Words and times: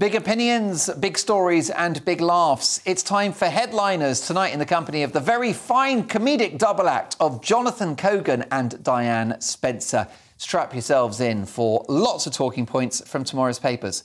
Big 0.00 0.14
opinions, 0.14 0.88
big 1.00 1.18
stories, 1.18 1.70
and 1.70 2.04
big 2.04 2.20
laughs. 2.20 2.80
It's 2.84 3.02
time 3.02 3.32
for 3.32 3.46
headliners 3.46 4.20
tonight 4.20 4.52
in 4.52 4.60
the 4.60 4.64
company 4.64 5.02
of 5.02 5.12
the 5.12 5.18
very 5.18 5.52
fine 5.52 6.04
comedic 6.04 6.56
double 6.56 6.88
act 6.88 7.16
of 7.18 7.42
Jonathan 7.42 7.96
Kogan 7.96 8.46
and 8.52 8.80
Diane 8.84 9.40
Spencer. 9.40 10.06
Strap 10.36 10.72
yourselves 10.72 11.18
in 11.18 11.44
for 11.46 11.84
lots 11.88 12.28
of 12.28 12.32
talking 12.32 12.64
points 12.64 13.00
from 13.08 13.24
tomorrow's 13.24 13.58
papers. 13.58 14.04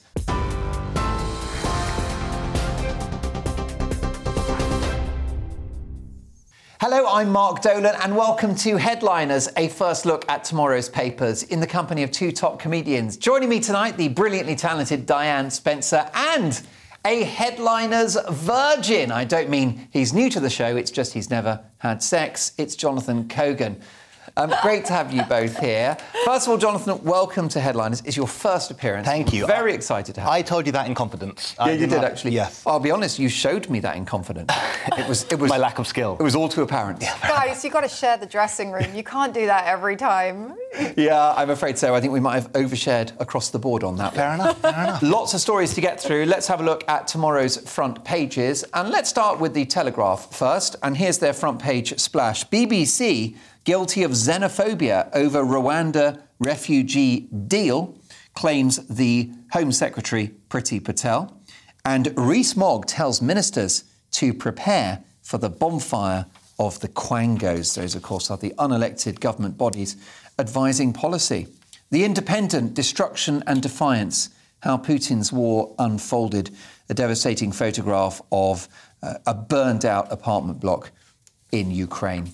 Hello, 6.86 7.06
I'm 7.06 7.30
Mark 7.30 7.62
Dolan, 7.62 7.96
and 8.02 8.14
welcome 8.14 8.54
to 8.56 8.76
Headliners, 8.76 9.48
a 9.56 9.68
first 9.68 10.04
look 10.04 10.22
at 10.28 10.44
tomorrow's 10.44 10.86
papers 10.86 11.42
in 11.44 11.60
the 11.60 11.66
company 11.66 12.02
of 12.02 12.10
two 12.10 12.30
top 12.30 12.58
comedians. 12.58 13.16
Joining 13.16 13.48
me 13.48 13.58
tonight, 13.58 13.96
the 13.96 14.08
brilliantly 14.08 14.54
talented 14.54 15.06
Diane 15.06 15.50
Spencer 15.50 16.06
and 16.12 16.60
a 17.06 17.22
Headliners 17.22 18.18
virgin. 18.28 19.12
I 19.12 19.24
don't 19.24 19.48
mean 19.48 19.88
he's 19.92 20.12
new 20.12 20.28
to 20.28 20.40
the 20.40 20.50
show, 20.50 20.76
it's 20.76 20.90
just 20.90 21.14
he's 21.14 21.30
never 21.30 21.64
had 21.78 22.02
sex. 22.02 22.52
It's 22.58 22.76
Jonathan 22.76 23.28
Kogan. 23.28 23.80
Um, 24.36 24.52
great 24.62 24.84
to 24.86 24.92
have 24.92 25.12
you 25.12 25.22
both 25.22 25.56
here. 25.60 25.96
First 26.24 26.46
of 26.48 26.50
all, 26.50 26.58
Jonathan, 26.58 26.98
welcome 27.04 27.48
to 27.50 27.60
Headliners. 27.60 28.02
It's 28.04 28.16
your 28.16 28.26
first 28.26 28.72
appearance. 28.72 29.06
Thank 29.06 29.32
you. 29.32 29.46
Very 29.46 29.72
excited 29.72 30.16
to 30.16 30.20
have 30.22 30.28
I 30.30 30.38
you. 30.38 30.42
told 30.42 30.66
you 30.66 30.72
that 30.72 30.88
in 30.88 30.94
confidence. 30.96 31.54
Yeah, 31.56 31.64
I 31.66 31.70
you 31.70 31.78
did 31.86 31.90
not- 31.92 32.02
actually. 32.04 32.32
Yes. 32.32 32.60
I'll 32.66 32.80
be 32.80 32.90
honest. 32.90 33.20
You 33.20 33.28
showed 33.28 33.70
me 33.70 33.78
that 33.80 33.96
in 33.96 34.04
confidence. 34.04 34.50
It 34.98 35.08
was. 35.08 35.24
It 35.32 35.38
was 35.38 35.48
My 35.50 35.56
lack 35.56 35.78
of 35.78 35.86
skill. 35.86 36.16
It 36.20 36.22
was 36.22 36.34
all 36.34 36.48
too 36.48 36.62
apparent. 36.62 37.00
Yeah. 37.00 37.16
Guys, 37.22 37.64
you've 37.64 37.72
got 37.72 37.80
to 37.82 37.88
share 37.88 38.16
the 38.18 38.26
dressing 38.26 38.70
room. 38.70 38.94
You 38.94 39.02
can't 39.02 39.32
do 39.32 39.46
that 39.46 39.66
every 39.66 39.96
time. 39.96 40.54
Yeah, 40.96 41.32
I'm 41.36 41.48
afraid 41.50 41.78
so. 41.78 41.94
I 41.94 42.00
think 42.02 42.12
we 42.12 42.20
might 42.20 42.34
have 42.34 42.52
overshared 42.52 43.12
across 43.18 43.48
the 43.50 43.58
board 43.58 43.82
on 43.82 43.96
that. 43.96 44.14
Fair 44.14 44.34
enough. 44.34 44.58
Fair 44.58 44.72
enough. 44.72 45.02
Lots 45.02 45.32
of 45.32 45.40
stories 45.40 45.72
to 45.74 45.80
get 45.80 46.00
through. 46.00 46.26
Let's 46.26 46.46
have 46.48 46.60
a 46.60 46.64
look 46.64 46.84
at 46.88 47.06
tomorrow's 47.08 47.56
front 47.56 48.04
pages. 48.04 48.62
And 48.74 48.90
let's 48.90 49.08
start 49.08 49.40
with 49.40 49.54
the 49.54 49.64
Telegraph 49.64 50.34
first. 50.34 50.76
And 50.82 50.96
here's 50.98 51.18
their 51.18 51.32
front 51.32 51.60
page 51.60 51.98
splash 51.98 52.44
BBC 52.48 53.36
guilty 53.64 54.02
of 54.02 54.12
xenophobia 54.12 55.10
over 55.14 55.42
Rwanda 55.42 56.22
refugee 56.38 57.28
deal, 57.46 57.98
claims 58.34 58.86
the 58.88 59.30
Home 59.52 59.72
Secretary 59.72 60.34
Priti 60.48 60.82
Patel. 60.82 61.40
And 61.84 62.12
Rees 62.16 62.56
Mogg 62.56 62.86
tells 62.86 63.22
ministers 63.22 63.84
to 64.12 64.32
prepare 64.34 65.04
for 65.22 65.38
the 65.38 65.50
bonfire 65.50 66.26
of 66.58 66.80
the 66.80 66.88
Quangos. 66.88 67.74
Those, 67.74 67.94
of 67.94 68.02
course, 68.02 68.30
are 68.30 68.36
the 68.36 68.54
unelected 68.58 69.20
government 69.20 69.56
bodies 69.56 69.96
advising 70.38 70.92
policy. 70.92 71.46
The 71.90 72.04
Independent 72.04 72.74
Destruction 72.74 73.42
and 73.46 73.62
Defiance 73.62 74.30
How 74.60 74.76
Putin's 74.76 75.32
War 75.32 75.74
Unfolded, 75.78 76.50
a 76.88 76.94
devastating 76.94 77.52
photograph 77.52 78.20
of 78.32 78.68
uh, 79.02 79.14
a 79.26 79.34
burned 79.34 79.84
out 79.84 80.10
apartment 80.10 80.60
block 80.60 80.90
in 81.52 81.70
Ukraine. 81.70 82.32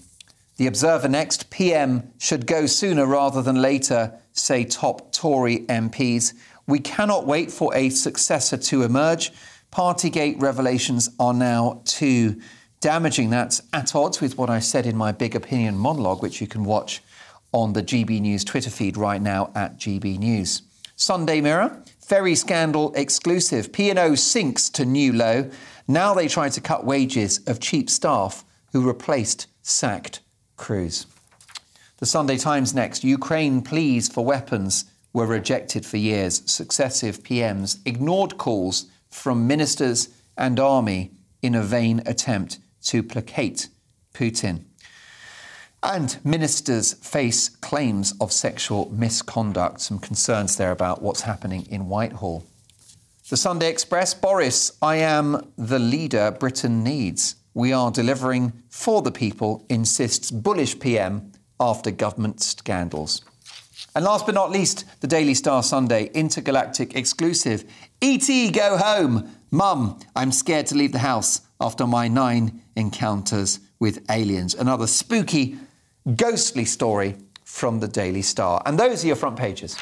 The 0.61 0.67
Observer 0.67 1.09
next 1.09 1.49
PM 1.49 2.13
should 2.19 2.47
go 2.47 2.67
sooner 2.67 3.07
rather 3.07 3.41
than 3.41 3.63
later, 3.63 4.13
say 4.33 4.65
top 4.65 5.11
Tory 5.11 5.61
MPs. 5.61 6.35
We 6.67 6.81
cannot 6.81 7.27
wait 7.27 7.51
for 7.51 7.75
a 7.75 7.89
successor 7.89 8.59
to 8.59 8.83
emerge. 8.83 9.33
Partygate 9.73 10.39
revelations 10.39 11.09
are 11.19 11.33
now 11.33 11.81
too 11.87 12.43
damaging. 12.81 13.31
That's 13.31 13.63
at 13.73 13.95
odds 13.95 14.21
with 14.21 14.37
what 14.37 14.51
I 14.51 14.59
said 14.59 14.85
in 14.85 14.99
my 14.99 15.13
big 15.13 15.35
opinion 15.35 15.79
monologue, 15.79 16.21
which 16.21 16.43
you 16.43 16.47
can 16.47 16.65
watch 16.65 17.03
on 17.53 17.73
the 17.73 17.83
GB 17.83 18.21
News 18.21 18.45
Twitter 18.45 18.69
feed 18.69 18.99
right 18.99 19.23
now 19.23 19.53
at 19.55 19.79
GB 19.79 20.19
News. 20.19 20.61
Sunday 20.95 21.41
Mirror, 21.41 21.83
ferry 22.01 22.35
scandal 22.35 22.93
exclusive. 22.97 23.73
P&O 23.73 24.15
sinks 24.15 24.69
to 24.69 24.85
new 24.85 25.15
low. 25.15 25.51
Now 25.89 26.13
they 26.13 26.29
try 26.29 26.51
to 26.51 26.61
cut 26.61 26.85
wages 26.85 27.39
of 27.47 27.61
cheap 27.61 27.89
staff 27.89 28.45
who 28.73 28.87
replaced 28.87 29.47
sacked 29.63 30.21
crews. 30.61 31.07
The 31.97 32.07
Sunday 32.07 32.37
Times 32.37 32.73
next. 32.73 33.03
Ukraine 33.03 33.63
pleas 33.63 34.09
for 34.09 34.25
weapons 34.25 34.85
were 35.13 35.27
rejected 35.27 35.85
for 35.85 35.97
years. 35.97 36.43
Successive 36.47 37.23
PMs 37.23 37.79
ignored 37.85 38.39
calls 38.39 38.87
from 39.11 39.47
ministers 39.47 40.11
and 40.37 40.61
army 40.61 41.11
in 41.43 41.55
a 41.55 41.63
vain 41.63 42.03
attempt 42.07 42.59
to 42.83 43.03
placate 43.03 43.69
Putin. 44.15 44.65
And 45.83 46.19
ministers 46.23 46.93
face 46.93 47.49
claims 47.49 48.13
of 48.21 48.31
sexual 48.31 48.91
misconduct. 48.91 49.81
Some 49.81 49.99
concerns 49.99 50.57
there 50.57 50.73
about 50.73 51.03
what's 51.03 51.23
happening 51.23 51.67
in 51.71 51.89
Whitehall. 51.89 52.45
The 53.31 53.37
Sunday 53.37 53.71
Express 53.71 54.13
Boris, 54.13 54.73
I 54.83 54.97
am 54.97 55.53
the 55.57 55.79
leader 55.79 56.31
Britain 56.31 56.85
needs. 56.85 57.37
We 57.55 57.73
are 57.73 57.91
delivering 57.91 58.53
for 58.69 59.03
the 59.03 59.11
people, 59.11 59.65
insists 59.69 60.31
bullish 60.31 60.79
PM 60.79 61.33
after 61.59 61.91
government 61.91 62.41
scandals. 62.41 63.23
And 63.95 64.05
last 64.05 64.25
but 64.25 64.35
not 64.35 64.51
least, 64.51 64.85
the 65.01 65.07
Daily 65.07 65.35
Star 65.35 65.63
Sunday 65.63 66.11
intergalactic 66.15 66.95
exclusive. 66.95 67.65
E.T. 68.01 68.51
go 68.53 68.77
home. 68.77 69.31
Mum, 69.51 69.99
I'm 70.15 70.31
scared 70.31 70.67
to 70.67 70.77
leave 70.77 70.93
the 70.93 71.01
house 71.01 71.41
after 71.61 71.87
my 71.87 72.07
nine 72.07 72.63
encounters 72.77 73.59
with 73.81 74.09
aliens. 74.11 74.55
Another 74.55 74.87
spooky, 74.87 75.59
ghostly 76.17 76.65
story 76.65 77.17
from 77.43 77.81
the 77.81 77.89
Daily 77.89 78.23
Star. 78.23 78.63
And 78.65 78.79
those 78.79 79.03
are 79.03 79.09
your 79.09 79.17
front 79.17 79.37
pages. 79.37 79.77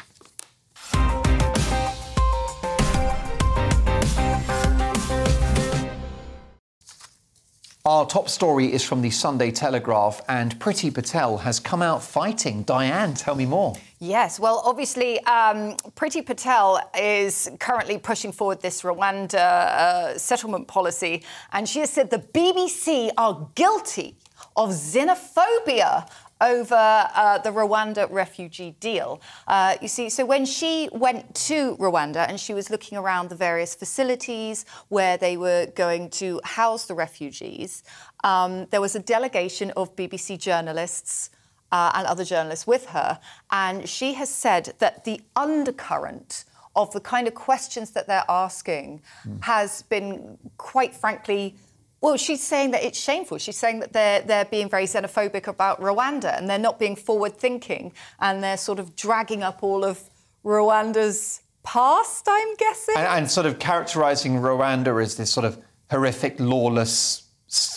Our 7.85 8.05
top 8.05 8.27
story 8.27 8.73
is 8.73 8.83
from 8.83 9.01
the 9.01 9.09
Sunday 9.09 9.51
Telegraph, 9.51 10.19
and 10.27 10.53
Priti 10.59 10.93
Patel 10.93 11.37
has 11.37 11.61
come 11.61 11.81
out 11.81 12.03
fighting. 12.03 12.63
Diane, 12.63 13.13
tell 13.13 13.35
me 13.35 13.45
more. 13.45 13.73
Yes, 13.99 14.37
well, 14.37 14.61
obviously, 14.65 15.17
um, 15.21 15.77
Priti 15.95 16.25
Patel 16.25 16.81
is 16.99 17.49
currently 17.61 17.97
pushing 17.97 18.33
forward 18.33 18.61
this 18.61 18.81
Rwanda 18.81 19.35
uh, 19.35 20.17
settlement 20.17 20.67
policy, 20.67 21.23
and 21.53 21.69
she 21.69 21.79
has 21.79 21.89
said 21.89 22.09
the 22.09 22.19
BBC 22.19 23.11
are 23.17 23.47
guilty 23.55 24.17
of 24.57 24.71
xenophobia 24.71 26.05
over 26.41 26.75
uh, 26.75 27.37
the 27.39 27.51
Rwanda 27.51 28.09
refugee 28.09 28.75
deal. 28.79 29.21
Uh, 29.47 29.75
you 29.81 29.87
see, 29.87 30.09
so 30.09 30.25
when 30.25 30.45
she 30.45 30.89
went 30.91 31.35
to 31.35 31.75
Rwanda 31.77 32.27
and 32.27 32.39
she 32.39 32.53
was 32.53 32.69
looking 32.69 32.97
around 32.97 33.29
the 33.29 33.35
various 33.35 33.75
facilities 33.75 34.65
where 34.87 35.17
they 35.17 35.37
were 35.37 35.67
going 35.75 36.09
to 36.11 36.39
house 36.43 36.85
the 36.85 36.95
refugees, 36.95 37.83
um, 38.23 38.65
there 38.71 38.81
was 38.81 38.95
a 38.95 38.99
delegation 38.99 39.71
of 39.71 39.95
BBC 39.95 40.37
journalists. 40.37 41.31
Uh, 41.71 41.91
and 41.93 42.07
other 42.07 42.25
journalists 42.25 42.65
with 42.65 42.87
her. 42.87 43.19
And 43.51 43.87
she 43.87 44.15
has 44.15 44.27
said 44.27 44.73
that 44.79 45.03
the 45.03 45.21
undercurrent 45.35 46.45
of 46.75 46.91
the 46.93 46.99
kind 46.99 47.27
of 47.27 47.35
questions 47.35 47.91
that 47.91 48.07
they're 48.07 48.23
asking 48.27 49.01
has 49.41 49.83
been, 49.83 50.37
quite 50.57 50.95
frankly, 50.95 51.55
well, 52.01 52.15
she's 52.17 52.41
saying 52.41 52.71
that 52.71 52.83
it's 52.83 52.99
shameful. 52.99 53.37
She's 53.37 53.57
saying 53.57 53.79
that 53.81 53.93
they're, 53.93 54.21
they're 54.21 54.45
being 54.45 54.69
very 54.69 54.85
xenophobic 54.85 55.47
about 55.47 55.81
Rwanda 55.81 56.37
and 56.37 56.49
they're 56.49 56.57
not 56.57 56.79
being 56.79 56.95
forward 56.95 57.35
thinking 57.35 57.91
and 58.19 58.41
they're 58.43 58.57
sort 58.57 58.79
of 58.79 58.95
dragging 58.95 59.43
up 59.43 59.63
all 59.63 59.83
of 59.83 60.01
Rwanda's 60.45 61.41
past, 61.63 62.25
I'm 62.29 62.55
guessing. 62.55 62.95
And, 62.97 63.07
and 63.07 63.31
sort 63.31 63.45
of 63.45 63.59
characterising 63.59 64.35
Rwanda 64.35 65.01
as 65.01 65.15
this 65.17 65.29
sort 65.31 65.45
of 65.45 65.61
horrific, 65.91 66.39
lawless 66.39 67.23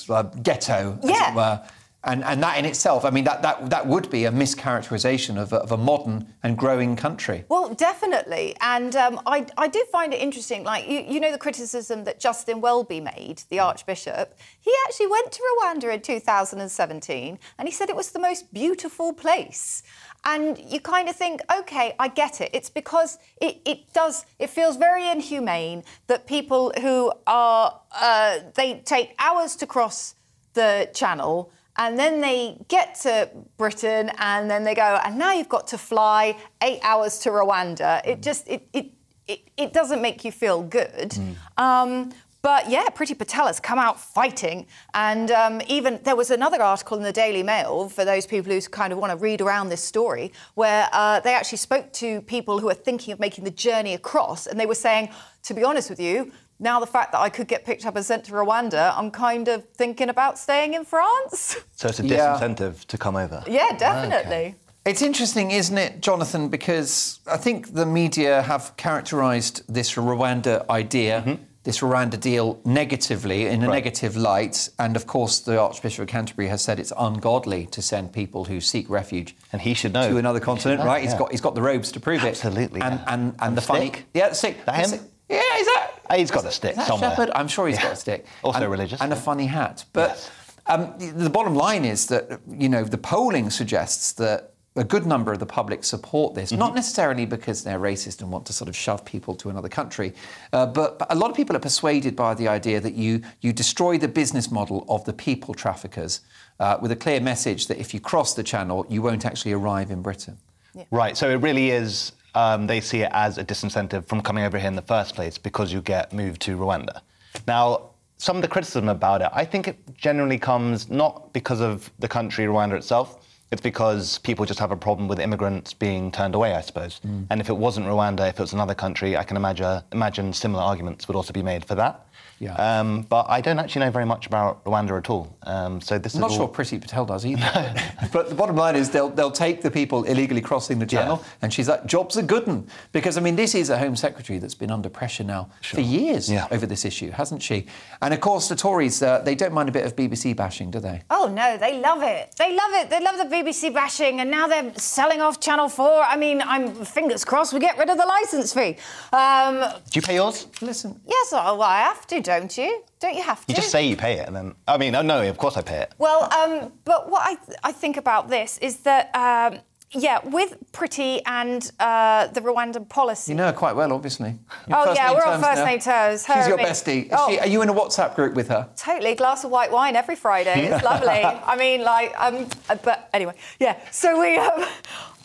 uh, 0.09 0.23
ghetto, 0.23 0.99
as 1.03 1.11
Yeah. 1.11 1.33
it 1.33 1.37
were. 1.37 1.63
And, 2.05 2.25
and 2.25 2.43
that 2.43 2.59
in 2.59 2.65
itself, 2.65 3.05
I 3.05 3.11
mean, 3.11 3.23
that, 3.25 3.43
that, 3.43 3.71
that 3.71 3.87
would 3.87 4.11
be 4.11 4.25
a 4.25 4.33
mischaracterization 4.33 5.41
of 5.41 5.53
a, 5.53 5.59
of 5.59 5.71
a 5.71 5.77
modern 5.77 6.35
and 6.43 6.59
growing 6.59 6.97
country. 6.97 7.45
Well, 7.49 7.75
definitely. 7.75 8.57
And 8.61 8.97
um, 8.97 9.21
I, 9.25 9.47
I 9.57 9.69
do 9.69 9.85
find 9.93 10.13
it 10.13 10.21
interesting. 10.21 10.65
Like, 10.65 10.89
you, 10.89 11.05
you 11.07 11.21
know, 11.21 11.31
the 11.31 11.39
criticism 11.39 12.03
that 12.05 12.19
Justin 12.19 12.61
Welby 12.61 13.01
made, 13.01 13.45
the 13.51 13.61
Archbishop, 13.61 14.37
he 14.61 14.73
actually 14.87 15.07
went 15.07 15.31
to 15.31 15.43
Rwanda 15.63 15.95
in 15.95 16.01
2017 16.01 17.39
and 17.59 17.69
he 17.69 17.73
said 17.73 17.89
it 17.89 17.97
was 17.97 18.11
the 18.11 18.19
most 18.19 18.53
beautiful 18.53 19.13
place. 19.13 19.85
And 20.25 20.59
you 20.59 20.81
kind 20.81 21.09
of 21.09 21.15
think, 21.15 21.41
okay, 21.57 21.95
I 22.01 22.09
get 22.09 22.41
it. 22.41 22.51
It's 22.53 22.71
because 22.71 23.19
it, 23.41 23.61
it 23.65 23.93
does, 23.93 24.27
it 24.41 24.51
feels 24.51 24.77
very 24.77 25.09
inhumane 25.09 25.85
that 26.09 26.27
people 26.27 26.73
who 26.81 27.13
are, 27.29 27.81
uh, 27.93 28.41
they 28.55 28.81
take 28.85 29.15
hours 29.21 29.55
to 29.57 29.67
cross 29.67 30.17
the 30.55 30.91
channel 30.95 31.53
and 31.77 31.99
then 31.99 32.21
they 32.21 32.59
get 32.69 32.95
to 33.03 33.31
Britain 33.57 34.11
and 34.19 34.51
then 34.51 34.65
they 34.65 34.75
go, 34.75 35.01
and 35.05 35.19
now 35.19 35.33
you've 35.33 35.49
got 35.49 35.67
to 35.69 35.79
fly 35.79 36.37
eight 36.63 36.81
hours 36.83 37.19
to 37.21 37.31
Rwanda. 37.31 38.01
It 38.05 38.23
just, 38.23 38.47
it, 38.47 38.69
it, 38.73 38.93
it, 39.27 39.41
it 39.57 39.73
doesn't 39.73 40.03
make 40.03 40.25
you 40.25 40.33
feel 40.33 40.63
good. 40.63 41.11
Mm. 41.11 41.37
Um, 41.57 42.13
but 42.43 42.69
yeah, 42.69 42.87
Priti 42.89 43.17
Patel 43.17 43.47
has 43.47 43.61
come 43.61 43.79
out 43.79 44.01
fighting. 44.01 44.67
And 44.95 45.31
um, 45.31 45.63
even 45.69 46.01
there 46.03 46.17
was 46.17 46.31
another 46.31 46.61
article 46.61 46.97
in 46.97 47.05
the 47.05 47.13
Daily 47.13 47.45
Mail 47.45 47.89
for 47.89 48.05
those 48.05 48.27
people 48.27 48.53
who 48.53 48.61
kind 48.63 48.93
of 48.93 48.99
want 48.99 49.13
to 49.13 49.17
read 49.17 49.41
around 49.41 49.69
this 49.69 49.83
story, 49.83 50.33
where 50.55 50.89
uh, 50.93 51.21
they 51.21 51.35
actually 51.35 51.59
spoke 51.59 51.93
to 51.95 52.21
people 52.23 52.59
who 52.59 52.69
are 52.69 52.75
thinking 52.75 53.13
of 53.13 53.21
making 53.21 53.45
the 53.45 53.51
journey 53.51 53.95
across. 53.95 54.49
And 54.49 54.59
they 54.59 54.67
were 54.67 54.75
saying, 54.75 55.11
to 55.45 55.55
be 55.55 55.63
honest 55.63 55.89
with 55.89 56.01
you, 56.01 56.33
now 56.63 56.81
the 56.81 56.87
fact 56.87 57.13
that 57.13 57.21
I 57.21 57.29
could 57.29 57.49
get 57.49 57.65
picked 57.65 57.85
up 57.85 57.97
and 57.97 58.05
sent 58.05 58.25
to 58.25 58.33
Rwanda, 58.33 58.95
I'm 58.97 59.11
kind 59.11 59.49
of 59.49 59.69
thinking 59.71 60.09
about 60.09 60.39
staying 60.39 60.75
in 60.75 60.85
France. 60.85 61.57
So 61.75 61.89
it's 61.89 61.99
a 61.99 62.05
disincentive 62.05 62.75
yeah. 62.75 62.85
to 62.87 62.99
come 62.99 63.17
over. 63.17 63.43
Yeah, 63.49 63.77
definitely. 63.77 64.33
Okay. 64.33 64.55
It's 64.85 65.03
interesting, 65.03 65.51
isn't 65.51 65.77
it, 65.77 66.01
Jonathan? 66.01 66.49
Because 66.49 67.19
I 67.27 67.37
think 67.37 67.75
the 67.75 67.85
media 67.85 68.43
have 68.43 68.77
characterised 68.77 69.63
this 69.67 69.95
Rwanda 69.95 70.69
idea. 70.69 71.25
Mm-hmm 71.27 71.45
this 71.65 71.79
Rwanda 71.79 72.19
deal 72.19 72.61
negatively, 72.65 73.47
in 73.47 73.63
a 73.63 73.69
right. 73.69 73.75
negative 73.75 74.17
light. 74.17 74.69
And 74.79 74.97
of 74.97 75.07
course, 75.07 75.39
the 75.39 75.61
Archbishop 75.61 76.03
of 76.03 76.09
Canterbury 76.09 76.49
has 76.49 76.61
said 76.61 76.81
it's 76.81 76.93
ungodly 76.99 77.67
to 77.67 77.81
send 77.81 78.13
people 78.13 78.45
who 78.45 78.61
seek 78.61 78.91
refuge. 78.91 79.37
And 79.53 79.63
he 79.63 79.73
should 79.75 79.93
know. 79.93 80.11
To 80.11 80.17
another 80.17 80.41
continent, 80.41 80.81
know, 80.81 80.87
right? 80.87 81.03
Yeah. 81.03 81.11
He's, 81.11 81.19
got, 81.19 81.31
he's 81.31 81.41
got 81.41 81.55
the 81.55 81.63
robes 81.63 81.93
to 81.93 82.01
prove 82.01 82.25
Absolutely, 82.25 82.81
it. 82.81 82.83
Absolutely. 82.83 83.07
And, 83.07 83.23
and, 83.23 83.33
and, 83.33 83.43
and 83.43 83.57
the 83.57 83.61
funny. 83.61 83.93
Yeah, 84.13 84.31
the 84.31 84.35
stick. 84.35 84.65
That 84.65 84.91
him? 84.91 85.01
Yeah, 85.29 85.59
is 85.59 85.67
that? 85.67 85.91
He's 86.17 86.31
got 86.31 86.45
a 86.45 86.51
stick 86.51 86.75
somewhere. 86.77 87.11
Shepherd? 87.11 87.31
I'm 87.35 87.49
sure 87.49 87.67
he's 87.67 87.77
yeah. 87.77 87.85
got 87.85 87.93
a 87.93 87.97
stick. 87.97 88.27
Also 88.43 88.61
and, 88.61 88.71
religious. 88.71 89.01
And 89.01 89.11
yeah. 89.11 89.19
a 89.19 89.21
funny 89.21 89.47
hat. 89.47 89.85
But 89.93 90.11
yes. 90.11 90.31
um, 90.67 90.95
the, 90.99 91.07
the 91.25 91.31
bottom 91.31 91.55
line 91.55 91.85
is 91.85 92.07
that, 92.07 92.41
you 92.49 92.69
know, 92.69 92.85
the 92.85 92.99
polling 92.99 93.51
suggests 93.51 94.13
that 94.13 94.53
a 94.77 94.85
good 94.85 95.07
number 95.07 95.33
of 95.33 95.39
the 95.39 95.47
public 95.47 95.85
support 95.85 96.35
this, 96.35 96.51
mm-hmm. 96.51 96.59
not 96.59 96.75
necessarily 96.75 97.27
because 97.27 97.63
they're 97.63 97.79
racist 97.79 98.23
and 98.23 98.31
want 98.31 98.47
to 98.47 98.53
sort 98.53 98.69
of 98.69 98.77
shove 98.77 99.05
people 99.05 99.35
to 99.37 99.51
another 99.51 99.69
country, 99.69 100.15
uh, 100.53 100.65
but, 100.65 100.99
but, 100.99 101.13
a 101.13 101.15
lot 101.15 101.31
of 101.31 101.37
people 101.37 101.55
are 101.55 101.61
persuaded 101.61 102.17
by 102.17 102.33
the 102.33 102.49
idea 102.49 102.81
that 102.81 102.95
you, 102.95 103.21
you 103.43 103.53
destroy 103.53 103.99
the 103.99 104.09
business 104.09 104.51
model 104.51 104.87
of 104.89 105.05
the 105.05 105.13
people 105.13 105.53
traffickers 105.53 106.21
uh, 106.59 106.79
with 106.81 106.91
a 106.91 106.97
clear 106.97 107.21
message 107.21 107.67
that 107.67 107.79
if 107.79 107.93
you 107.93 108.01
cross 108.01 108.35
the 108.35 108.43
channel, 108.43 108.87
you 108.89 109.03
won't 109.03 109.27
actually 109.27 109.53
arrive 109.53 109.91
in 109.91 110.01
Britain. 110.01 110.39
Yeah. 110.75 110.85
Right, 110.91 111.17
so 111.19 111.29
it 111.29 111.37
really 111.37 111.71
is, 111.71 112.13
um, 112.35 112.67
they 112.67 112.81
see 112.81 113.03
it 113.03 113.11
as 113.13 113.39
a 113.39 113.45
disincentive 113.45 114.07
from 114.07 114.21
coming 114.21 114.45
over 114.45 114.59
here 114.59 114.69
in 114.69 114.77
the 114.77 114.83
first 114.83 115.15
place 115.15 115.39
because 115.39 115.73
you 115.73 115.81
get 115.81 116.13
moved 116.13 116.41
to 116.43 116.57
Rwanda. 116.57 117.01
Now, 117.47 117.91
some 118.19 118.37
of 118.37 118.43
the 118.43 118.49
criticism 118.49 118.89
about 118.89 119.21
it, 119.23 119.29
I 119.33 119.45
think 119.45 119.69
it 119.69 119.79
generally 119.97 120.39
comes 120.39 120.89
not 120.89 121.33
because 121.33 121.61
of 121.61 121.91
the 121.99 122.09
country 122.09 122.45
Rwanda 122.47 122.75
itself, 122.75 123.19
it's 123.51 123.61
because 123.61 124.19
people 124.19 124.47
just 124.47 124.59
have 124.61 124.71
a 124.71 124.77
problem 124.77 125.09
with 125.09 125.21
immigrants 125.21 125.75
being 125.75 126.11
turned 126.11 126.35
away, 126.35 126.55
I 126.55 126.63
suppose. 126.63 127.01
Mm. 127.07 127.27
And 127.29 127.41
if 127.41 127.51
it 127.51 127.57
wasn't 127.57 127.87
Rwanda, 127.87 128.27
if 128.29 128.39
it 128.39 128.41
was 128.41 128.55
another 128.55 128.75
country, 128.75 129.15
I 129.17 129.25
can 129.25 129.37
imagine, 129.37 129.83
imagine 129.93 130.33
similar 130.33 130.63
arguments 130.63 131.07
would 131.07 131.17
also 131.17 131.35
be 131.35 131.43
made 131.43 131.65
for 131.65 131.75
that. 131.75 132.07
Yeah. 132.43 132.55
Um, 132.55 133.03
but 133.03 133.27
I 133.29 133.41
don't 133.41 133.61
actually 133.61 133.85
know 133.85 133.93
very 133.93 134.05
much 134.05 134.27
about 134.27 134.65
Rwanda 134.65 134.99
at 134.99 135.09
all. 135.09 135.37
Um, 135.45 135.81
so 135.81 135.97
this 135.97 136.15
I'm 136.15 136.19
is 136.19 136.21
not 136.23 136.31
all... 136.33 136.37
sure 136.37 136.49
Priti 136.49 136.81
Patel 136.81 137.07
does 137.07 137.25
either. 137.25 137.73
but 138.13 138.29
the 138.29 138.35
bottom 138.35 138.57
line 138.57 138.75
is 138.75 138.91
they'll, 138.91 139.11
they'll 139.11 139.31
take 139.31 139.63
the 139.63 139.71
people 139.71 140.03
illegally 140.03 140.41
crossing 140.41 140.81
the 140.81 140.87
channel, 140.87 141.21
yeah. 141.23 141.29
and 141.43 141.55
she's 141.55 141.69
like, 141.69 141.87
jobs 141.87 142.19
are 142.19 142.23
good 142.23 142.49
un. 142.49 142.67
Because, 142.91 143.17
I 143.17 143.21
mean, 143.21 143.37
this 143.37 143.55
is 143.55 143.71
a 143.71 143.79
Home 143.79 143.95
Secretary 143.95 144.41
that's 144.41 144.57
been 144.57 144.73
under 144.73 144.89
pressure 144.89 145.23
now 145.23 145.51
sure. 145.61 145.77
for 145.77 145.83
years 145.83 146.29
yeah. 146.29 146.49
over 146.51 146.67
this 146.67 146.85
issue, 146.85 147.11
hasn't 147.11 147.43
she? 147.43 147.67
And 148.01 148.13
of 148.13 148.21
course, 148.21 148.49
the 148.49 148.57
Tories, 148.57 149.01
uh, 149.01 149.21
they 149.21 149.37
don't 149.37 149.53
mind 149.53 149.69
a 149.69 149.73
bit 149.73 149.87
of 149.87 149.95
BBC 149.95 150.35
bashing, 150.35 150.73
do 150.73 150.81
they? 150.81 151.01
Oh, 151.11 151.33
no, 151.33 151.57
they 151.57 151.79
love 151.79 152.03
it. 152.03 152.35
They 152.39 152.57
love 152.57 152.73
it. 152.73 152.91
They 152.91 153.01
love 153.01 153.19
the 153.19 153.37
BBC 153.37 153.73
bashing, 153.73 154.19
and 154.19 154.29
now 154.29 154.49
they're 154.49 154.75
selling 154.75 155.21
off 155.21 155.39
Channel 155.39 155.69
4. 155.69 156.03
I 156.03 156.17
mean, 156.17 156.43
I'm 156.45 156.75
fingers 156.85 157.25
crossed 157.25 157.53
we 157.53 157.61
get 157.61 157.79
rid 157.79 157.89
of 157.89 157.99
the 157.99 158.07
licence 158.07 158.53
fee. 158.53 158.77
Um, 159.13 159.61
do 159.91 159.99
you 159.99 160.03
pay 160.03 160.17
yours? 160.17 160.49
Listen. 160.61 161.01
Yes, 161.07 161.31
well, 161.31 161.63
I 161.63 161.83
have 161.83 162.05
to, 162.09 162.21
don't 162.39 162.57
you? 162.57 162.83
Don't 163.01 163.15
you 163.15 163.23
have 163.23 163.45
to? 163.47 163.53
You 163.53 163.57
just 163.57 163.71
say 163.71 163.87
you 163.87 163.97
pay 163.97 164.19
it, 164.19 164.27
and 164.27 164.35
then 164.35 164.55
I 164.67 164.79
mean, 164.79 164.95
oh, 164.95 165.03
no, 165.03 165.27
of 165.29 165.39
course 165.39 165.57
I 165.57 165.63
pay 165.63 165.79
it. 165.79 165.93
Well, 165.99 166.33
um, 166.33 166.73
but 166.85 167.11
what 167.11 167.23
I, 167.23 167.35
th- 167.35 167.59
I 167.63 167.73
think 167.73 167.97
about 167.97 168.29
this 168.29 168.59
is 168.59 168.79
that. 168.81 169.15
Um, 169.15 169.61
yeah, 169.95 170.21
with 170.25 170.57
Priti 170.73 171.21
and 171.27 171.71
uh, 171.79 172.29
the 172.29 172.41
Rwandan 172.41 172.89
policy. 172.89 173.33
You 173.33 173.37
know 173.37 173.45
her 173.45 173.53
quite 173.53 173.77
well, 173.77 173.93
obviously. 173.93 174.39
Your 174.67 174.79
oh 174.79 174.95
yeah, 174.95 175.13
we're 175.13 175.23
on 175.23 175.39
first 175.43 175.59
now. 175.59 175.65
name 175.67 175.81
terms. 175.81 176.25
Her 176.25 176.35
She's 176.35 176.49
your 176.49 176.57
bestie. 176.57 177.09
Oh. 177.13 177.29
She, 177.29 177.39
are 177.39 177.47
you 177.47 177.61
in 177.61 177.69
a 177.69 177.75
WhatsApp 177.75 178.15
group 178.15 178.33
with 178.33 178.49
her? 178.49 178.71
Totally. 178.75 179.15
Glass 179.15 179.45
of 179.45 179.51
white 179.51 179.71
wine 179.71 179.95
every 179.95 180.17
Friday. 180.17 180.67
It's 180.67 180.83
lovely. 180.83 181.09
I 181.53 181.57
mean, 181.57 181.83
like, 181.83 182.15
um, 182.19 182.47
uh, 182.71 182.77
but 182.77 183.11
anyway, 183.13 183.35
yeah. 183.61 183.79
So 183.91 184.19
we, 184.19 184.39
um, 184.39 184.65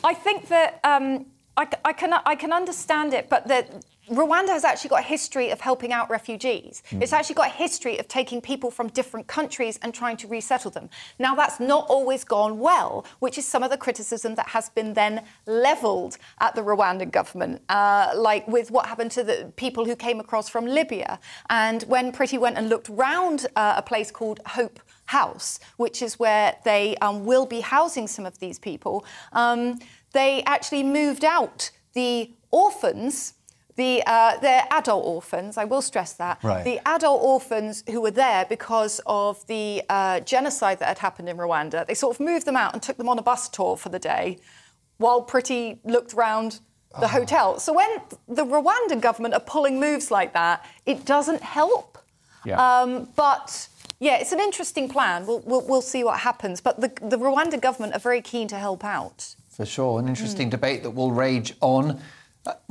I 0.03 0.13
think 0.13 0.49
that 0.49 0.81
um, 0.83 1.27
I, 1.55 1.65
I, 1.85 1.93
can 1.93 2.13
I 2.25 2.35
can 2.35 2.51
understand 2.51 3.13
it, 3.13 3.29
but 3.29 3.47
that 3.47 3.85
Rwanda 4.09 4.49
has 4.49 4.63
actually 4.63 4.89
got 4.89 5.01
a 5.01 5.07
history 5.07 5.49
of 5.49 5.59
helping 5.59 5.91
out 5.91 6.09
refugees. 6.09 6.81
Mm. 6.91 7.01
It's 7.01 7.11
actually 7.11 7.35
got 7.35 7.47
a 7.47 7.53
history 7.53 7.97
of 7.97 8.07
taking 8.07 8.39
people 8.39 8.71
from 8.71 8.87
different 8.89 9.27
countries 9.27 9.77
and 9.81 9.93
trying 9.93 10.15
to 10.17 10.27
resettle 10.27 10.71
them. 10.71 10.89
Now, 11.19 11.35
that's 11.35 11.59
not 11.59 11.87
always 11.89 12.23
gone 12.23 12.59
well, 12.59 13.05
which 13.19 13.37
is 13.37 13.45
some 13.45 13.63
of 13.63 13.69
the 13.69 13.77
criticism 13.77 14.35
that 14.35 14.47
has 14.49 14.69
been 14.69 14.93
then 14.93 15.23
levelled 15.45 16.17
at 16.39 16.55
the 16.55 16.61
Rwandan 16.61 17.11
government, 17.11 17.61
uh, 17.67 18.11
like 18.15 18.47
with 18.47 18.71
what 18.71 18.85
happened 18.85 19.11
to 19.11 19.23
the 19.23 19.51
people 19.57 19.83
who 19.83 19.95
came 19.95 20.19
across 20.19 20.47
from 20.47 20.65
Libya. 20.65 21.19
And 21.49 21.83
when 21.83 22.13
Priti 22.13 22.39
went 22.39 22.57
and 22.57 22.69
looked 22.69 22.89
round 22.89 23.47
uh, 23.55 23.73
a 23.77 23.81
place 23.81 24.09
called 24.09 24.39
Hope 24.45 24.79
House, 25.07 25.59
which 25.75 26.01
is 26.01 26.17
where 26.17 26.55
they 26.63 26.95
um, 26.97 27.25
will 27.25 27.45
be 27.45 27.59
housing 27.59 28.07
some 28.07 28.25
of 28.25 28.39
these 28.39 28.57
people, 28.57 29.05
um, 29.33 29.79
they 30.13 30.43
actually 30.43 30.83
moved 30.83 31.25
out 31.25 31.71
the 31.93 32.31
orphans 32.51 33.33
the, 33.77 34.03
uh, 34.05 34.37
they're 34.39 34.67
adult 34.71 35.05
orphans, 35.05 35.57
I 35.57 35.63
will 35.63 35.81
stress 35.81 36.13
that. 36.13 36.43
Right. 36.43 36.63
The 36.63 36.79
adult 36.87 37.21
orphans 37.21 37.83
who 37.89 38.01
were 38.01 38.11
there 38.11 38.45
because 38.49 38.99
of 39.05 39.45
the 39.47 39.83
uh, 39.87 40.19
genocide 40.21 40.79
that 40.79 40.87
had 40.87 40.97
happened 40.97 41.29
in 41.29 41.37
Rwanda, 41.37 41.85
they 41.85 41.93
sort 41.93 42.15
of 42.15 42.19
moved 42.19 42.45
them 42.45 42.57
out 42.57 42.73
and 42.73 42.81
took 42.81 42.97
them 42.97 43.07
on 43.07 43.19
a 43.19 43.21
bus 43.21 43.47
tour 43.47 43.77
for 43.77 43.89
the 43.89 43.99
day 43.99 44.39
while 44.97 45.23
Priti 45.23 45.77
looked 45.83 46.13
round 46.13 46.59
the 46.99 47.05
oh. 47.05 47.07
hotel. 47.07 47.59
So 47.59 47.71
when 47.71 48.01
the 48.27 48.43
Rwandan 48.43 48.99
government 48.99 49.35
are 49.35 49.39
pulling 49.39 49.79
moves 49.79 50.09
like 50.09 50.33
that, 50.33 50.65
it 50.85 51.05
doesn't 51.05 51.43
help. 51.43 51.99
Yeah. 52.45 52.81
Um, 52.81 53.09
but 53.15 53.67
yeah, 53.99 54.17
it's 54.17 54.31
an 54.31 54.39
interesting 54.39 54.89
plan. 54.89 55.27
We'll, 55.27 55.41
we'll, 55.41 55.67
we'll, 55.67 55.81
see 55.81 56.03
what 56.03 56.19
happens. 56.19 56.61
But 56.61 56.81
the, 56.81 56.87
the 57.01 57.17
Rwanda 57.17 57.61
government 57.61 57.93
are 57.93 57.99
very 57.99 58.21
keen 58.21 58.47
to 58.47 58.57
help 58.57 58.83
out. 58.83 59.35
For 59.49 59.65
sure. 59.65 59.99
An 59.99 60.07
interesting 60.07 60.47
mm. 60.47 60.51
debate 60.51 60.83
that 60.83 60.91
will 60.91 61.11
rage 61.11 61.53
on. 61.61 61.99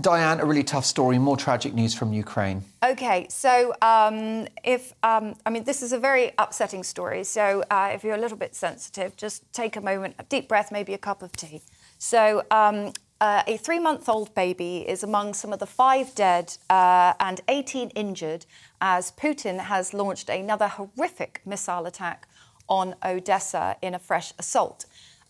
Diane, 0.00 0.40
a 0.40 0.44
really 0.44 0.62
tough 0.62 0.84
story, 0.84 1.18
more 1.18 1.36
tragic 1.36 1.74
news 1.74 1.94
from 1.94 2.12
Ukraine. 2.12 2.62
Okay, 2.84 3.26
so 3.28 3.72
um, 3.82 4.46
if, 4.62 4.92
um, 5.02 5.34
I 5.44 5.50
mean, 5.50 5.64
this 5.64 5.82
is 5.82 5.92
a 5.92 5.98
very 5.98 6.32
upsetting 6.38 6.84
story. 6.84 7.24
So 7.24 7.64
uh, 7.70 7.90
if 7.92 8.04
you're 8.04 8.14
a 8.14 8.20
little 8.20 8.36
bit 8.36 8.54
sensitive, 8.54 9.16
just 9.16 9.50
take 9.52 9.76
a 9.76 9.80
moment, 9.80 10.14
a 10.18 10.24
deep 10.24 10.48
breath, 10.48 10.70
maybe 10.70 10.94
a 10.94 10.98
cup 10.98 11.22
of 11.22 11.32
tea. 11.32 11.62
So 11.98 12.44
um, 12.50 12.92
uh, 13.20 13.42
a 13.46 13.56
three 13.56 13.78
month 13.78 14.08
old 14.08 14.34
baby 14.34 14.78
is 14.86 15.02
among 15.02 15.34
some 15.34 15.52
of 15.52 15.58
the 15.58 15.66
five 15.66 16.14
dead 16.14 16.56
uh, 16.68 17.14
and 17.18 17.40
18 17.48 17.90
injured 17.90 18.44
as 18.80 19.12
Putin 19.12 19.58
has 19.58 19.94
launched 19.94 20.28
another 20.28 20.68
horrific 20.68 21.40
missile 21.46 21.86
attack 21.86 22.28
on 22.68 22.94
Odessa 23.04 23.76
in 23.80 23.94
a 23.94 23.98
fresh 23.98 24.32
assault. 24.38 24.86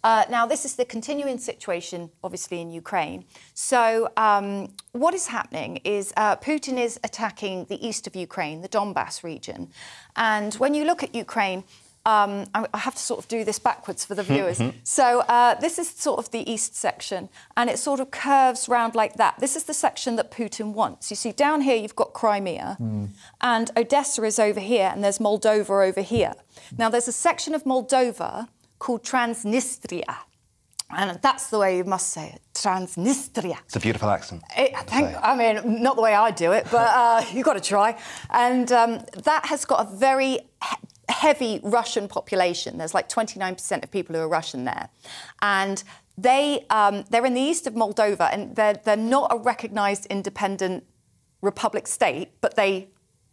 Uh, 0.07 0.25
now, 0.31 0.47
this 0.47 0.65
is 0.65 0.77
the 0.77 0.85
continuing 0.85 1.37
situation, 1.37 2.09
obviously, 2.23 2.61
in 2.61 2.71
Ukraine. 2.71 3.25
So, 3.55 4.09
um, 4.17 4.69
what 4.93 5.15
is 5.15 5.27
happening 5.27 5.79
is 5.79 6.13
uh, 6.17 6.37
Putin 6.37 6.79
is 6.79 7.01
attacking 7.03 7.65
the 7.65 7.85
east 7.85 8.07
of 8.07 8.15
Ukraine, 8.15 8.63
the 8.63 8.69
Donbass 8.69 9.25
region. 9.25 9.69
And 10.15 10.55
when 10.55 10.75
you 10.75 10.85
look 10.85 11.03
at 11.03 11.13
Ukraine, 11.13 11.65
um, 12.05 12.47
I 12.55 12.79
have 12.79 12.95
to 12.95 13.03
sort 13.03 13.19
of 13.19 13.27
do 13.27 13.43
this 13.43 13.59
backwards 13.59 14.05
for 14.05 14.15
the 14.15 14.23
viewers. 14.33 14.63
so 14.85 15.23
uh, 15.23 15.57
this 15.57 15.77
is 15.77 15.91
sort 15.91 16.21
of 16.21 16.31
the 16.31 16.49
east 16.49 16.77
section, 16.77 17.29
and 17.57 17.69
it 17.69 17.81
sort 17.81 17.99
of 17.99 18.13
curves 18.13 18.69
round 18.69 18.95
like 18.95 19.15
that. 19.15 19.41
This 19.41 19.57
is 19.57 19.65
the 19.65 19.75
section 19.75 20.15
that 20.15 20.31
Putin 20.31 20.73
wants. 20.73 21.11
You 21.11 21.17
see, 21.17 21.33
down 21.33 21.63
here 21.63 21.75
you've 21.75 21.97
got 21.97 22.13
Crimea, 22.13 22.77
mm. 22.81 23.09
and 23.41 23.73
Odessa 23.77 24.23
is 24.23 24.39
over 24.39 24.61
here, 24.61 24.89
and 24.93 25.03
there's 25.03 25.19
Moldova 25.19 25.85
over 25.85 26.01
here. 26.01 26.35
Now 26.79 26.89
there's 26.89 27.09
a 27.09 27.19
section 27.29 27.57
of 27.57 27.65
Moldova 27.65 28.47
called 28.79 29.03
Transnistria. 29.03 30.17
And 30.91 31.19
that's 31.21 31.49
the 31.51 31.59
way 31.59 31.79
you 31.79 31.85
must 31.85 32.11
say 32.11 32.29
it, 32.29 32.41
Transnistria. 32.55 33.59
It's 33.65 33.75
a 33.75 33.81
beautiful 33.81 34.09
accent. 34.09 34.43
It, 34.57 34.73
I 34.75 34.83
think, 34.83 35.17
I 35.21 35.35
mean, 35.35 35.83
not 35.83 35.97
the 35.97 36.03
way 36.03 36.15
I 36.15 36.31
do 36.31 36.53
it, 36.53 36.67
but 36.71 36.89
uh, 36.89 37.25
you've 37.33 37.45
got 37.45 37.55
to 37.55 37.61
try. 37.61 37.99
And 38.31 38.71
um, 38.71 39.05
that 39.25 39.47
has 39.47 39.65
got 39.65 39.87
a 39.87 39.97
very 39.97 40.31
he- 40.31 40.77
heavy 41.09 41.61
Russian 41.65 42.07
population. 42.07 42.79
There's 42.79 42.95
like 42.95 43.09
29% 43.09 43.83
of 43.83 43.91
people 43.91 44.15
who 44.15 44.23
are 44.23 44.29
Russian 44.29 44.65
there. 44.65 44.89
And 45.43 45.83
they, 46.17 46.65
um, 46.71 47.05
they're 47.11 47.27
in 47.27 47.35
the 47.35 47.41
east 47.41 47.67
of 47.67 47.75
Moldova, 47.75 48.33
and 48.33 48.55
they're, 48.55 48.81
they're 48.85 48.97
not 48.97 49.33
a 49.33 49.39
recognised 49.39 50.07
independent 50.07 50.85
republic 51.43 51.89
state, 51.89 52.31
but 52.41 52.55
they 52.55 52.89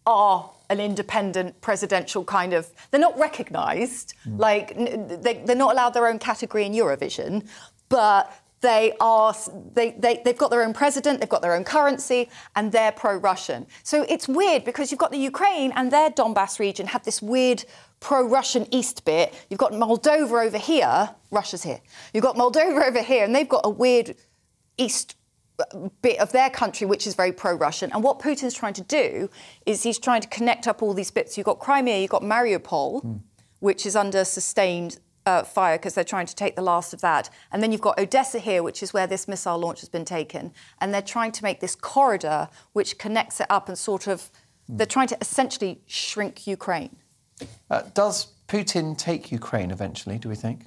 are 0.05 0.50
an 0.69 0.79
independent 0.79 1.60
presidential 1.62 2.24
kind 2.24 2.53
of. 2.53 2.69
They're 2.91 3.00
not 3.00 3.17
recognised, 3.17 4.13
mm. 4.27 4.39
like 4.39 4.75
they, 4.75 5.43
they're 5.45 5.55
not 5.55 5.74
allowed 5.74 5.91
their 5.91 6.07
own 6.07 6.19
category 6.19 6.65
in 6.65 6.74
Eurovision, 6.74 7.48
but 7.89 8.33
they 8.62 8.93
are. 9.00 9.36
They, 9.74 9.91
they 9.91 10.22
they've 10.24 10.38
got 10.38 10.50
their 10.50 10.63
own 10.63 10.74
president, 10.74 11.19
they've 11.19 11.29
got 11.29 11.41
their 11.41 11.53
own 11.53 11.63
currency, 11.63 12.29
and 12.55 12.72
they're 12.72 12.93
pro-Russian. 12.93 13.67
So 13.83 14.03
it's 14.10 14.27
weird 14.27 14.63
because 14.63 14.89
you've 14.89 15.00
got 15.00 15.12
the 15.12 15.17
Ukraine 15.17 15.72
and 15.75 15.91
their 15.91 16.10
Donbass 16.10 16.60
region 16.60 16.88
have 16.88 17.03
this 17.03 17.22
weird 17.22 17.65
pro-Russian 18.00 18.67
east 18.72 19.05
bit. 19.05 19.33
You've 19.50 19.60
got 19.60 19.74
Moldova 19.74 20.45
over 20.45 20.57
here. 20.57 21.10
Russia's 21.29 21.63
here. 21.63 21.81
You've 22.13 22.24
got 22.24 22.36
Moldova 22.36 22.88
over 22.88 23.01
here, 23.01 23.24
and 23.25 23.36
they've 23.36 23.48
got 23.48 23.65
a 23.65 23.69
weird 23.69 24.15
east 24.77 25.15
bit 26.01 26.19
of 26.19 26.31
their 26.31 26.50
country 26.50 26.88
which 26.88 27.05
is 27.05 27.15
very 27.15 27.31
pro-Russian. 27.31 27.91
And 27.91 28.03
what 28.03 28.19
Putin's 28.19 28.53
trying 28.53 28.74
to 28.74 28.81
do 28.81 29.29
is 29.65 29.83
he's 29.83 30.00
trying 30.00 30.22
to 30.22 30.27
connect 30.27 30.67
up 30.67 30.81
all 30.81 30.93
these 30.93 31.12
bits. 31.12 31.38
You've 31.38 31.45
got 31.45 31.60
Crimea, 31.60 32.00
you've 32.00 32.10
got 32.10 32.24
Mariupol, 32.24 33.22
which 33.60 33.86
is 33.86 33.95
under 33.95 34.25
sustained 34.25 35.00
uh, 35.25 35.43
fire 35.43 35.77
because 35.77 35.93
they're 35.95 36.03
trying 36.03 36.25
to 36.25 36.36
take 36.36 36.55
the 36.55 36.62
last 36.62 36.93
of 36.93 37.01
that. 37.01 37.29
And 37.51 37.62
then 37.63 37.72
you've 37.72 37.81
got 37.81 37.98
Odessa 38.00 38.39
here, 38.39 38.62
which 38.63 38.83
is 38.83 38.93
where 38.93 39.07
this 39.07 39.27
missile 39.27 39.57
launch 39.57 39.79
has 39.79 39.89
been 39.89 40.05
taken. 40.05 40.51
And 40.81 40.93
they're 40.93 41.01
trying 41.01 41.31
to 41.33 41.43
make 41.43 41.60
this 41.60 41.75
corridor 41.75 42.50
which 42.74 42.98
connects 42.98 43.39
it 43.39 43.48
up 43.50 43.69
and 43.69 43.77
sort 43.77 44.07
of, 44.07 44.31
they're 44.67 44.86
trying 44.86 45.07
to 45.07 45.17
essentially 45.22 45.81
shrink 45.86 46.48
Ukraine. 46.48 46.98
Uh, 47.69 47.83
does 47.93 48.27
Putin 48.48 48.98
take 48.98 49.31
Ukraine 49.31 49.72
eventually, 49.72 50.17
do 50.17 50.29
we 50.29 50.36
think? 50.36 50.65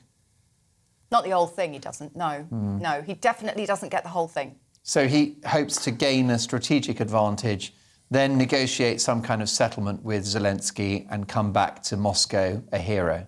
Not 1.10 1.24
the 1.24 1.30
whole 1.30 1.46
thing, 1.46 1.72
he 1.72 1.78
doesn't. 1.78 2.16
No, 2.16 2.46
no, 2.50 3.02
he 3.02 3.14
definitely 3.14 3.64
doesn't 3.64 3.90
get 3.90 4.02
the 4.02 4.08
whole 4.10 4.28
thing. 4.28 4.56
So 4.88 5.08
he 5.08 5.34
hopes 5.44 5.82
to 5.82 5.90
gain 5.90 6.30
a 6.30 6.38
strategic 6.38 7.00
advantage, 7.00 7.74
then 8.08 8.38
negotiate 8.38 9.00
some 9.00 9.20
kind 9.20 9.42
of 9.42 9.50
settlement 9.50 10.04
with 10.04 10.24
Zelensky 10.24 11.08
and 11.10 11.26
come 11.26 11.52
back 11.52 11.82
to 11.84 11.96
Moscow 11.96 12.62
a 12.70 12.78
hero. 12.78 13.26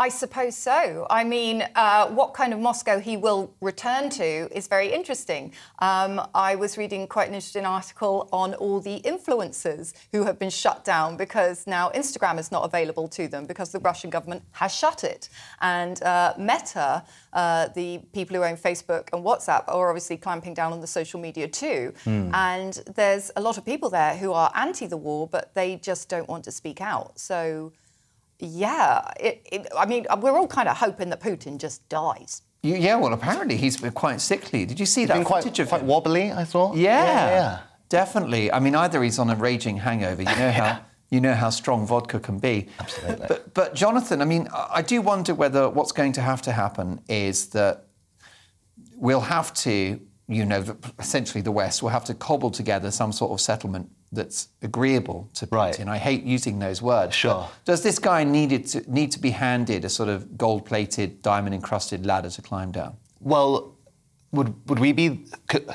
I 0.00 0.08
suppose 0.08 0.56
so. 0.56 1.06
I 1.10 1.24
mean, 1.24 1.62
uh, 1.74 2.08
what 2.08 2.32
kind 2.32 2.54
of 2.54 2.58
Moscow 2.58 3.00
he 3.00 3.18
will 3.18 3.52
return 3.60 4.08
to 4.08 4.48
is 4.50 4.66
very 4.66 4.90
interesting. 4.90 5.52
Um, 5.80 6.26
I 6.34 6.54
was 6.54 6.78
reading 6.78 7.06
quite 7.06 7.28
an 7.28 7.34
interesting 7.34 7.66
article 7.66 8.26
on 8.32 8.54
all 8.54 8.80
the 8.80 9.02
influencers 9.02 9.92
who 10.10 10.24
have 10.24 10.38
been 10.38 10.48
shut 10.48 10.86
down 10.86 11.18
because 11.18 11.66
now 11.66 11.90
Instagram 11.90 12.38
is 12.38 12.50
not 12.50 12.64
available 12.64 13.08
to 13.08 13.28
them 13.28 13.44
because 13.44 13.72
the 13.72 13.78
Russian 13.80 14.08
government 14.08 14.42
has 14.52 14.74
shut 14.74 15.04
it. 15.04 15.28
And 15.60 16.02
uh, 16.02 16.32
Meta, 16.38 17.04
uh, 17.34 17.68
the 17.74 17.98
people 18.14 18.34
who 18.36 18.42
own 18.42 18.56
Facebook 18.56 19.10
and 19.12 19.22
WhatsApp, 19.22 19.64
are 19.68 19.90
obviously 19.90 20.16
clamping 20.16 20.54
down 20.54 20.72
on 20.72 20.80
the 20.80 20.86
social 20.86 21.20
media 21.20 21.46
too. 21.46 21.92
And 22.32 22.72
there's 22.94 23.30
a 23.36 23.42
lot 23.42 23.58
of 23.58 23.66
people 23.66 23.90
there 23.90 24.16
who 24.16 24.32
are 24.32 24.50
anti 24.54 24.86
the 24.86 24.96
war, 24.96 25.28
but 25.28 25.54
they 25.54 25.76
just 25.76 26.08
don't 26.08 26.26
want 26.26 26.44
to 26.44 26.50
speak 26.50 26.80
out. 26.80 27.18
So. 27.18 27.72
Yeah, 28.40 29.02
it, 29.20 29.46
it, 29.52 29.66
I 29.76 29.86
mean, 29.86 30.06
uh, 30.08 30.16
we're 30.20 30.36
all 30.36 30.46
kind 30.48 30.68
of 30.68 30.76
hoping 30.78 31.10
that 31.10 31.20
Putin 31.20 31.58
just 31.58 31.86
dies. 31.88 32.42
You, 32.62 32.74
yeah, 32.74 32.96
well, 32.96 33.12
apparently 33.12 33.56
he's 33.56 33.76
quite 33.94 34.20
sickly. 34.20 34.64
Did 34.66 34.80
you 34.80 34.86
see 34.86 35.04
that 35.06 35.14
Been 35.14 35.24
quite, 35.24 35.42
footage 35.44 35.60
of 35.60 35.68
quite 35.68 35.82
him? 35.82 35.88
wobbly, 35.88 36.32
I 36.32 36.44
thought. 36.44 36.76
Yeah, 36.76 37.04
yeah, 37.04 37.30
yeah. 37.30 37.58
definitely. 37.88 38.52
I 38.52 38.58
mean, 38.60 38.74
either 38.74 39.02
he's 39.02 39.18
on 39.18 39.30
a 39.30 39.36
raging 39.36 39.78
hangover. 39.78 40.22
You 40.22 40.36
know 40.36 40.50
how 40.62 40.80
you 41.10 41.20
know 41.20 41.34
how 41.34 41.50
strong 41.50 41.86
vodka 41.86 42.20
can 42.20 42.38
be. 42.38 42.68
Absolutely. 42.78 43.26
But, 43.28 43.54
but 43.54 43.74
Jonathan, 43.74 44.22
I 44.22 44.24
mean, 44.24 44.48
I 44.52 44.68
I 44.76 44.82
do 44.82 45.02
wonder 45.02 45.34
whether 45.34 45.68
what's 45.68 45.92
going 45.92 46.12
to 46.12 46.22
have 46.22 46.42
to 46.42 46.52
happen 46.52 47.00
is 47.08 47.48
that 47.48 47.86
we'll 48.96 49.20
have 49.22 49.52
to, 49.54 50.00
you 50.28 50.44
know, 50.44 50.64
essentially 50.98 51.42
the 51.42 51.52
West 51.52 51.82
will 51.82 51.90
have 51.90 52.04
to 52.04 52.14
cobble 52.14 52.50
together 52.50 52.90
some 52.90 53.12
sort 53.12 53.32
of 53.32 53.40
settlement 53.40 53.90
that's 54.12 54.48
agreeable 54.62 55.28
to 55.34 55.46
Putin. 55.46 55.86
Right. 55.86 55.88
I 55.88 55.98
hate 55.98 56.24
using 56.24 56.58
those 56.58 56.82
words. 56.82 57.14
Sure. 57.14 57.48
Does 57.64 57.82
this 57.82 57.98
guy 57.98 58.24
needed 58.24 58.66
to, 58.68 58.92
need 58.92 59.12
to 59.12 59.20
be 59.20 59.30
handed 59.30 59.84
a 59.84 59.88
sort 59.88 60.08
of 60.08 60.36
gold-plated, 60.36 61.22
diamond-encrusted 61.22 62.04
ladder 62.04 62.30
to 62.30 62.42
climb 62.42 62.72
down? 62.72 62.96
Well, 63.20 63.76
would 64.32 64.54
would 64.68 64.78
we 64.78 64.92
be? 64.92 65.26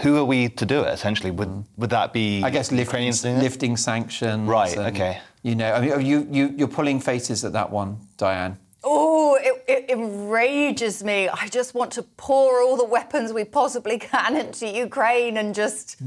Who 0.01 0.17
are 0.17 0.23
we 0.23 0.49
to 0.49 0.65
do 0.65 0.81
it? 0.81 0.93
Essentially, 0.93 1.31
would 1.31 1.49
mm. 1.49 1.65
would 1.77 1.89
that 1.89 2.13
be? 2.13 2.41
I 2.43 2.49
guess 2.49 2.71
lifting, 2.71 3.11
lifting 3.39 3.77
sanctions. 3.77 4.47
Right, 4.47 4.75
and, 4.77 4.95
okay. 4.95 5.19
You 5.43 5.55
know, 5.55 5.73
I 5.73 5.81
mean, 5.81 6.05
you, 6.05 6.27
you, 6.31 6.53
you're 6.57 6.67
pulling 6.67 6.99
faces 6.99 7.45
at 7.45 7.53
that 7.53 7.69
one, 7.69 7.99
Diane. 8.17 8.57
Oh, 8.87 9.35
it, 9.41 9.63
it 9.67 9.89
enrages 9.89 11.03
me. 11.03 11.27
I 11.27 11.47
just 11.47 11.73
want 11.73 11.91
to 11.93 12.03
pour 12.03 12.61
all 12.61 12.77
the 12.77 12.85
weapons 12.85 13.33
we 13.33 13.43
possibly 13.43 13.97
can 13.97 14.37
into 14.37 14.67
Ukraine 14.67 15.37
and 15.37 15.55
just 15.55 15.97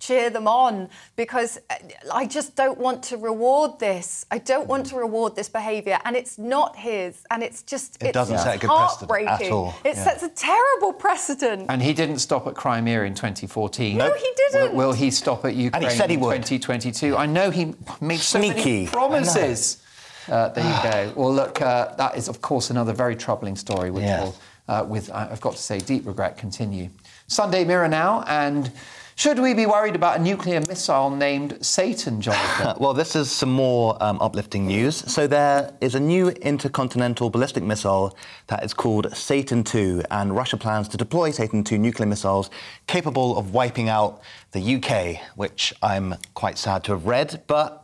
cheer 0.00 0.30
them 0.30 0.48
on 0.48 0.88
because 1.14 1.58
uh, 1.70 1.74
I 2.12 2.26
just 2.26 2.56
don't 2.56 2.76
want 2.78 3.04
to 3.04 3.16
reward 3.16 3.78
this. 3.78 4.26
I 4.32 4.38
don't 4.38 4.66
want 4.66 4.86
to 4.86 4.96
reward 4.96 5.36
this 5.36 5.48
behaviour, 5.48 5.98
and 6.04 6.16
it's 6.16 6.36
not 6.36 6.74
his, 6.76 7.24
and 7.30 7.42
it's 7.42 7.62
just 7.62 8.02
It 8.02 8.06
it's 8.08 8.12
doesn't 8.14 8.38
set 8.38 8.56
a 8.56 8.58
good 8.58 8.66
precedent 8.68 9.10
at 9.10 9.16
heartbreaking. 9.28 9.52
all, 9.52 9.74
It 9.84 9.94
yeah. 9.96 10.04
sets 10.04 10.22
a 10.24 10.28
terrible 10.28 10.92
precedent. 10.92 11.66
And 11.68 11.80
he 11.80 11.92
didn't 11.92 12.18
stop 12.18 12.48
at 12.48 12.54
Crimea 12.56 13.04
in 13.04 13.14
2014. 13.14 13.96
No, 13.96 14.12
he 14.12 14.30
didn't. 14.36 14.74
Will, 14.74 14.88
will 14.88 14.92
he 14.92 15.12
stop 15.12 15.44
at 15.44 15.54
Ukraine 15.54 15.88
said 15.90 16.10
he 16.10 16.14
in 16.14 16.20
would. 16.20 16.34
2022? 16.34 17.16
I 17.16 17.26
know 17.26 17.50
he 17.50 17.74
made 18.00 18.18
so 18.18 18.40
many 18.40 18.52
Sneaky. 18.60 18.86
promises. 18.88 19.78
Uh, 20.28 20.48
there 20.50 20.64
you 20.64 20.90
go. 20.90 21.12
Well, 21.20 21.34
look, 21.34 21.60
uh, 21.60 21.94
that 21.96 22.16
is, 22.16 22.28
of 22.28 22.40
course, 22.40 22.70
another 22.70 22.92
very 22.92 23.16
troubling 23.16 23.56
story, 23.56 23.90
which 23.90 24.04
Yeah. 24.04 24.22
will, 24.24 24.34
uh, 24.68 24.84
with, 24.88 25.10
I've 25.12 25.40
got 25.40 25.52
to 25.56 25.62
say, 25.62 25.78
deep 25.78 26.06
regret, 26.06 26.36
continue. 26.38 26.88
Sunday 27.26 27.64
Mirror 27.64 27.88
now, 27.88 28.22
and 28.26 28.70
should 29.16 29.38
we 29.38 29.54
be 29.54 29.64
worried 29.64 29.94
about 29.94 30.18
a 30.18 30.22
nuclear 30.22 30.60
missile 30.68 31.08
named 31.08 31.58
Satan, 31.60 32.20
Jonathan? 32.20 32.74
Well, 32.80 32.94
this 32.94 33.14
is 33.14 33.30
some 33.30 33.50
more 33.52 33.96
um, 34.02 34.18
uplifting 34.20 34.66
news. 34.66 34.96
So 35.12 35.26
there 35.26 35.72
is 35.80 35.94
a 35.94 36.00
new 36.00 36.28
intercontinental 36.30 37.30
ballistic 37.30 37.62
missile 37.62 38.16
that 38.48 38.64
is 38.64 38.74
called 38.74 39.14
Satan 39.16 39.62
II, 39.72 40.02
and 40.10 40.34
Russia 40.34 40.56
plans 40.56 40.88
to 40.88 40.96
deploy 40.96 41.30
Satan 41.30 41.64
II 41.70 41.78
nuclear 41.78 42.08
missiles 42.08 42.50
capable 42.86 43.38
of 43.38 43.52
wiping 43.54 43.88
out 43.88 44.20
the 44.52 44.60
UK, 44.76 45.20
which 45.36 45.72
I'm 45.82 46.16
quite 46.34 46.58
sad 46.58 46.82
to 46.84 46.92
have 46.92 47.06
read, 47.06 47.42
but 47.46 47.83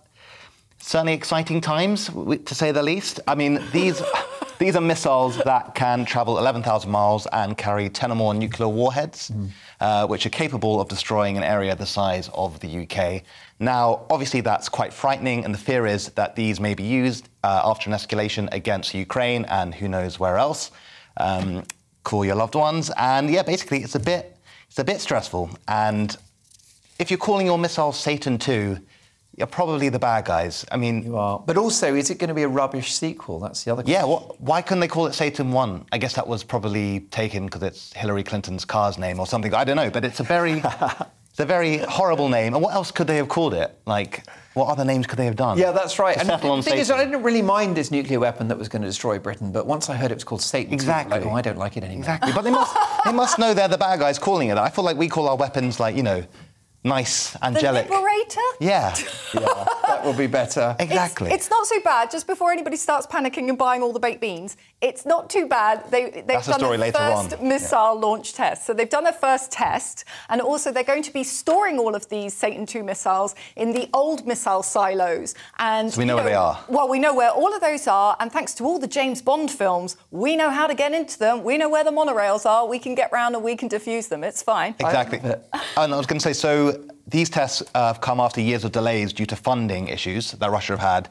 certainly 0.81 1.13
exciting 1.13 1.61
times, 1.61 2.09
to 2.09 2.55
say 2.55 2.73
the 2.73 2.83
least. 2.83 3.21
I 3.27 3.35
mean, 3.35 3.63
these. 3.73 4.03
These 4.61 4.77
are 4.77 4.83
missiles 4.83 5.39
that 5.39 5.75
can 5.75 6.05
travel 6.05 6.37
11,000 6.37 6.91
miles 6.91 7.27
and 7.33 7.57
carry 7.57 7.89
10 7.89 8.13
or 8.13 8.15
more 8.15 8.35
nuclear 8.35 8.69
warheads, 8.69 9.33
uh, 9.81 10.07
which 10.07 10.27
are 10.27 10.29
capable 10.29 10.83
of 10.83 10.89
destroying 10.89 11.39
an 11.39 11.43
area 11.43 11.75
the 11.75 11.87
size 11.87 12.29
of 12.35 12.61
the 12.61 12.83
UK. 12.83 13.23
Now, 13.59 14.05
obviously, 14.11 14.43
that's 14.43 14.69
quite 14.69 14.93
frightening, 14.93 15.47
and 15.47 15.55
the 15.55 15.59
fear 15.59 15.87
is 15.87 16.11
that 16.11 16.37
these 16.37 16.61
may 16.61 16.75
be 16.75 16.83
used 16.83 17.31
uh, 17.43 17.63
after 17.65 17.89
an 17.89 17.97
escalation 17.97 18.53
against 18.53 18.93
Ukraine 18.93 19.47
and 19.47 19.75
who 19.75 19.89
knows 19.89 20.21
where 20.21 20.37
else. 20.37 20.73
Um, 21.17 21.65
call 22.05 22.27
your 22.27 22.37
loved 22.37 22.55
ones, 22.55 22.91
and 22.99 23.31
yeah, 23.31 23.43
basically, 23.43 23.83
it's 23.83 23.95
a 23.95 24.01
bit, 24.01 24.37
it's 24.69 24.79
a 24.79 24.85
bit 24.85 25.01
stressful. 25.01 25.49
And 25.69 26.15
if 26.99 27.11
you're 27.11 27.17
calling 27.17 27.47
your 27.47 27.57
missile 27.57 27.93
Satan 27.93 28.37
2, 28.37 28.79
you're 29.41 29.47
probably 29.47 29.89
the 29.89 29.99
bad 29.99 30.27
guys. 30.27 30.65
I 30.71 30.77
mean, 30.77 31.03
You 31.03 31.17
are. 31.17 31.43
But 31.45 31.57
also, 31.57 31.95
is 31.95 32.11
it 32.11 32.19
going 32.19 32.29
to 32.29 32.35
be 32.35 32.43
a 32.43 32.49
rubbish 32.49 32.93
sequel? 32.93 33.41
That's 33.41 33.65
the 33.65 33.73
other 33.73 33.83
yeah, 33.87 34.03
question. 34.03 34.29
wh- 34.37 34.41
why 34.43 34.61
couldn't 34.63 34.81
they 34.81 34.89
call 34.89 35.07
it 35.07 35.15
Satan 35.15 35.51
1? 35.51 35.87
I 35.93 35.99
guess 35.99 36.15
that 36.15 36.29
was 36.29 36.45
probably 36.45 37.01
taken 37.11 37.47
because 37.47 37.63
it's 37.63 37.93
Hillary 37.95 38.23
Clinton's 38.23 38.65
car's 38.67 38.99
name 38.99 39.19
or 39.19 39.27
something. 39.27 39.53
I 39.55 39.65
don't 39.65 39.77
know, 39.77 39.91
but 39.91 40.05
it's 40.05 40.21
a 40.21 40.25
very, 40.25 40.63
it's 41.31 41.41
a 41.41 41.47
very 41.47 41.79
horrible 41.79 42.29
name. 42.29 42.53
And 42.55 42.63
what 42.63 42.75
else 42.75 42.91
could 42.91 43.07
they 43.07 43.17
have 43.17 43.29
called 43.29 43.55
it? 43.55 43.75
Like, 43.87 44.25
what 44.53 44.67
other 44.69 44.85
names 44.85 45.07
could 45.07 45.19
they 45.19 45.25
have 45.25 45.37
done? 45.37 45.57
Yeah, 45.57 45.73
that's 45.73 45.99
right. 45.99 46.19
And 46.19 46.29
the 46.29 46.37
thing 46.63 46.79
is, 46.79 46.91
I 46.91 47.03
didn't 47.03 47.23
really 47.23 47.41
mind 47.41 47.77
this 47.77 47.91
nuclear 47.91 48.21
weapon 48.21 48.49
that 48.49 48.59
was 48.59 48.69
going 48.69 48.83
to 48.83 48.89
destroy 48.89 49.19
Britain, 49.19 49.53
but 49.53 49.67
once 49.67 49.89
I 49.89 49.97
heard 49.97 50.11
it 50.11 50.15
was 50.17 50.25
called 50.25 50.43
Satan, 50.43 50.75
Exactly. 50.75 51.19
like, 51.19 51.27
oh, 51.27 51.31
I 51.31 51.41
don't 51.41 51.57
like 51.57 51.79
it 51.79 51.85
anymore. 51.85 52.01
Exactly. 52.01 52.33
But 52.35 52.43
they 52.43 52.51
must, 52.51 52.77
they 53.07 53.13
must 53.13 53.39
know 53.39 53.55
they're 53.55 53.69
the 53.69 53.79
bad 53.79 54.01
guys 54.01 54.19
calling 54.19 54.49
it. 54.51 54.59
I 54.59 54.69
feel 54.69 54.85
like 54.85 54.99
we 54.99 55.09
call 55.09 55.29
our 55.29 55.37
weapons, 55.37 55.81
like, 55.81 55.97
you 55.97 56.03
know, 56.03 56.23
nice, 56.85 57.37
angelic. 57.43 57.89
The 57.89 57.95
angelic. 57.95 58.11
Liberator? 58.31 58.41
Yeah, 58.61 58.95
that 59.87 60.05
will 60.05 60.13
be 60.15 60.27
better. 60.27 60.77
Exactly. 60.79 61.31
It's, 61.31 61.51
not 61.51 61.67
so 61.67 61.81
bad. 61.81 62.11
Just 62.11 62.27
before 62.27 62.53
anybody 62.53 62.77
starts 62.77 63.07
panicking 63.07 63.49
and 63.49 63.59
buying 63.59 63.83
all 63.83 63.93
the 63.93 64.01
baked 64.01 64.21
beans, 64.21 64.57
it's 64.81 65.05
not 65.05 65.29
too 65.29 65.47
bad. 65.47 65.91
They, 65.91 66.11
they've 66.11 66.27
That's 66.27 66.47
the 66.47 66.53
done 66.53 66.61
story 66.61 66.77
their 66.77 66.87
later 66.87 66.99
on. 66.99 67.29
first 67.29 67.43
missile 67.43 67.99
launch 67.99 68.33
test. 68.33 68.67
So 68.67 68.73
they've 68.73 68.89
done 68.89 69.05
their 69.05 69.13
first 69.13 69.51
test, 69.51 70.05
and 70.29 70.41
also 70.41 70.73
they're 70.73 70.85
going 70.85 71.03
to 71.03 71.13
be 71.13 71.25
storing 71.25 71.79
all 71.79 71.95
of 71.95 72.09
these 72.09 72.35
Satan 72.35 72.67
II 72.73 72.83
missiles 72.83 73.35
in 73.57 73.73
the 73.73 73.89
old 73.93 74.27
missile 74.27 74.63
silos. 74.63 75.35
And 75.59 75.93
So 75.93 75.99
we 75.99 76.05
know 76.05 76.15
you 76.15 76.23
where 76.23 76.31
they 76.31 76.35
are. 76.35 76.65
Well, 76.69 76.89
we 76.89 76.99
know 76.99 77.15
where 77.15 77.31
all 77.31 77.55
of 77.55 77.61
those 77.61 77.87
are, 77.87 78.17
and 78.21 78.31
thanks 78.33 78.55
to 78.55 78.65
all 78.65 78.79
the 78.79 78.87
James 78.87 79.21
Bond 79.23 79.51
films, 79.51 79.97
we 80.11 80.37
know 80.37 80.51
how 80.51 80.67
to 80.67 80.75
get 80.75 80.93
into 80.93 81.19
them. 81.19 81.43
We 81.45 81.59
know 81.59 81.69
where 81.69 81.85
the 81.85 81.91
monorails 81.91 82.47
are. 82.47 82.67
We 82.67 82.79
can 82.79 82.95
get 82.95 83.13
round 83.13 83.35
and 83.35 83.45
we 83.45 83.57
can 83.57 83.69
defuse 83.69 84.09
them. 84.09 84.25
It's 84.25 84.43
fine. 84.43 84.75
Exactly. 84.81 85.19
And 85.77 85.95
I 85.95 85.97
was 85.97 86.07
going 86.07 86.19
to 86.19 86.23
say, 86.23 86.33
so 86.33 86.70
these 87.11 87.29
tests 87.31 87.63
uh, 87.75 87.89
have 87.89 88.01
come 88.01 88.21
after 88.21 88.41
years 88.41 88.65
of 88.65 88.73
delays 88.73 89.13
due 89.13 89.27
to 89.27 89.37
funding 89.37 89.89
issues 89.89 90.33
that 90.33 90.51
Russia 90.51 90.73
have 90.75 90.81
had. 90.81 91.09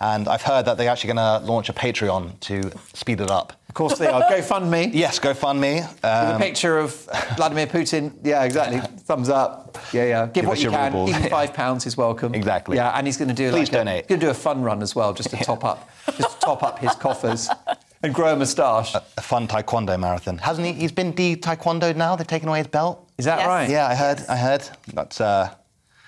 And 0.00 0.26
I've 0.28 0.42
heard 0.42 0.64
that 0.64 0.78
they're 0.78 0.88
actually 0.90 1.12
going 1.14 1.40
to 1.40 1.46
launch 1.46 1.68
a 1.68 1.72
Patreon 1.72 2.40
to 2.40 2.72
speed 2.94 3.20
it 3.20 3.30
up. 3.30 3.52
Of 3.68 3.74
course 3.74 3.98
they 3.98 4.06
are. 4.08 4.22
GoFundMe. 4.22 4.90
Yes, 5.04 5.18
GoFundMe. 5.18 5.80
With 5.88 6.04
a 6.04 6.34
Um, 6.34 6.40
picture 6.40 6.78
of 6.78 6.94
Vladimir 7.36 7.66
Putin. 7.66 8.12
Yeah, 8.22 8.44
exactly. 8.44 8.80
Thumbs 9.00 9.28
up. 9.28 9.78
Yeah, 9.92 10.04
yeah. 10.04 10.24
Give, 10.26 10.34
Give 10.34 10.46
what 10.46 10.62
you 10.62 10.70
can. 10.70 10.92
rubles. 10.92 11.10
Even 11.10 11.30
five 11.30 11.54
pounds 11.54 11.86
is 11.86 11.96
welcome. 11.96 12.34
Exactly. 12.34 12.76
Yeah, 12.76 12.90
and 12.96 13.06
he's 13.06 13.16
going 13.16 13.28
to 13.28 13.34
do 13.34 13.50
Please 13.50 13.72
like 13.72 13.86
a, 13.86 13.92
he's 13.94 14.06
going 14.06 14.20
to 14.20 14.26
do 14.26 14.30
a 14.30 14.34
fun 14.34 14.62
run 14.62 14.82
as 14.82 14.94
well, 14.94 15.12
just 15.14 15.30
to 15.30 15.36
top 15.36 15.64
up, 15.64 15.88
just 16.16 16.30
to 16.40 16.46
top 16.46 16.62
up 16.62 16.78
his 16.80 16.94
coffers 16.94 17.48
and 18.02 18.14
grow 18.14 18.32
a 18.32 18.36
moustache. 18.36 18.94
a 18.94 19.00
fun 19.20 19.46
taekwondo 19.48 19.98
marathon. 19.98 20.38
Hasn't 20.38 20.66
he? 20.66 20.72
He's 20.72 20.92
been 20.92 21.12
de-taekwondoed 21.12 21.96
now. 21.96 22.16
They've 22.16 22.26
taken 22.26 22.48
away 22.48 22.58
his 22.58 22.66
belt. 22.66 23.08
Is 23.18 23.24
that 23.26 23.38
Yes. 23.38 23.46
right? 23.46 23.70
Yeah, 23.70 23.86
I 23.88 23.94
heard. 23.94 24.22
I 24.28 24.36
heard. 24.36 24.68
That's. 24.92 25.20
Uh, 25.20 25.48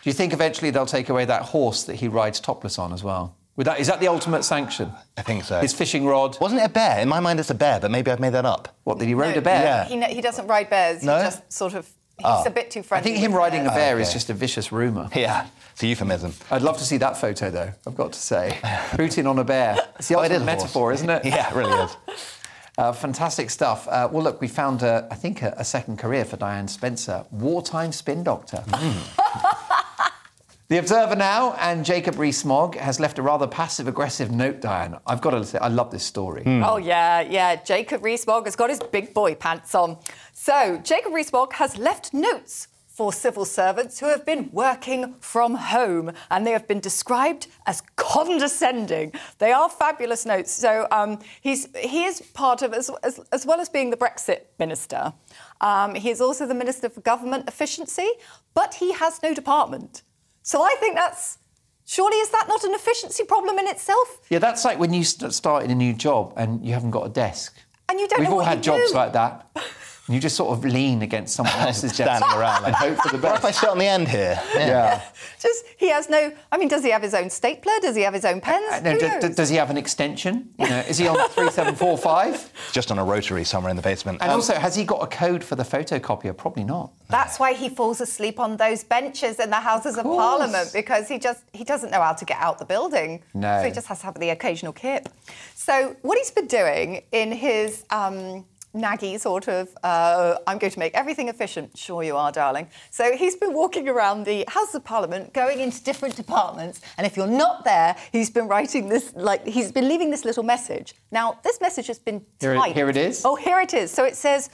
Do 0.03 0.11
you 0.11 0.13
think 0.15 0.33
eventually 0.33 0.71
they'll 0.71 0.87
take 0.87 1.09
away 1.09 1.25
that 1.25 1.43
horse 1.43 1.85
that 1.85 1.97
he 1.97 2.09
rides 2.09 2.41
topless 2.41 2.79
on 2.79 2.93
as 2.93 3.03
well? 3.05 3.37
Would 3.57 3.67
that, 3.69 3.79
is 3.79 3.87
that 3.87 4.01
the 4.01 4.09
ultimate 4.09 4.43
sanction? 4.43 4.91
I 5.17 5.23
think 5.23 5.45
so. 5.45 5.61
His 5.61 5.73
fishing 5.73 6.05
rod. 6.07 6.37
Wasn't 6.41 6.61
it 6.61 6.65
a 6.65 6.69
bear? 6.69 6.99
In 7.01 7.09
my 7.09 7.21
mind, 7.21 7.39
it's 7.39 7.51
a 7.51 7.55
bear, 7.55 7.79
but 7.79 7.91
maybe 7.91 8.11
I've 8.11 8.19
made 8.19 8.33
that 8.35 8.45
up. 8.45 8.75
What, 8.83 8.99
did 8.99 9.07
he 9.07 9.15
rode 9.15 9.37
a 9.37 9.41
bear? 9.41 9.63
Yeah. 9.63 9.85
He, 10.09 10.15
he 10.17 10.21
doesn't 10.21 10.49
ride 10.49 10.69
bears. 10.71 11.05
No? 11.05 11.17
He 11.19 11.23
just 11.25 11.53
sort 11.53 11.75
of. 11.75 11.87
He's 12.17 12.27
Oh. 12.27 12.45
a 12.47 12.51
bit 12.51 12.71
too 12.71 12.83
friendly. 12.83 13.11
I 13.11 13.15
think 13.15 13.25
him 13.25 13.33
with 13.33 13.39
riding 13.39 13.67
a 13.67 13.71
bear 13.71 13.99
is 14.01 14.09
okay. 14.09 14.13
just 14.15 14.31
a 14.31 14.35
vicious 14.35 14.71
rumour. 14.73 15.09
Yeah, 15.15 15.47
it's 15.75 15.83
a 15.83 15.87
euphemism. 15.87 16.33
I'd 16.51 16.63
love 16.63 16.79
to 16.79 16.85
see 16.85 16.97
that 16.99 17.17
photo, 17.17 17.51
though, 17.51 17.73
I've 17.87 17.97
got 17.97 18.13
to 18.15 18.19
say. 18.19 18.59
Putin 18.93 19.29
on 19.29 19.39
a 19.39 19.45
bear. 19.45 19.77
It's 19.99 20.09
the 20.09 20.17
Oh, 20.17 20.21
ultimate 20.23 20.37
is 20.37 20.43
a 20.43 20.47
metaphor, 20.47 20.93
isn't 20.93 21.11
it? 21.11 21.25
Yeah, 21.27 21.51
it 21.51 21.55
really 21.55 21.85
is. 21.85 21.97
Uh, 22.77 22.91
fantastic 22.93 23.51
stuff. 23.51 23.87
Uh, 23.87 24.09
well, 24.11 24.25
look, 24.25 24.41
we 24.41 24.49
found, 24.49 24.83
uh, 24.83 25.07
I 25.09 25.15
think, 25.15 25.43
a, 25.43 25.55
a 25.59 25.65
second 25.65 25.97
career 25.97 26.25
for 26.25 26.37
Diane 26.37 26.67
Spencer 26.67 27.25
wartime 27.31 27.93
spin 27.93 28.25
doctor. 28.25 28.65
the 30.69 30.79
Observer 30.79 31.15
now, 31.15 31.53
and 31.61 31.85
Jacob 31.85 32.19
Rees 32.19 32.45
Mogg 32.45 32.77
has 32.77 32.99
left 32.99 33.21
a 33.21 33.23
rather 33.23 33.47
passive 33.47 33.87
aggressive 33.87 34.33
note, 34.33 34.61
Diane. 34.61 34.99
I've 35.07 35.21
got 35.21 35.31
to 35.31 35.45
say, 35.45 35.59
I 35.59 35.69
love 35.69 35.93
this 35.93 36.03
story. 36.03 36.43
Oh, 36.47 36.79
yeah, 36.79 37.21
yeah. 37.21 37.55
Jacob 37.63 38.03
Rees-Mogg 38.03 38.47
has 38.47 38.57
got 38.57 38.71
his 38.71 38.81
big 38.91 39.15
boy 39.15 39.37
pants 39.37 39.73
on. 39.77 39.97
So, 40.33 40.81
Jacob 40.83 41.13
Rees-Mogg 41.13 41.53
has 41.53 41.79
left 41.79 42.13
notes 42.13 42.67
for 42.95 43.13
civil 43.13 43.45
servants 43.45 43.99
who 43.99 44.07
have 44.07 44.25
been 44.25 44.49
working 44.53 45.17
from 45.19 45.57
home, 45.57 46.13
and 46.31 46.47
they 46.47 46.53
have 46.53 46.69
been 46.69 46.79
described 46.79 47.49
as 47.67 47.83
condescending. 47.97 49.13
They 49.39 49.51
are 49.51 49.69
fabulous 49.69 50.25
notes. 50.25 50.53
So, 50.53 50.87
um, 50.93 51.19
he's, 51.41 51.67
he 51.77 52.05
is 52.05 52.21
part 52.35 52.63
of, 52.63 52.73
as, 52.73 52.93
as, 53.03 53.19
as 53.33 53.45
well 53.45 53.61
as 53.61 53.69
being 53.69 53.91
the 53.91 53.97
Brexit 53.97 54.43
minister, 54.61 55.13
um, 55.61 55.97
he 55.97 56.11
is 56.11 56.21
also 56.21 56.47
the 56.47 56.55
Minister 56.55 56.89
for 56.89 57.01
Government 57.01 57.49
Efficiency, 57.49 58.09
but 58.55 58.75
he 58.75 58.93
has 58.93 59.21
no 59.25 59.35
department. 59.35 60.03
So, 60.43 60.63
I 60.63 60.77
think 60.79 60.95
that's. 60.95 61.39
Surely 61.87 62.17
is 62.17 62.31
that 62.31 62.47
not 62.49 62.65
an 62.65 62.73
efficiency 62.73 63.25
problem 63.25 63.59
in 63.59 63.67
itself? 63.67 64.21
Yeah, 64.31 64.39
that's 64.39 64.65
like 64.65 64.79
when 64.79 64.95
you 64.95 65.05
start 65.05 65.65
in 65.65 65.71
a 65.71 65.75
new 65.75 65.93
job 65.93 66.33
and 66.35 66.65
you 66.65 66.73
haven't 66.73 66.93
got 66.93 67.05
a 67.05 67.11
desk. 67.11 67.59
And 67.91 68.01
you 68.01 68.09
don't 68.09 68.21
We've 68.21 68.31
all 68.31 68.41
had 68.41 68.63
jobs 68.63 68.91
do. 68.91 68.97
like 68.97 69.13
that. 69.13 69.51
And 70.07 70.15
you 70.15 70.21
just 70.21 70.37
sort 70.37 70.57
of 70.57 70.65
lean 70.65 71.01
against 71.03 71.35
someone 71.35 71.55
else's 71.59 71.97
desk 71.97 72.17
Standing 72.19 72.39
around 72.39 72.65
and 72.65 72.73
like- 72.75 72.75
hope 72.75 72.99
for 72.99 73.09
the 73.17 73.19
best. 73.23 73.33
What 73.33 73.39
if 73.39 73.45
I 73.45 73.49
best. 73.49 73.61
sit 73.61 73.69
on 73.71 73.79
the 73.79 73.87
end 73.87 74.09
here? 74.09 74.39
Yeah. 74.55 75.03
Just 75.41 75.65
he 75.77 75.89
has 75.91 76.09
no. 76.09 76.33
I 76.53 76.57
mean, 76.59 76.69
does 76.69 76.83
he 76.83 76.91
have 76.91 77.03
his 77.03 77.13
own 77.15 77.29
stapler? 77.31 77.73
Does 77.83 77.95
he 77.97 78.03
have 78.03 78.15
his 78.15 78.25
own 78.25 78.41
pens? 78.41 78.65
Uh, 78.73 78.81
no, 78.81 78.93
Who 78.93 78.99
d- 79.01 79.09
knows? 79.09 79.23
d- 79.23 79.29
does 79.35 79.49
he 79.51 79.57
have 79.57 79.69
an 79.71 79.77
extension? 79.77 80.51
You 80.59 80.69
know, 80.69 80.79
is 80.81 80.97
he 80.99 81.07
on 81.07 81.17
3745? 81.17 82.53
Just 82.73 82.91
on 82.91 82.99
a 82.99 83.05
rotary 83.05 83.45
somewhere 83.45 83.71
in 83.71 83.77
the 83.77 83.83
basement. 83.83 84.19
And 84.23 84.31
Um, 84.31 84.37
also, 84.37 84.55
has 84.55 84.75
he 84.75 84.85
got 84.85 85.03
a 85.03 85.07
code 85.07 85.43
for 85.45 85.55
the 85.57 85.63
photocopier? 85.63 86.37
Probably 86.37 86.65
not. 86.65 86.91
That's 87.09 87.39
why 87.39 87.53
he 87.53 87.69
falls 87.69 88.01
asleep 88.01 88.41
on 88.41 88.57
those 88.57 88.83
benches 88.85 89.39
in 89.39 89.51
the 89.51 89.57
Houses 89.57 89.97
of, 89.99 90.05
course. 90.05 90.17
Parliament 90.19 90.71
because 90.73 91.09
he 91.09 91.19
just 91.19 91.43
he 91.53 91.65
doesn't 91.65 91.91
know 91.91 92.01
how 92.01 92.13
to 92.15 92.25
get 92.25 92.39
out 92.39 92.59
the 92.59 92.65
building. 92.65 93.23
No. 93.35 93.61
So 93.61 93.67
he 93.69 93.73
just 93.73 93.87
has 93.89 93.99
to 94.01 94.07
have 94.07 94.19
the 94.19 94.31
occasional 94.31 94.73
kip. 94.73 95.09
So 95.55 95.97
what 96.03 96.17
he's 96.19 96.31
been 96.31 96.47
doing 96.47 97.03
in 97.13 97.33
his 97.33 97.85
um, 97.91 98.45
naggy 98.75 99.19
sort 99.21 99.49
of, 99.49 99.69
uh, 99.83 100.37
I'm 100.47 100.59
going 100.59 100.73
to 100.73 100.79
make 100.79 100.95
everything 100.95 101.29
efficient. 101.29 101.77
Sure 101.77 102.03
you 102.03 102.17
are, 102.17 102.33
darling. 102.33 102.69
So 102.91 103.17
he's 103.17 103.37
been 103.37 103.55
walking 103.55 103.89
around 103.89 104.25
the 104.25 104.45
House 104.49 104.75
of 104.75 104.85
Parliament, 104.85 105.33
going 105.33 105.61
into 105.61 105.83
different 105.83 106.17
departments, 106.17 106.81
and 106.99 107.07
if 107.07 107.17
you're 107.17 107.27
not 107.27 107.65
there, 107.65 107.95
he's 108.13 108.31
been 108.31 108.49
writing 108.49 108.89
this 108.89 109.13
like 109.15 109.47
he's 109.47 109.71
been 109.73 109.89
leaving 109.89 110.11
this 110.11 110.25
little 110.25 110.43
message. 110.43 110.95
Now 111.13 111.39
this 111.45 111.61
message 111.61 111.87
has 111.87 111.99
been 111.99 112.25
Here 112.41 112.55
it- 112.55 112.73
here 112.73 112.89
it 112.91 112.97
is. 112.97 113.25
Oh, 113.25 113.37
here 113.37 113.61
it 113.61 113.73
is. 113.75 113.91
So 113.91 114.05
it 114.05 114.17
says. 114.17 114.51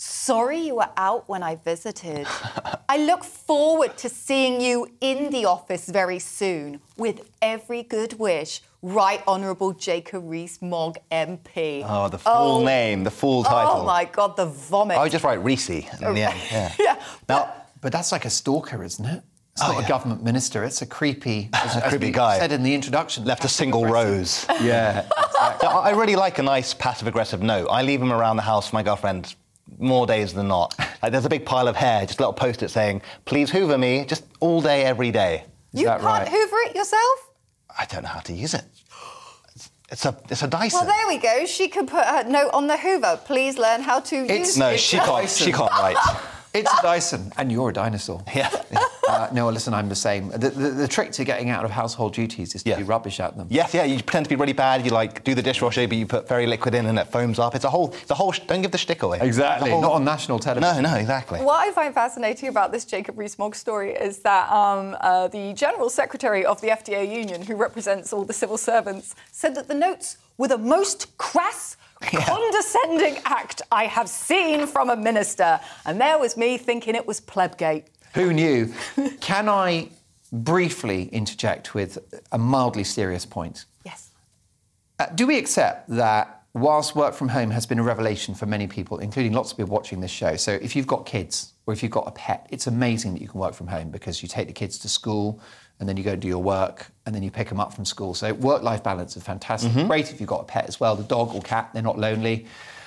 Sorry 0.00 0.60
you 0.60 0.76
were 0.76 0.90
out 0.96 1.28
when 1.28 1.42
I 1.42 1.56
visited. 1.56 2.24
I 2.88 2.98
look 2.98 3.24
forward 3.24 3.96
to 3.98 4.08
seeing 4.08 4.60
you 4.60 4.86
in 5.00 5.30
the 5.30 5.46
office 5.46 5.88
very 5.88 6.20
soon. 6.20 6.80
With 6.96 7.28
every 7.42 7.82
good 7.82 8.12
wish, 8.16 8.62
Right 8.80 9.20
Honourable 9.26 9.72
Jacob 9.72 10.22
Rees-Mogg 10.28 10.98
MP. 11.10 11.84
oh, 11.84 12.08
the 12.08 12.18
full 12.18 12.32
oh. 12.32 12.64
name, 12.64 13.02
the 13.02 13.10
full 13.10 13.42
title. 13.42 13.80
Oh 13.80 13.84
my 13.84 14.04
God, 14.04 14.36
the 14.36 14.46
vomit. 14.46 14.98
I 14.98 15.02
would 15.02 15.10
just 15.10 15.24
write 15.24 15.42
Reese 15.42 15.68
in 15.68 15.82
the 16.00 16.06
end. 16.06 16.16
Yeah. 16.52 16.72
yeah. 16.78 17.02
Now, 17.28 17.52
But 17.80 17.90
that's 17.90 18.12
like 18.12 18.24
a 18.24 18.30
stalker, 18.30 18.84
isn't 18.84 19.04
it? 19.04 19.24
It's 19.54 19.62
Oh, 19.64 19.72
not 19.72 19.80
yeah. 19.80 19.84
a 19.84 19.88
government 19.88 20.22
minister. 20.22 20.62
It's 20.62 20.80
a 20.80 20.86
creepy, 20.86 21.50
as, 21.54 21.74
as 21.74 21.82
creepy 21.90 22.12
guy. 22.12 22.38
said 22.38 22.52
in 22.52 22.62
the 22.62 22.72
introduction. 22.72 23.24
left 23.24 23.44
a 23.44 23.48
single 23.48 23.84
rose. 23.84 24.46
Yeah. 24.60 25.08
Yeah, 25.60 25.68
I 25.68 25.90
really 25.90 26.14
like 26.16 26.38
a 26.38 26.42
nice 26.42 26.72
passive 26.74 27.08
aggressive 27.08 27.42
note. 27.42 27.66
I 27.68 27.82
leave 27.82 27.98
them 27.98 28.12
around 28.12 28.36
the 28.36 28.42
house 28.42 28.70
for 28.70 28.76
my 28.76 28.82
girlfriend 28.84 29.34
more 29.78 30.06
days 30.06 30.32
than 30.32 30.48
not. 30.48 30.74
Like 31.00 31.12
there's 31.12 31.24
a 31.24 31.28
big 31.28 31.46
pile 31.46 31.68
of 31.68 31.76
hair, 31.76 32.04
just 32.06 32.18
a 32.18 32.22
little 32.22 32.32
post-it 32.32 32.70
saying, 32.70 33.02
please 33.24 33.50
hoover 33.50 33.78
me, 33.78 34.04
just 34.04 34.24
all 34.40 34.60
day, 34.60 34.84
every 34.84 35.12
day. 35.12 35.44
Is 35.72 35.82
you 35.82 35.86
can't 35.86 36.02
right? 36.02 36.26
hoover 36.26 36.56
it 36.66 36.74
yourself? 36.74 37.30
I 37.78 37.84
don't 37.84 38.02
know 38.02 38.08
how 38.08 38.18
to 38.18 38.32
use 38.32 38.52
it. 38.54 38.64
It's, 39.92 40.04
a 40.04 40.16
it's 40.28 40.42
a 40.42 40.48
Dyson. 40.48 40.80
Well, 40.80 40.86
there 40.88 41.06
we 41.06 41.18
go. 41.18 41.46
She 41.46 41.68
can 41.68 41.86
put 41.86 42.04
her 42.04 42.24
note 42.24 42.50
on 42.52 42.66
the 42.66 42.76
hoover. 42.76 43.20
Please 43.24 43.58
learn 43.58 43.82
how 43.82 44.00
to 44.00 44.16
It's- 44.24 44.38
use 44.38 44.58
no, 44.58 44.70
it. 44.70 44.72
No 44.72 44.76
she 44.76 44.96
can't. 44.98 45.28
She 45.30 45.52
can't 45.52 45.70
write. 45.70 45.96
It's 46.58 46.72
a 46.78 46.82
Dyson, 46.82 47.32
and 47.36 47.50
you're 47.52 47.70
a 47.70 47.72
dinosaur. 47.72 48.22
Yeah. 48.34 48.50
Uh, 49.08 49.26
no, 49.32 49.48
listen, 49.48 49.72
I'm 49.72 49.88
the 49.88 49.94
same. 49.96 50.28
The, 50.28 50.50
the, 50.50 50.68
the 50.70 50.86
trick 50.88 51.12
to 51.12 51.24
getting 51.24 51.48
out 51.48 51.64
of 51.64 51.70
household 51.70 52.12
duties 52.12 52.54
is 52.54 52.62
to 52.64 52.68
Yeah. 52.70 52.76
be 52.76 52.82
rubbish 52.82 53.20
at 53.20 53.36
them. 53.38 53.46
Yes, 53.48 53.72
yeah. 53.72 53.84
You 53.84 53.96
pretend 54.02 54.26
to 54.26 54.28
be 54.28 54.36
really 54.36 54.52
bad. 54.52 54.84
You 54.84 54.90
like 54.90 55.24
do 55.24 55.34
the 55.34 55.40
dishwasher, 55.42 55.88
but 55.88 55.96
you 55.96 56.06
put 56.06 56.28
very 56.28 56.46
liquid 56.46 56.74
in 56.74 56.84
and 56.84 56.98
it 56.98 57.06
foams 57.08 57.38
up. 57.38 57.54
It's 57.54 57.64
a 57.64 57.70
whole. 57.70 57.88
The 58.06 58.14
whole. 58.14 58.32
sh- 58.32 58.40
Don't 58.40 58.60
give 58.60 58.70
the 58.70 58.76
shtick 58.78 59.02
away. 59.02 59.18
Exactly. 59.22 59.70
Whole- 59.70 59.80
Not 59.80 59.92
on 59.92 60.04
national 60.04 60.38
television. 60.40 60.82
No, 60.82 60.90
no, 60.90 60.96
exactly. 60.96 61.40
What 61.40 61.66
I 61.66 61.72
find 61.72 61.94
fascinating 61.94 62.50
about 62.50 62.70
this 62.70 62.84
Jacob 62.84 63.18
Rees-Mogg 63.18 63.54
story 63.54 63.92
is 63.94 64.18
that 64.18 64.50
um, 64.52 64.94
uh, 65.00 65.28
the 65.28 65.54
General 65.54 65.88
Secretary 65.88 66.44
of 66.44 66.60
the 66.60 66.68
FDA 66.68 67.10
Union, 67.10 67.40
who 67.40 67.56
represents 67.56 68.12
all 68.12 68.24
the 68.24 68.34
civil 68.34 68.58
servants, 68.58 69.14
said 69.32 69.54
that 69.54 69.68
the 69.68 69.74
notes 69.74 70.18
were 70.36 70.48
the 70.48 70.58
most 70.58 71.16
crass, 71.16 71.76
condescending 72.02 73.18
act 73.24 73.62
I 73.72 73.84
have 73.84 74.08
seen 74.08 74.66
from 74.66 74.90
a 74.90 74.96
minister. 74.96 75.60
And 75.84 76.00
there 76.00 76.18
was 76.18 76.36
me 76.36 76.58
thinking 76.58 76.94
it 76.94 77.06
was 77.06 77.20
plebgate. 77.20 77.86
Who 78.14 78.32
knew? 78.32 78.72
Can 79.20 79.48
I 79.48 79.88
briefly 80.32 81.04
interject 81.08 81.74
with 81.74 81.98
a 82.32 82.38
mildly 82.38 82.84
serious 82.84 83.26
point? 83.26 83.64
Yes. 83.84 84.10
Uh, 84.98 85.06
do 85.14 85.26
we 85.26 85.38
accept 85.38 85.88
that 85.88 86.42
whilst 86.54 86.96
work 86.96 87.14
from 87.14 87.28
home 87.28 87.50
has 87.50 87.66
been 87.66 87.78
a 87.78 87.82
revelation 87.82 88.34
for 88.34 88.46
many 88.46 88.66
people, 88.66 88.98
including 88.98 89.32
lots 89.32 89.52
of 89.52 89.58
people 89.58 89.72
watching 89.72 90.00
this 90.00 90.10
show, 90.10 90.36
so 90.36 90.52
if 90.52 90.74
you've 90.74 90.86
got 90.86 91.06
kids 91.06 91.52
or 91.66 91.72
if 91.72 91.82
you've 91.82 91.92
got 91.92 92.06
a 92.08 92.12
pet, 92.12 92.46
it's 92.50 92.66
amazing 92.66 93.12
that 93.14 93.22
you 93.22 93.28
can 93.28 93.40
work 93.40 93.54
from 93.54 93.66
home 93.66 93.90
because 93.90 94.22
you 94.22 94.28
take 94.28 94.46
the 94.46 94.52
kids 94.52 94.78
to 94.78 94.88
school 94.88 95.40
and 95.80 95.88
then 95.88 95.96
you 95.96 96.02
go 96.02 96.16
do 96.16 96.28
your 96.28 96.42
work 96.42 96.90
and 97.06 97.14
then 97.14 97.22
you 97.22 97.30
pick 97.30 97.48
them 97.48 97.60
up 97.60 97.72
from 97.72 97.84
school. 97.84 98.14
So 98.14 98.32
work-life 98.34 98.82
balance 98.82 99.16
is 99.16 99.22
fantastic. 99.22 99.72
Great 99.86 100.10
if 100.12 100.20
you've 100.20 100.28
got 100.28 100.40
a 100.40 100.44
pet 100.44 100.66
as 100.66 100.80
well, 100.80 100.96
the 100.96 101.04
dog 101.04 101.34
or 101.34 101.40
cat, 101.40 101.70
they're 101.72 101.82
not 101.82 101.98
lonely. 101.98 102.46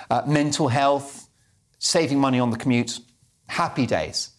Uh, 0.10 0.21
mental 0.27 0.67
health, 0.67 1.27
saving 1.80 2.19
money 2.19 2.39
on 2.39 2.51
the 2.51 2.58
commute, 2.58 2.99
happy 3.47 3.86
days. 3.86 4.32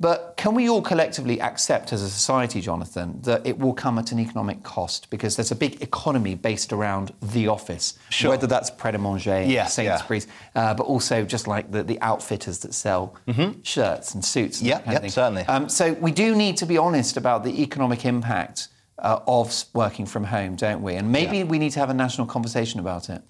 But 0.00 0.34
can 0.36 0.54
we 0.56 0.68
all 0.68 0.82
collectively 0.82 1.40
accept 1.40 1.92
as 1.92 2.02
a 2.02 2.10
society, 2.10 2.60
Jonathan, 2.60 3.20
that 3.22 3.46
it 3.46 3.58
will 3.58 3.72
come 3.72 3.96
at 3.98 4.10
an 4.10 4.18
economic 4.18 4.64
cost 4.64 5.08
because 5.08 5.36
there's 5.36 5.52
a 5.52 5.54
big 5.56 5.80
economy 5.82 6.34
based 6.34 6.72
around 6.72 7.12
the 7.22 7.46
office, 7.46 7.96
Sure. 8.10 8.30
whether 8.32 8.48
that's 8.48 8.70
Pret 8.70 8.96
a 8.96 8.98
Manger, 8.98 9.42
yeah. 9.44 9.66
Sainsbury's, 9.66 10.26
uh, 10.56 10.74
but 10.74 10.84
also 10.86 11.24
just 11.24 11.46
like 11.46 11.70
the, 11.70 11.84
the 11.84 12.00
outfitters 12.02 12.58
that 12.60 12.74
sell 12.74 13.14
shirts 13.62 14.14
and 14.14 14.24
suits. 14.24 14.58
And 14.60 14.68
Yeah, 14.68 14.78
that 14.78 14.84
kind 14.84 14.88
of 14.88 14.92
yeah, 14.94 15.00
thing. 15.02 15.10
certainly. 15.10 15.42
Um, 15.44 15.68
so 15.68 15.92
we 15.94 16.10
do 16.10 16.34
need 16.34 16.56
to 16.56 16.66
be 16.66 16.76
honest 16.76 17.16
about 17.16 17.44
the 17.44 17.62
economic 17.62 18.04
impact 18.04 18.68
uh, 18.98 19.20
of 19.28 19.64
working 19.74 20.06
from 20.06 20.24
home, 20.24 20.56
don't 20.56 20.82
we? 20.82 20.94
And 20.96 21.12
maybe 21.12 21.38
Yeah. 21.38 21.44
we 21.44 21.58
need 21.60 21.70
to 21.70 21.78
have 21.80 21.90
a 21.90 21.94
national 21.94 22.26
conversation 22.26 22.80
about 22.80 23.10
it. 23.10 23.22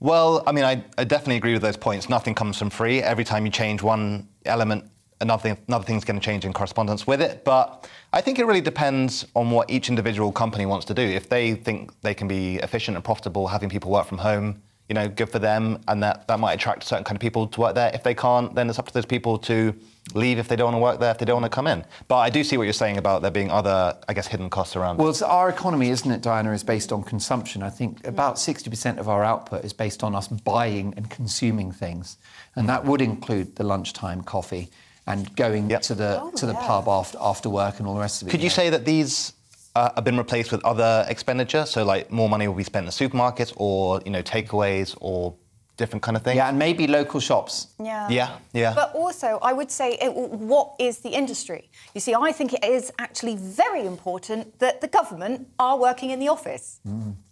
Well, 0.00 0.42
I 0.46 0.52
mean, 0.52 0.64
I, 0.64 0.84
I 0.96 1.04
definitely 1.04 1.36
agree 1.36 1.52
with 1.52 1.62
those 1.62 1.76
points. 1.76 2.08
Nothing 2.08 2.34
comes 2.34 2.56
from 2.56 2.70
free. 2.70 3.02
Every 3.02 3.24
time 3.24 3.44
you 3.44 3.50
change 3.52 3.82
one 3.82 4.28
element, 4.46 4.84
another, 5.20 5.42
thing, 5.42 5.58
another 5.68 5.84
thing's 5.84 6.04
going 6.04 6.18
to 6.18 6.24
change 6.24 6.44
in 6.44 6.52
correspondence 6.52 7.06
with 7.06 7.20
it. 7.20 7.44
But 7.44 7.88
I 8.12 8.20
think 8.20 8.38
it 8.38 8.46
really 8.46 8.60
depends 8.60 9.26
on 9.34 9.50
what 9.50 9.70
each 9.70 9.88
individual 9.88 10.32
company 10.32 10.66
wants 10.66 10.86
to 10.86 10.94
do. 10.94 11.02
If 11.02 11.28
they 11.28 11.54
think 11.54 11.98
they 12.02 12.14
can 12.14 12.28
be 12.28 12.56
efficient 12.56 12.96
and 12.96 13.04
profitable 13.04 13.48
having 13.48 13.68
people 13.68 13.90
work 13.90 14.06
from 14.06 14.18
home, 14.18 14.62
you 14.88 14.94
know, 14.94 15.06
good 15.06 15.28
for 15.28 15.38
them, 15.38 15.82
and 15.86 16.02
that, 16.02 16.26
that 16.28 16.40
might 16.40 16.54
attract 16.54 16.82
certain 16.82 17.04
kind 17.04 17.14
of 17.16 17.20
people 17.20 17.46
to 17.46 17.60
work 17.60 17.74
there. 17.74 17.90
If 17.92 18.02
they 18.02 18.14
can't, 18.14 18.54
then 18.54 18.70
it's 18.70 18.78
up 18.78 18.86
to 18.86 18.94
those 18.94 19.04
people 19.04 19.36
to 19.40 19.74
leave 20.14 20.38
if 20.38 20.48
they 20.48 20.56
don't 20.56 20.72
want 20.72 20.76
to 20.76 20.80
work 20.80 20.98
there, 20.98 21.10
if 21.10 21.18
they 21.18 21.26
don't 21.26 21.42
want 21.42 21.52
to 21.52 21.54
come 21.54 21.66
in. 21.66 21.84
But 22.08 22.16
I 22.16 22.30
do 22.30 22.42
see 22.42 22.56
what 22.56 22.64
you're 22.64 22.72
saying 22.72 22.96
about 22.96 23.20
there 23.20 23.30
being 23.30 23.50
other, 23.50 23.98
I 24.08 24.14
guess, 24.14 24.26
hidden 24.26 24.48
costs 24.48 24.76
around. 24.76 24.96
Well, 24.96 25.10
it's 25.10 25.20
our 25.20 25.50
economy, 25.50 25.90
isn't 25.90 26.10
it, 26.10 26.22
Diana, 26.22 26.52
is 26.52 26.64
based 26.64 26.90
on 26.90 27.02
consumption. 27.02 27.62
I 27.62 27.68
think 27.68 28.06
about 28.06 28.36
60% 28.36 28.96
of 28.96 29.10
our 29.10 29.22
output 29.22 29.62
is 29.62 29.74
based 29.74 30.02
on 30.02 30.14
us 30.14 30.28
buying 30.28 30.94
and 30.96 31.10
consuming 31.10 31.70
things. 31.70 32.16
And 32.56 32.66
that 32.70 32.86
would 32.86 33.02
include 33.02 33.56
the 33.56 33.64
lunchtime 33.64 34.22
coffee 34.22 34.70
and 35.08 35.34
going 35.36 35.70
Yep. 35.70 35.82
to 35.82 35.94
the, 35.94 36.20
Oh, 36.22 36.30
to 36.32 36.46
the 36.46 36.52
yeah. 36.52 36.66
pub 36.66 36.88
after, 36.88 37.18
after 37.20 37.48
work 37.50 37.78
and 37.78 37.86
all 37.88 37.94
the 37.94 38.00
rest 38.00 38.22
of 38.22 38.28
it. 38.28 38.30
Could 38.30 38.42
you 38.42 38.50
say 38.50 38.70
that 38.70 38.84
these 38.84 39.32
uh, 39.74 39.90
have 39.94 40.04
been 40.04 40.18
replaced 40.18 40.50
with 40.52 40.62
other 40.64 41.04
expenditure? 41.08 41.64
So, 41.66 41.84
like, 41.84 42.10
more 42.10 42.28
money 42.28 42.46
will 42.48 42.54
be 42.64 42.64
spent 42.72 42.84
in 42.84 42.90
the 42.92 42.98
supermarkets, 43.02 43.52
or 43.56 44.00
you 44.04 44.10
know, 44.10 44.22
takeaways, 44.22 44.96
or 45.00 45.34
different 45.76 46.02
kind 46.02 46.16
of 46.16 46.22
things. 46.24 46.36
Yeah, 46.36 46.48
and 46.48 46.58
maybe 46.58 46.88
local 46.88 47.20
shops. 47.20 47.68
Yeah. 47.78 48.08
Yeah, 48.10 48.30
yeah. 48.52 48.74
But 48.74 48.92
also, 48.96 49.38
I 49.40 49.52
would 49.52 49.70
say, 49.70 49.88
it, 50.02 50.12
what 50.12 50.74
is 50.80 50.98
the 50.98 51.10
industry? 51.10 51.70
You 51.94 52.00
see, 52.00 52.14
I 52.28 52.32
think 52.32 52.52
it 52.52 52.64
is 52.64 52.92
actually 52.98 53.36
very 53.36 53.86
important 53.86 54.58
that 54.58 54.80
the 54.80 54.88
government 54.88 55.46
are 55.60 55.78
working 55.78 56.10
in 56.10 56.18
the 56.18 56.28
office. 56.28 56.80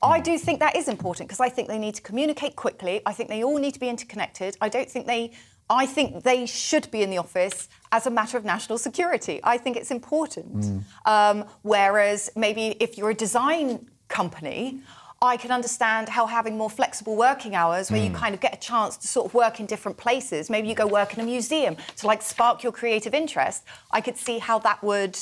I 0.01 0.21
do 0.21 0.39
think 0.39 0.61
that 0.61 0.77
is 0.77 0.87
important 0.89 1.29
because 1.29 1.41
I 1.41 1.49
think 1.55 1.67
they 1.69 1.79
need 1.87 1.97
to 1.97 2.03
communicate 2.03 2.55
quickly. 2.55 3.03
I 3.05 3.13
think 3.13 3.29
they 3.29 3.43
all 3.43 3.59
need 3.59 3.75
to 3.75 3.81
be 3.81 3.89
interconnected. 3.89 4.57
I 4.61 4.69
don't 4.69 4.89
think 4.89 5.07
they. 5.07 5.33
I 5.69 5.87
think 5.87 6.23
they 6.23 6.47
should 6.47 6.91
be 6.91 7.03
in 7.03 7.11
the 7.11 7.19
office 7.19 7.69
as 7.91 8.07
a 8.07 8.11
matter 8.11 8.39
of 8.39 8.45
national 8.45 8.79
security. 8.79 9.41
I 9.43 9.59
think 9.59 9.77
it's 9.77 9.91
important. 9.91 10.85
Um, 11.05 11.45
whereas 11.63 12.31
maybe 12.37 12.77
if 12.81 12.97
you're 12.97 13.11
a 13.11 13.15
design 13.15 13.89
company, 14.09 14.81
I 15.23 15.37
can 15.37 15.51
understand 15.51 16.09
how 16.09 16.27
having 16.27 16.57
more 16.57 16.71
flexible 16.71 17.17
working 17.17 17.55
hours 17.55 17.91
where 17.91 18.03
you 18.03 18.11
kind 18.11 18.35
of 18.35 18.41
get 18.41 18.55
a 18.55 18.59
chance 18.59 18.97
to 18.99 19.09
sort 19.09 19.27
of 19.27 19.35
work 19.35 19.61
in 19.61 19.67
different 19.67 19.97
places, 19.97 20.51
maybe 20.51 20.69
you 20.69 20.75
go 20.75 20.87
work 20.87 21.15
in 21.15 21.21
a 21.21 21.25
museum 21.25 21.77
to 21.97 22.07
like 22.07 22.23
spark 22.23 22.63
your 22.63 22.73
creative 22.73 23.15
interest, 23.15 23.65
I 23.91 24.01
could 24.03 24.19
see 24.19 24.39
how 24.39 24.59
that 24.61 24.83
would 24.85 25.19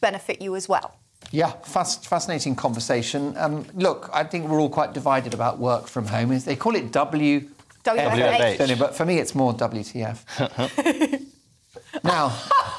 benefit 0.00 0.40
you 0.40 0.56
as 0.56 0.68
well. 0.68 0.96
Yeah, 1.32 1.50
fast, 1.64 2.06
fascinating 2.06 2.54
conversation. 2.54 3.36
Um, 3.36 3.66
look, 3.74 4.08
I 4.12 4.24
think 4.24 4.48
we're 4.48 4.60
all 4.60 4.70
quite 4.70 4.94
divided 4.94 5.34
about 5.34 5.58
work 5.58 5.86
from 5.86 6.06
home. 6.06 6.36
They 6.38 6.56
call 6.56 6.74
it 6.74 6.90
W. 6.92 7.48
WFH. 7.86 8.58
don't? 8.58 8.78
But 8.78 8.94
for 8.94 9.04
me, 9.04 9.18
it's 9.18 9.34
more 9.34 9.54
WTF. 9.54 10.18
now, 12.04 12.36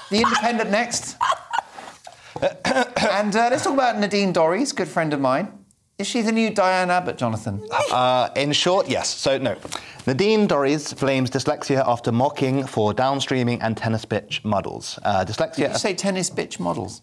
the 0.10 0.17
Independent 0.17 0.70
next. 0.70 1.17
and 2.41 3.36
uh, 3.36 3.48
let's 3.50 3.63
talk 3.63 3.74
about 3.74 3.98
Nadine 3.98 4.34
Dorries, 4.34 4.76
good 4.76 4.88
friend 4.88 5.13
of 5.13 5.20
mine. 5.20 5.52
Is 5.98 6.06
she 6.06 6.22
the 6.22 6.32
new 6.32 6.52
Diane 6.52 6.91
Abbott, 6.91 7.17
Jonathan? 7.17 7.67
Uh, 7.91 8.30
in 8.36 8.52
short, 8.52 8.88
yes. 8.88 9.10
So, 9.10 9.39
no. 9.39 9.56
Nadine 10.06 10.48
Dorries 10.48 10.98
blames 11.00 11.32
dyslexia 11.32 11.84
after 11.88 12.12
mocking 12.12 12.67
for 12.67 12.93
downstreaming 12.93 13.58
and 13.62 13.76
tennis 13.76 14.06
pitch 14.06 14.46
models. 14.46 15.00
Uh, 15.04 15.26
dyslexia. 15.26 15.56
Did 15.56 15.72
you 15.72 15.78
say 15.80 15.96
tennis 15.96 16.30
bitch 16.30 16.60
models? 16.60 17.02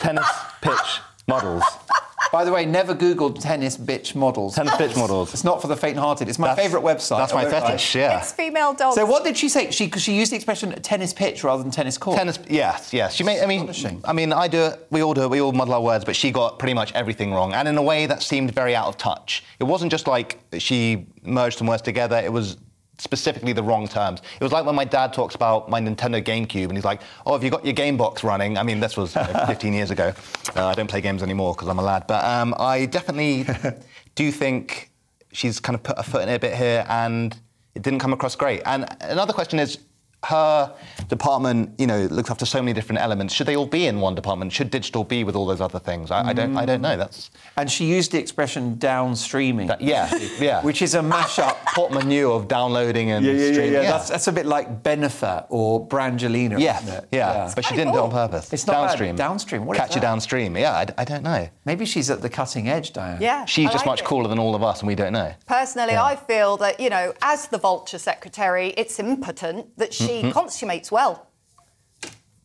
tennis 0.00 0.26
pitch 0.60 1.00
models. 1.28 1.62
By 2.32 2.44
the 2.44 2.50
way, 2.50 2.64
never 2.64 2.94
Googled 2.94 3.42
tennis 3.42 3.76
bitch 3.76 4.14
models. 4.14 4.54
Tennis 4.54 4.72
bitch 4.74 4.96
models. 4.96 5.34
It's 5.34 5.44
not 5.44 5.60
for 5.60 5.68
the 5.68 5.76
faint-hearted. 5.76 6.30
It's 6.30 6.38
my 6.38 6.48
That's- 6.48 6.66
favourite 6.66 6.82
website. 6.82 7.18
That's 7.18 7.34
my 7.34 7.40
I 7.40 7.44
won't 7.44 7.54
fetish, 7.66 7.94
yeah. 7.94 8.20
It's 8.20 8.32
female 8.32 8.72
dogs. 8.72 8.94
So 8.96 9.04
what 9.04 9.22
did 9.22 9.36
she 9.36 9.50
say? 9.50 9.70
She 9.70 9.90
she 9.90 10.14
used 10.16 10.32
the 10.32 10.36
expression 10.36 10.72
tennis 10.80 11.12
pitch 11.12 11.44
rather 11.44 11.62
than 11.62 11.70
tennis 11.70 11.98
court. 11.98 12.16
Tennis, 12.16 12.38
yes, 12.48 12.94
yes. 12.94 13.14
She 13.14 13.22
made. 13.22 13.42
I 13.42 13.46
mean, 13.46 13.70
I 14.04 14.14
mean, 14.14 14.32
I 14.32 14.48
do 14.48 14.62
it. 14.62 14.86
We 14.90 15.02
all 15.02 15.12
do 15.12 15.24
it. 15.24 15.30
We 15.30 15.42
all 15.42 15.52
muddle 15.52 15.74
our 15.74 15.82
words, 15.82 16.06
but 16.06 16.16
she 16.16 16.30
got 16.30 16.58
pretty 16.58 16.72
much 16.72 16.90
everything 16.94 17.34
wrong, 17.34 17.52
and 17.52 17.68
in 17.68 17.76
a 17.76 17.82
way 17.82 18.06
that 18.06 18.22
seemed 18.22 18.54
very 18.54 18.74
out 18.74 18.86
of 18.86 18.96
touch. 18.96 19.44
It 19.60 19.64
wasn't 19.64 19.90
just 19.90 20.06
like 20.06 20.38
she 20.58 21.06
merged 21.24 21.58
some 21.58 21.66
words 21.66 21.82
together. 21.82 22.16
It 22.16 22.32
was 22.32 22.56
specifically 22.98 23.52
the 23.52 23.62
wrong 23.62 23.88
terms. 23.88 24.20
It 24.40 24.42
was 24.42 24.52
like 24.52 24.64
when 24.64 24.74
my 24.74 24.84
dad 24.84 25.12
talks 25.12 25.34
about 25.34 25.68
my 25.68 25.80
Nintendo 25.80 26.22
GameCube, 26.22 26.64
and 26.64 26.76
he's 26.76 26.84
like, 26.84 27.00
"Oh, 27.26 27.32
have 27.32 27.42
you 27.44 27.50
got 27.50 27.64
your 27.64 27.74
game 27.74 27.96
box 27.96 28.22
running?" 28.22 28.58
I 28.58 28.62
mean, 28.62 28.80
this 28.80 28.96
was 28.96 29.14
you 29.14 29.22
know, 29.22 29.44
15 29.46 29.72
years 29.72 29.90
ago. 29.90 30.12
Uh, 30.56 30.66
I 30.66 30.74
don't 30.74 30.88
play 30.88 31.00
games 31.00 31.22
anymore 31.22 31.54
because 31.54 31.68
I'm 31.68 31.78
a 31.78 31.82
lad, 31.82 32.06
but 32.06 32.24
um, 32.24 32.54
I 32.58 32.86
definitely 32.86 33.46
do 34.14 34.30
think 34.30 34.90
she's 35.32 35.58
kind 35.60 35.74
of 35.74 35.82
put 35.82 35.96
her 35.96 36.02
foot 36.02 36.22
in 36.22 36.28
it 36.28 36.36
a 36.36 36.40
bit 36.40 36.54
here, 36.54 36.84
and 36.88 37.36
it 37.74 37.82
didn't 37.82 38.00
come 38.00 38.12
across 38.12 38.36
great. 38.36 38.62
And 38.66 38.86
another 39.00 39.32
question 39.32 39.58
is 39.58 39.78
her 40.24 40.74
department, 41.08 41.72
you 41.78 41.86
know, 41.86 42.02
looks 42.10 42.30
after 42.30 42.46
so 42.46 42.60
many 42.62 42.72
different 42.72 43.00
elements. 43.00 43.34
Should 43.34 43.46
they 43.46 43.56
all 43.56 43.66
be 43.66 43.86
in 43.86 44.00
one 44.00 44.14
department? 44.14 44.52
Should 44.52 44.70
digital 44.70 45.04
be 45.04 45.24
with 45.24 45.34
all 45.34 45.46
those 45.46 45.60
other 45.60 45.78
things? 45.78 46.10
I, 46.10 46.28
I 46.28 46.32
don't. 46.32 46.56
I 46.56 46.64
don't 46.64 46.80
know. 46.80 46.96
That's 46.96 47.30
And 47.56 47.70
she 47.70 47.86
used 47.86 48.12
the 48.12 48.18
expression 48.18 48.76
downstreaming. 48.76 49.68
that, 49.68 49.80
yeah, 49.80 50.16
yeah. 50.38 50.62
Which 50.64 50.82
is 50.82 50.94
a 50.94 51.00
mashup. 51.00 51.56
pot 51.72 51.90
menu 51.92 52.30
of 52.30 52.48
downloading 52.48 53.10
and 53.10 53.24
Yeah, 53.24 53.52
streaming. 53.52 53.72
That's, 53.72 54.10
that's 54.10 54.26
a 54.28 54.32
bit 54.32 54.46
like 54.46 54.82
Bennifer 54.82 55.46
or 55.48 55.86
Brangelina, 55.86 56.58
yeah, 56.60 56.80
isn't 56.82 56.94
it? 56.94 57.08
yeah, 57.12 57.50
But 57.54 57.64
she 57.64 57.74
didn't 57.74 57.88
of 57.88 57.94
do 57.94 57.98
it 58.00 58.02
on 58.04 58.10
purpose. 58.10 58.52
It's 58.52 58.66
not 58.66 58.74
bad. 58.74 58.86
downstream. 58.88 59.16
Downstream, 59.16 59.66
Catch 59.72 59.90
you 59.90 60.00
that? 60.00 60.06
downstream. 60.06 60.56
Yeah, 60.56 60.72
I, 60.74 60.86
I 60.98 61.04
don't 61.04 61.22
know. 61.22 61.48
Maybe 61.64 61.84
she's 61.86 62.10
at 62.10 62.20
the 62.22 62.28
cutting 62.28 62.68
edge, 62.68 62.92
Diane. 62.92 63.20
yeah, 63.20 63.44
She's 63.46 63.68
I 63.68 63.72
just 63.72 63.86
like 63.86 63.92
much 63.92 64.00
it. 64.02 64.06
cooler 64.06 64.28
than 64.28 64.38
all 64.38 64.54
of 64.54 64.62
us, 64.62 64.80
and 64.80 64.86
we 64.88 64.94
don't 64.94 65.12
know. 65.12 65.32
Personally, 65.46 65.96
I 65.96 66.16
feel 66.16 66.56
that, 66.58 66.78
you 66.78 66.90
know, 66.90 67.14
as 67.22 67.48
the 67.48 67.58
vulture 67.58 67.98
secretary, 67.98 68.68
it's 68.76 68.98
impotent 69.00 69.76
that 69.78 69.94
she 69.94 70.11
Mm-hmm. 70.20 70.30
consummates 70.30 70.90
well. 70.92 71.26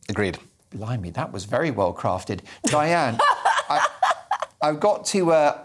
Agreed. 0.08 0.38
Blimey, 0.70 1.10
that 1.10 1.32
was 1.32 1.44
very 1.44 1.70
well 1.70 1.94
crafted. 1.94 2.40
Diane, 2.64 3.18
I, 3.68 3.86
I've 4.62 4.80
got 4.80 5.04
to. 5.06 5.32
Uh, 5.32 5.58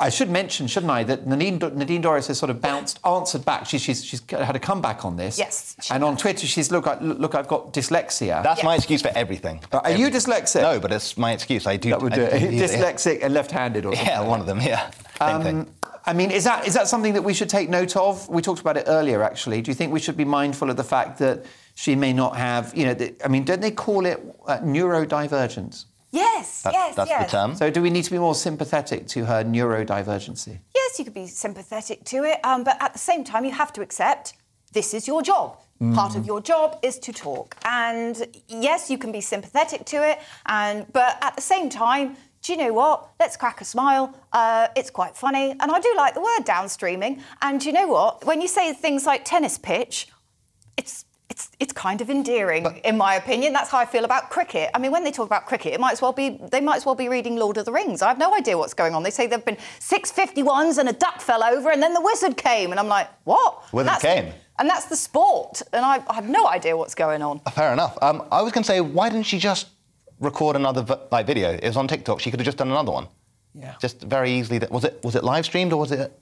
I 0.00 0.08
should 0.08 0.28
mention, 0.30 0.66
shouldn't 0.66 0.90
I, 0.90 1.04
that 1.04 1.28
Nadine, 1.28 1.58
Nadine 1.58 2.02
Dorries 2.02 2.26
has 2.26 2.38
sort 2.38 2.50
of 2.50 2.60
bounced, 2.60 2.98
answered 3.06 3.44
back. 3.44 3.66
She, 3.66 3.78
she's, 3.78 4.04
she's 4.04 4.20
had 4.30 4.56
a 4.56 4.58
comeback 4.58 5.04
on 5.04 5.16
this. 5.16 5.38
Yes, 5.38 5.76
she 5.80 5.94
And 5.94 6.02
on 6.02 6.16
Twitter, 6.16 6.44
she's 6.44 6.72
look, 6.72 6.88
I, 6.88 6.98
look, 6.98 7.36
I've 7.36 7.46
got 7.46 7.72
dyslexia. 7.72 8.42
That's 8.42 8.64
my 8.64 8.74
excuse 8.74 9.00
for 9.00 9.12
everything. 9.14 9.60
Uh, 9.70 9.78
are 9.84 9.92
you 9.92 10.06
Everything. 10.08 10.32
dyslexic? 10.32 10.60
No, 10.62 10.80
but 10.80 10.90
it's 10.90 11.16
my 11.16 11.30
excuse. 11.32 11.68
I 11.68 11.76
do. 11.76 11.90
that 11.90 12.02
would 12.02 12.14
I 12.14 12.16
do 12.16 12.22
it. 12.22 12.50
do- 12.50 12.56
yeah. 12.56 12.64
Dyslexic 12.66 13.22
and 13.22 13.32
left-handed, 13.32 13.86
or 13.86 13.94
something. 13.94 14.06
Yeah, 14.12 14.22
one 14.22 14.40
of 14.40 14.46
them. 14.46 14.60
Yeah. 14.60 14.90
Same 15.20 15.42
thing. 15.42 15.74
I 16.06 16.12
mean, 16.12 16.30
is 16.30 16.44
that 16.44 16.66
is 16.68 16.74
that 16.74 16.86
something 16.86 17.14
that 17.14 17.22
we 17.22 17.34
should 17.34 17.48
take 17.48 17.68
note 17.68 17.96
of? 17.96 18.28
We 18.28 18.40
talked 18.40 18.60
about 18.60 18.76
it 18.76 18.84
earlier, 18.86 19.22
actually. 19.22 19.60
Do 19.62 19.70
you 19.70 19.74
think 19.74 19.92
we 19.92 19.98
should 20.00 20.16
be 20.16 20.24
mindful 20.24 20.70
of 20.70 20.76
the 20.76 20.84
fact 20.84 21.18
that 21.18 21.44
she 21.74 21.96
may 21.96 22.12
not 22.12 22.36
have, 22.36 22.72
you 22.76 22.86
know, 22.86 22.94
the, 22.94 23.14
I 23.24 23.28
mean, 23.28 23.44
don't 23.44 23.60
they 23.60 23.72
call 23.72 24.06
it 24.06 24.18
uh, 24.46 24.58
neurodivergence? 24.58 25.86
Yes, 26.12 26.62
That- 26.62 26.72
yes, 26.72 26.94
that's 26.94 27.10
yes. 27.10 27.30
the 27.30 27.36
term. 27.36 27.56
So 27.56 27.70
do 27.70 27.82
we 27.82 27.90
need 27.90 28.04
to 28.04 28.10
be 28.10 28.18
more 28.18 28.34
sympathetic 28.34 29.06
to 29.08 29.24
her 29.26 29.44
neurodivergency? 29.44 30.58
Yes, 30.74 30.98
you 30.98 31.04
could 31.04 31.12
be 31.14 31.26
sympathetic 31.26 32.04
to 32.04 32.22
it, 32.24 32.38
um, 32.44 32.62
but 32.64 32.80
at 32.80 32.92
the 32.92 32.98
same 32.98 33.24
time, 33.24 33.44
you 33.44 33.50
have 33.52 33.72
to 33.74 33.82
accept 33.82 34.34
this 34.72 34.94
is 34.94 35.06
your 35.08 35.22
job. 35.22 35.58
Part 35.94 36.16
of 36.16 36.24
your 36.24 36.40
job 36.40 36.78
is 36.82 36.98
to 37.00 37.12
talk, 37.12 37.54
and 37.66 38.26
yes, 38.48 38.88
you 38.90 38.96
can 38.96 39.12
be 39.12 39.20
sympathetic 39.20 39.84
to 39.86 39.98
it, 40.08 40.18
and 40.46 40.90
but 40.90 41.18
at 41.20 41.36
the 41.36 41.42
same 41.42 41.68
time, 41.68 42.16
do 42.46 42.52
you 42.52 42.58
know 42.58 42.72
what? 42.72 43.08
Let's 43.18 43.36
crack 43.36 43.60
a 43.60 43.64
smile. 43.64 44.14
Uh, 44.32 44.68
it's 44.76 44.88
quite 44.90 45.16
funny, 45.16 45.50
and 45.50 45.62
I 45.62 45.80
do 45.80 45.92
like 45.96 46.14
the 46.14 46.20
word 46.20 46.44
downstreaming. 46.44 47.20
And 47.42 47.60
do 47.60 47.66
you 47.66 47.72
know 47.72 47.88
what? 47.88 48.24
When 48.24 48.40
you 48.40 48.46
say 48.46 48.72
things 48.72 49.04
like 49.04 49.24
tennis 49.24 49.58
pitch, 49.58 50.06
it's 50.76 51.06
it's 51.28 51.50
it's 51.58 51.72
kind 51.72 52.00
of 52.00 52.08
endearing, 52.08 52.64
in 52.84 52.96
my 52.96 53.16
opinion. 53.16 53.52
That's 53.52 53.70
how 53.70 53.78
I 53.78 53.84
feel 53.84 54.04
about 54.04 54.30
cricket. 54.30 54.70
I 54.74 54.78
mean, 54.78 54.92
when 54.92 55.02
they 55.02 55.10
talk 55.10 55.26
about 55.26 55.46
cricket, 55.46 55.74
it 55.74 55.80
might 55.80 55.90
as 55.90 56.00
well 56.00 56.12
be 56.12 56.40
they 56.52 56.60
might 56.60 56.76
as 56.76 56.86
well 56.86 56.94
be 56.94 57.08
reading 57.08 57.34
Lord 57.34 57.56
of 57.56 57.64
the 57.64 57.72
Rings. 57.72 58.00
I 58.00 58.08
have 58.08 58.18
no 58.18 58.32
idea 58.32 58.56
what's 58.56 58.74
going 58.74 58.94
on. 58.94 59.02
They 59.02 59.10
say 59.10 59.26
there've 59.26 59.44
been 59.44 59.58
six 59.80 60.12
fifty 60.12 60.44
ones 60.44 60.78
and 60.78 60.88
a 60.88 60.92
duck 60.92 61.20
fell 61.20 61.42
over, 61.42 61.72
and 61.72 61.82
then 61.82 61.94
the 61.94 62.00
wizard 62.00 62.36
came, 62.36 62.70
and 62.70 62.78
I'm 62.78 62.88
like, 62.88 63.08
what? 63.24 63.72
Wizard 63.72 63.98
came? 64.00 64.32
and 64.58 64.70
that's 64.70 64.86
the 64.86 64.96
sport, 64.96 65.62
and 65.72 65.84
I, 65.84 66.02
I 66.08 66.14
have 66.14 66.28
no 66.28 66.46
idea 66.46 66.76
what's 66.76 66.94
going 66.94 67.22
on. 67.22 67.40
Fair 67.52 67.72
enough. 67.72 67.98
Um, 68.00 68.22
I 68.30 68.40
was 68.40 68.52
going 68.52 68.62
to 68.62 68.68
say, 68.68 68.80
why 68.80 69.08
didn't 69.08 69.26
she 69.26 69.38
just 69.38 69.66
record 70.20 70.56
another 70.56 70.82
v- 70.82 70.94
like 71.10 71.26
video? 71.26 71.50
It 71.52 71.64
was 71.64 71.76
on 71.76 71.88
TikTok. 71.88 72.20
She 72.20 72.30
could 72.30 72.40
have 72.40 72.44
just 72.46 72.58
done 72.58 72.68
another 72.70 72.92
one. 72.92 73.08
Yeah. 73.54 73.74
Just 73.80 74.00
very 74.02 74.32
easily. 74.32 74.58
That 74.58 74.70
was 74.70 74.84
it 74.84 75.00
was 75.02 75.14
it 75.14 75.24
live 75.24 75.44
streamed 75.44 75.72
or 75.72 75.80
was 75.80 75.92
it 75.92 76.12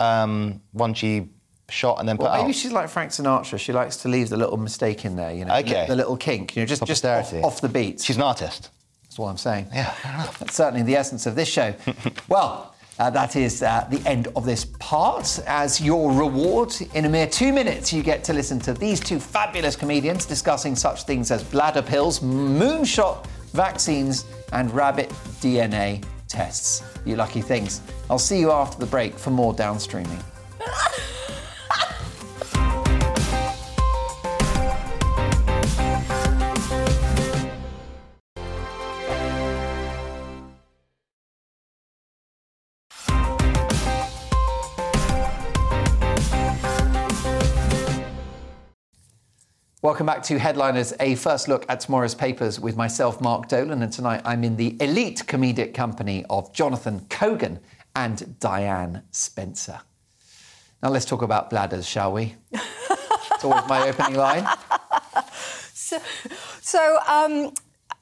um, 0.00 0.60
one 0.72 0.94
she 0.94 1.28
shot 1.68 1.98
and 1.98 2.08
then 2.08 2.16
Well, 2.16 2.30
put 2.30 2.36
maybe 2.38 2.50
out. 2.50 2.54
she's 2.54 2.72
like 2.72 2.88
Frank 2.88 3.10
Sinatra. 3.10 3.58
She 3.58 3.72
likes 3.72 3.96
to 3.98 4.08
leave 4.08 4.28
the 4.28 4.36
little 4.36 4.56
mistake 4.56 5.04
in 5.04 5.16
there, 5.16 5.32
you 5.32 5.44
know, 5.44 5.56
Okay. 5.56 5.86
the 5.88 5.96
little 5.96 6.16
kink, 6.16 6.54
you 6.54 6.62
know, 6.62 6.66
just, 6.66 6.80
For 6.80 6.86
just 6.86 7.04
off, 7.04 7.32
off 7.42 7.60
the 7.60 7.68
beat. 7.68 8.00
She's 8.02 8.16
an 8.16 8.22
artist. 8.22 8.70
That's 9.02 9.18
what 9.18 9.28
I'm 9.28 9.36
saying. 9.38 9.68
Yeah. 9.72 9.92
That's 10.38 10.54
certainly 10.54 10.82
the 10.82 10.96
essence 10.96 11.26
of 11.26 11.34
this 11.34 11.48
show. 11.48 11.74
well, 12.28 12.74
uh, 12.98 13.10
that 13.10 13.36
is 13.36 13.62
uh, 13.62 13.86
the 13.90 14.00
end 14.08 14.28
of 14.36 14.44
this 14.46 14.64
part. 14.78 15.38
As 15.46 15.80
your 15.80 16.12
reward, 16.12 16.74
in 16.94 17.04
a 17.04 17.08
mere 17.08 17.26
two 17.26 17.52
minutes, 17.52 17.92
you 17.92 18.02
get 18.02 18.24
to 18.24 18.32
listen 18.32 18.58
to 18.60 18.72
these 18.72 19.00
two 19.00 19.18
fabulous 19.18 19.76
comedians 19.76 20.24
discussing 20.24 20.74
such 20.74 21.04
things 21.04 21.30
as 21.30 21.44
bladder 21.44 21.82
pills, 21.82 22.20
moonshot 22.20 23.26
vaccines, 23.52 24.24
and 24.52 24.72
rabbit 24.72 25.10
DNA 25.40 26.04
tests. 26.28 26.82
You 27.04 27.16
lucky 27.16 27.40
things. 27.40 27.80
I'll 28.08 28.18
see 28.18 28.38
you 28.38 28.50
after 28.50 28.78
the 28.78 28.86
break 28.86 29.14
for 29.14 29.30
more 29.30 29.54
downstreaming. 29.54 30.22
Welcome 49.82 50.06
back 50.06 50.22
to 50.24 50.38
Headliners, 50.38 50.94
a 51.00 51.16
first 51.16 51.48
look 51.48 51.66
at 51.68 51.80
tomorrow's 51.80 52.14
papers 52.14 52.58
with 52.58 52.76
myself, 52.76 53.20
Mark 53.20 53.46
Dolan, 53.46 53.82
and 53.82 53.92
tonight 53.92 54.22
I'm 54.24 54.42
in 54.42 54.56
the 54.56 54.74
elite 54.80 55.24
comedic 55.26 55.74
company 55.74 56.24
of 56.30 56.50
Jonathan 56.54 57.00
Kogan 57.10 57.60
and 57.94 58.40
Diane 58.40 59.02
Spencer. 59.10 59.80
Now 60.82 60.88
let's 60.88 61.04
talk 61.04 61.20
about 61.20 61.50
bladders, 61.50 61.86
shall 61.86 62.10
we? 62.10 62.36
it's 62.52 63.44
always 63.44 63.68
my 63.68 63.86
opening 63.88 64.16
line. 64.16 64.48
So, 65.86 66.00
so 66.60 66.98
um, 67.06 67.52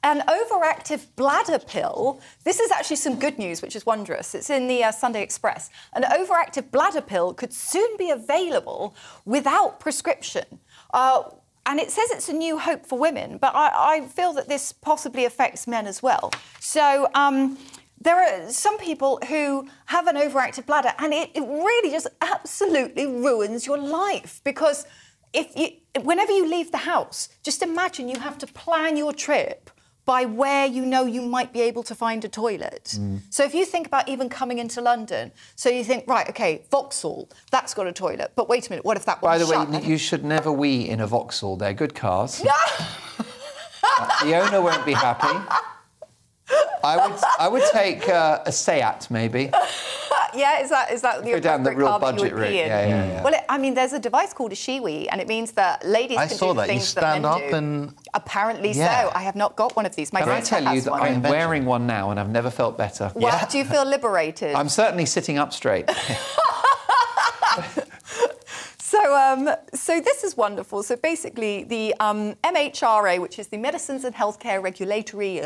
an 0.03 0.21
overactive 0.21 1.05
bladder 1.15 1.59
pill. 1.59 2.19
This 2.43 2.59
is 2.59 2.71
actually 2.71 2.95
some 2.95 3.19
good 3.19 3.37
news, 3.37 3.61
which 3.61 3.75
is 3.75 3.85
wondrous. 3.85 4.33
It's 4.33 4.49
in 4.49 4.67
the 4.67 4.85
uh, 4.85 4.91
Sunday 4.91 5.21
Express. 5.21 5.69
An 5.93 6.01
overactive 6.01 6.71
bladder 6.71 7.01
pill 7.01 7.35
could 7.35 7.53
soon 7.53 7.95
be 7.97 8.09
available 8.09 8.95
without 9.23 9.79
prescription. 9.79 10.45
Uh, 10.91 11.25
and 11.65 11.79
it 11.79 11.91
says 11.91 12.11
it's 12.11 12.29
a 12.29 12.33
new 12.33 12.57
hope 12.57 12.85
for 12.85 12.97
women, 12.99 13.37
but 13.37 13.55
I, 13.55 13.95
I 13.95 14.01
feel 14.07 14.33
that 14.33 14.47
this 14.47 14.71
possibly 14.71 15.25
affects 15.25 15.67
men 15.67 15.87
as 15.87 16.03
well. 16.03 16.31
So 16.59 17.09
um, 17.15 17.57
there 17.99 18.17
are 18.17 18.51
some 18.51 18.77
people 18.77 19.19
who 19.27 19.67
have 19.87 20.07
an 20.07 20.15
overactive 20.15 20.65
bladder, 20.65 20.93
and 20.99 21.13
it, 21.13 21.31
it 21.33 21.41
really 21.41 21.89
just 21.89 22.07
absolutely 22.21 23.07
ruins 23.07 23.65
your 23.65 23.77
life 23.77 24.41
because 24.43 24.85
if 25.33 25.55
you, 25.55 25.69
whenever 26.03 26.31
you 26.31 26.47
leave 26.47 26.71
the 26.71 26.77
house, 26.77 27.29
just 27.43 27.61
imagine 27.61 28.07
you 28.07 28.19
have 28.19 28.37
to 28.37 28.47
plan 28.47 28.95
your 28.95 29.11
trip 29.11 29.71
by 30.05 30.25
where 30.25 30.65
you 30.65 30.85
know 30.85 31.05
you 31.05 31.21
might 31.21 31.51
be 31.51 31.61
able 31.61 31.83
to 31.83 31.95
find 31.95 32.23
a 32.23 32.29
toilet. 32.29 32.95
Mm. 32.97 33.21
So 33.29 33.43
if 33.43 33.53
you 33.53 33.65
think 33.65 33.87
about 33.87 34.07
even 34.07 34.29
coming 34.29 34.59
into 34.59 34.81
London, 34.81 35.31
so 35.55 35.69
you 35.69 35.83
think, 35.83 36.07
right, 36.07 36.29
okay, 36.29 36.61
Vauxhall, 36.71 37.29
that's 37.51 37.73
got 37.73 37.87
a 37.87 37.91
toilet, 37.91 38.31
but 38.35 38.47
wait 38.47 38.67
a 38.67 38.69
minute, 38.71 38.85
what 38.85 38.97
if 38.97 39.05
that 39.05 39.21
was 39.21 39.29
By 39.29 39.37
the 39.37 39.47
way, 39.47 39.83
you 39.83 39.97
should 39.97 40.23
never 40.23 40.51
wee 40.51 40.87
in 40.87 40.99
a 40.99 41.07
Vauxhall. 41.07 41.57
They're 41.57 41.73
good 41.73 41.95
cars. 41.95 42.43
Uh, 42.47 44.23
the 44.23 44.35
owner 44.35 44.61
won't 44.61 44.85
be 44.85 44.93
happy. 44.93 45.73
I 46.83 47.07
would, 47.07 47.19
I 47.39 47.47
would 47.47 47.63
take 47.71 48.07
uh, 48.07 48.43
a 48.45 48.51
Seat, 48.51 49.07
maybe. 49.09 49.49
yeah, 50.35 50.61
is 50.61 50.69
that 50.69 50.91
is 50.91 51.01
that 51.01 51.23
the 51.23 51.31
Go 51.31 51.39
down 51.39 51.63
the 51.63 51.75
real 51.75 51.87
car 51.87 51.99
that 51.99 52.13
you 52.15 52.19
budget 52.21 52.33
route. 52.37 52.53
Yeah, 52.53 52.65
yeah, 52.87 52.87
yeah. 53.07 53.23
Well, 53.23 53.33
it, 53.33 53.41
I 53.49 53.57
mean, 53.57 53.73
there's 53.73 53.93
a 53.93 53.99
device 53.99 54.33
called 54.33 54.51
a 54.51 54.55
Shewee, 54.55 55.07
and 55.11 55.19
it 55.19 55.27
means 55.27 55.53
that 55.53 55.83
ladies 55.83 56.17
I 56.17 56.27
can 56.27 56.37
saw 56.37 56.53
do 56.53 56.57
that. 56.59 56.67
You 56.67 56.73
things 56.73 56.87
stand 56.87 57.25
that 57.25 57.29
up 57.29 57.39
men 57.39 57.49
do. 57.49 57.55
and- 57.57 57.93
Apparently 58.13 58.71
Yeah. 58.71 59.05
so. 59.05 59.11
I 59.15 59.23
have 59.23 59.35
not 59.35 59.55
got 59.55 59.75
one 59.75 59.85
of 59.85 59.95
these. 59.95 60.13
My 60.13 60.21
Can 60.21 60.29
I 60.29 60.41
tell 60.41 60.73
you 60.73 60.81
that 60.81 60.91
one. 60.91 61.01
I'm 61.01 61.21
wearing 61.21 61.65
one 61.65 61.85
now 61.87 62.11
and 62.11 62.19
I've 62.19 62.29
never 62.29 62.49
felt 62.49 62.77
better? 62.77 63.11
Well, 63.15 63.23
Yeah. 63.33 63.45
do 63.47 63.57
you 63.57 63.65
feel 63.65 63.83
liberated? 63.83 64.53
I'm 64.55 64.69
certainly 64.69 65.05
sitting 65.05 65.37
up 65.37 65.51
straight. 65.53 65.89
So, 68.95 69.13
um, 69.13 69.49
so 69.73 69.99
this 69.99 70.23
is 70.23 70.37
wonderful. 70.37 70.81
So 70.81 70.95
basically, 70.95 71.65
the 71.65 71.93
um, 71.99 72.35
MHRA, 72.45 73.19
which 73.19 73.39
is 73.39 73.47
the 73.47 73.57
Medicines 73.57 74.05
and 74.05 74.15
Healthcare 74.15 74.63
Regulatory 74.63 75.41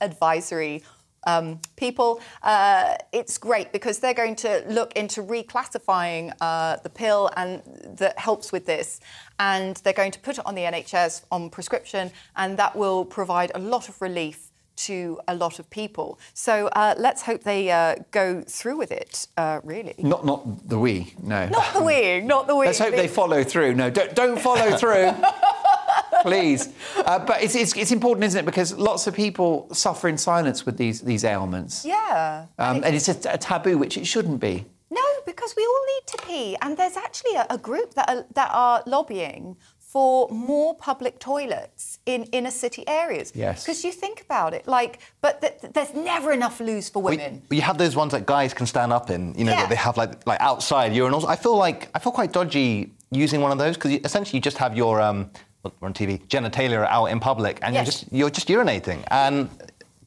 Advisory 0.00 0.80
um, 1.26 1.58
people, 1.74 2.20
uh, 2.44 2.94
it's 3.10 3.36
great 3.36 3.72
because 3.72 3.98
they're 3.98 4.14
going 4.14 4.36
to 4.36 4.62
look 4.68 4.92
into 4.92 5.24
reclassifying 5.24 6.32
uh, 6.40 6.76
the 6.84 6.88
pill 6.88 7.30
and 7.36 7.62
that 7.98 8.16
helps 8.16 8.52
with 8.52 8.64
this, 8.64 9.00
and 9.40 9.74
they're 9.78 9.92
going 9.92 10.12
to 10.12 10.20
put 10.20 10.38
it 10.38 10.46
on 10.46 10.54
the 10.54 10.62
NHS 10.62 11.24
on 11.32 11.50
prescription, 11.50 12.12
and 12.36 12.56
that 12.58 12.76
will 12.76 13.04
provide 13.04 13.50
a 13.56 13.58
lot 13.58 13.88
of 13.88 14.00
relief 14.00 14.52
to 14.76 15.20
a 15.28 15.34
lot 15.34 15.58
of 15.58 15.68
people. 15.70 16.18
So 16.32 16.68
uh, 16.68 16.94
let's 16.98 17.22
hope 17.22 17.42
they 17.42 17.70
uh, 17.70 17.96
go 18.10 18.42
through 18.42 18.76
with 18.76 18.92
it. 18.92 19.26
Uh, 19.36 19.60
really, 19.64 19.94
not, 19.98 20.24
not 20.24 20.68
the 20.68 20.78
we, 20.78 21.14
no. 21.22 21.48
not 21.48 21.72
the 21.74 21.82
we, 21.82 22.20
not 22.20 22.46
the 22.46 22.56
wing. 22.56 22.66
Let's 22.66 22.78
hope 22.78 22.94
they 22.94 23.08
follow 23.08 23.44
through. 23.44 23.74
No, 23.74 23.90
don't, 23.90 24.14
don't 24.14 24.38
follow 24.38 24.76
through. 24.76 25.12
Please. 26.22 26.70
Uh, 26.96 27.18
but 27.18 27.42
it's, 27.42 27.54
it's, 27.54 27.76
it's 27.76 27.92
important, 27.92 28.24
isn't 28.24 28.40
it? 28.40 28.46
Because 28.46 28.76
lots 28.78 29.06
of 29.06 29.14
people 29.14 29.68
suffer 29.74 30.08
in 30.08 30.16
silence 30.16 30.64
with 30.64 30.78
these, 30.78 31.02
these 31.02 31.22
ailments. 31.22 31.84
Yeah. 31.84 32.46
Um, 32.58 32.82
and 32.82 32.94
it's 32.96 33.08
a, 33.08 33.34
a 33.34 33.38
taboo, 33.38 33.76
which 33.76 33.98
it 33.98 34.06
shouldn't 34.06 34.40
be. 34.40 34.64
No, 34.90 35.02
because 35.26 35.54
we 35.56 35.64
all 35.66 35.84
need 35.86 36.06
to 36.06 36.26
pee, 36.26 36.56
and 36.62 36.76
there's 36.76 36.96
actually 36.96 37.34
a, 37.34 37.46
a 37.50 37.58
group 37.58 37.94
that 37.94 38.08
are, 38.08 38.24
that 38.34 38.50
are 38.52 38.82
lobbying 38.86 39.56
for 39.94 40.28
more 40.28 40.74
public 40.74 41.20
toilets 41.20 42.00
in 42.04 42.24
inner 42.32 42.50
city 42.50 42.82
areas. 42.88 43.30
Yes. 43.32 43.62
Because 43.62 43.84
you 43.84 43.92
think 43.92 44.20
about 44.22 44.52
it, 44.52 44.66
like, 44.66 44.98
but 45.20 45.40
th- 45.40 45.60
th- 45.60 45.72
there's 45.72 45.94
never 45.94 46.32
enough 46.32 46.58
loos 46.58 46.88
for 46.88 47.00
women. 47.00 47.40
But 47.48 47.54
you 47.54 47.62
have 47.62 47.78
those 47.78 47.94
ones 47.94 48.10
that 48.10 48.26
guys 48.26 48.52
can 48.52 48.66
stand 48.66 48.92
up 48.92 49.08
in, 49.08 49.22
you 49.38 49.44
know, 49.44 49.52
Yeah. 49.52 49.60
that 49.60 49.68
they 49.68 49.76
have 49.88 49.96
like 49.96 50.26
like 50.26 50.40
outside 50.40 50.90
urinals. 51.00 51.24
I 51.34 51.36
feel 51.36 51.56
like 51.66 51.80
I 51.94 52.00
feel 52.00 52.10
quite 52.20 52.32
dodgy 52.32 52.90
using 53.12 53.40
one 53.40 53.52
of 53.52 53.58
those 53.58 53.74
because 53.76 53.92
essentially 54.08 54.36
you 54.38 54.42
just 54.50 54.58
have 54.58 54.76
your 54.76 55.00
um, 55.00 55.30
well, 55.62 55.72
we're 55.80 55.86
on 55.86 55.94
TV 55.94 56.20
genitalia 56.26 56.84
out 56.96 57.06
in 57.14 57.20
public 57.20 57.60
and 57.62 57.72
Yes. 57.72 57.78
you're 57.80 57.90
just 57.92 58.12
you're 58.18 58.30
just 58.38 58.48
urinating 58.48 59.00
and 59.12 59.48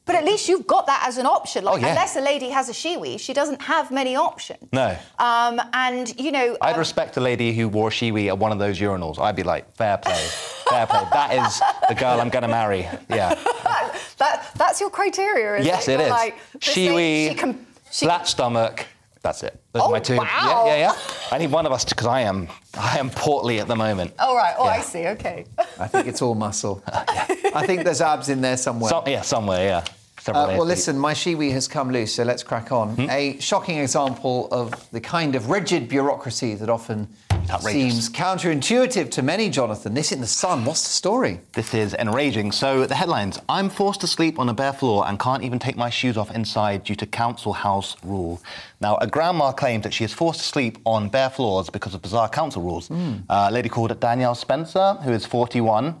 But 0.08 0.16
at 0.16 0.24
least 0.24 0.48
you've 0.48 0.66
got 0.66 0.86
that 0.86 1.04
as 1.06 1.18
an 1.18 1.26
option. 1.26 1.64
Like, 1.64 1.74
Oh, 1.74 1.76
yeah. 1.76 1.88
unless 1.88 2.16
a 2.16 2.22
lady 2.22 2.48
has 2.48 2.70
a 2.70 2.72
shewee, 2.72 3.20
she 3.20 3.34
doesn't 3.34 3.60
have 3.60 3.90
many 3.90 4.16
options. 4.16 4.66
No. 4.72 4.96
Um, 5.18 5.60
and 5.74 6.18
you 6.18 6.32
know, 6.32 6.56
I'd 6.62 6.72
um, 6.72 6.78
respect 6.78 7.18
a 7.18 7.20
lady 7.20 7.52
who 7.52 7.68
wore 7.68 7.90
shewee 7.90 8.28
at 8.28 8.38
one 8.38 8.50
of 8.50 8.58
those 8.58 8.80
urinals. 8.80 9.18
I'd 9.18 9.36
be 9.36 9.42
like, 9.42 9.70
fair 9.76 9.98
play, 9.98 10.24
fair 10.70 10.86
play. 10.86 11.04
That 11.12 11.34
is 11.34 11.60
the 11.90 11.94
girl 11.94 12.22
I'm 12.22 12.30
going 12.30 12.42
to 12.42 12.48
marry. 12.48 12.88
Yeah. 13.10 13.34
that 14.18 14.50
that's 14.56 14.80
your 14.80 14.88
criteria. 14.88 15.58
Is 15.58 15.66
yes, 15.66 15.88
it? 15.88 16.00
it 16.00 16.08
Like, 16.08 16.36
shewee, 16.58 17.28
she 17.28 17.34
can, 17.34 17.66
she 17.92 18.06
flat 18.06 18.26
stomach. 18.26 18.86
That's 19.20 19.42
it. 19.42 19.60
Those 19.72 19.82
Oh, 19.82 19.86
are 19.88 19.90
my 19.92 20.00
two. 20.00 20.16
wow. 20.16 20.24
Yeah, 20.24 20.66
yeah, 20.66 20.76
yeah. 20.78 20.96
I 21.32 21.38
need 21.38 21.50
one 21.50 21.66
of 21.66 21.72
us 21.72 21.84
because 21.84 22.06
I 22.06 22.20
am 22.22 22.48
I 22.78 22.98
am 22.98 23.10
portly 23.10 23.60
at 23.60 23.68
the 23.68 23.76
moment. 23.76 24.14
Oh 24.18 24.34
right. 24.34 24.54
Oh, 24.58 24.64
I 24.64 24.80
see. 24.80 25.06
Okay. 25.08 25.44
I 25.78 25.86
think 25.86 26.06
it's 26.06 26.22
all 26.22 26.34
muscle. 26.34 26.82
I 26.86 27.66
think 27.66 27.84
there's 27.84 28.00
abs 28.00 28.30
in 28.30 28.40
there 28.40 28.56
somewhere. 28.56 28.88
Some, 28.90 29.04
yeah, 29.06 29.20
somewhere. 29.22 29.64
Yeah. 29.66 29.84
Several 30.28 30.44
Uh, 30.44 30.58
well, 30.58 30.66
listen, 30.66 30.98
my 30.98 31.14
shewee 31.14 31.52
has 31.52 31.66
come 31.66 31.90
loose, 31.90 32.14
so 32.14 32.22
let's 32.22 32.42
crack 32.42 32.70
on. 32.70 32.90
Hmm? 32.96 33.10
A 33.10 33.38
shocking 33.40 33.78
example 33.78 34.48
of 34.50 34.74
the 34.90 35.00
kind 35.00 35.34
of 35.34 35.48
rigid 35.48 35.88
bureaucracy 35.88 36.54
that 36.56 36.68
often 36.68 37.08
Outrageous. 37.50 37.72
seems 37.72 38.10
counterintuitive 38.10 39.10
to 39.12 39.22
many, 39.22 39.48
Jonathan. 39.48 39.94
This 39.94 40.12
in 40.12 40.20
the 40.20 40.26
Sun. 40.26 40.66
What's 40.66 40.82
the 40.82 40.90
story? 40.90 41.40
This 41.54 41.72
is 41.72 41.94
enraging. 41.94 42.52
So 42.52 42.84
the 42.84 42.94
headlines: 42.94 43.38
I'm 43.48 43.70
forced 43.70 44.02
to 44.02 44.06
sleep 44.06 44.38
on 44.38 44.50
a 44.50 44.54
bare 44.54 44.74
floor 44.74 45.08
and 45.08 45.18
can't 45.18 45.42
even 45.42 45.58
take 45.58 45.78
my 45.78 45.88
shoes 45.88 46.18
off 46.18 46.30
inside 46.34 46.84
due 46.84 46.96
to 46.96 47.06
council 47.06 47.54
house 47.54 47.96
rule. 48.04 48.42
Now, 48.82 48.98
a 48.98 49.06
grandma 49.06 49.52
claims 49.52 49.84
that 49.84 49.94
she 49.94 50.04
is 50.04 50.12
forced 50.12 50.40
to 50.40 50.46
sleep 50.46 50.76
on 50.84 51.08
bare 51.08 51.30
floors 51.30 51.70
because 51.70 51.94
of 51.94 52.02
bizarre 52.02 52.28
council 52.28 52.60
rules. 52.60 52.88
Hmm. 52.88 53.14
Uh, 53.30 53.46
a 53.48 53.50
lady 53.50 53.70
called 53.70 53.98
Danielle 53.98 54.34
Spencer, 54.34 54.98
who 55.04 55.12
is 55.12 55.24
41. 55.24 55.94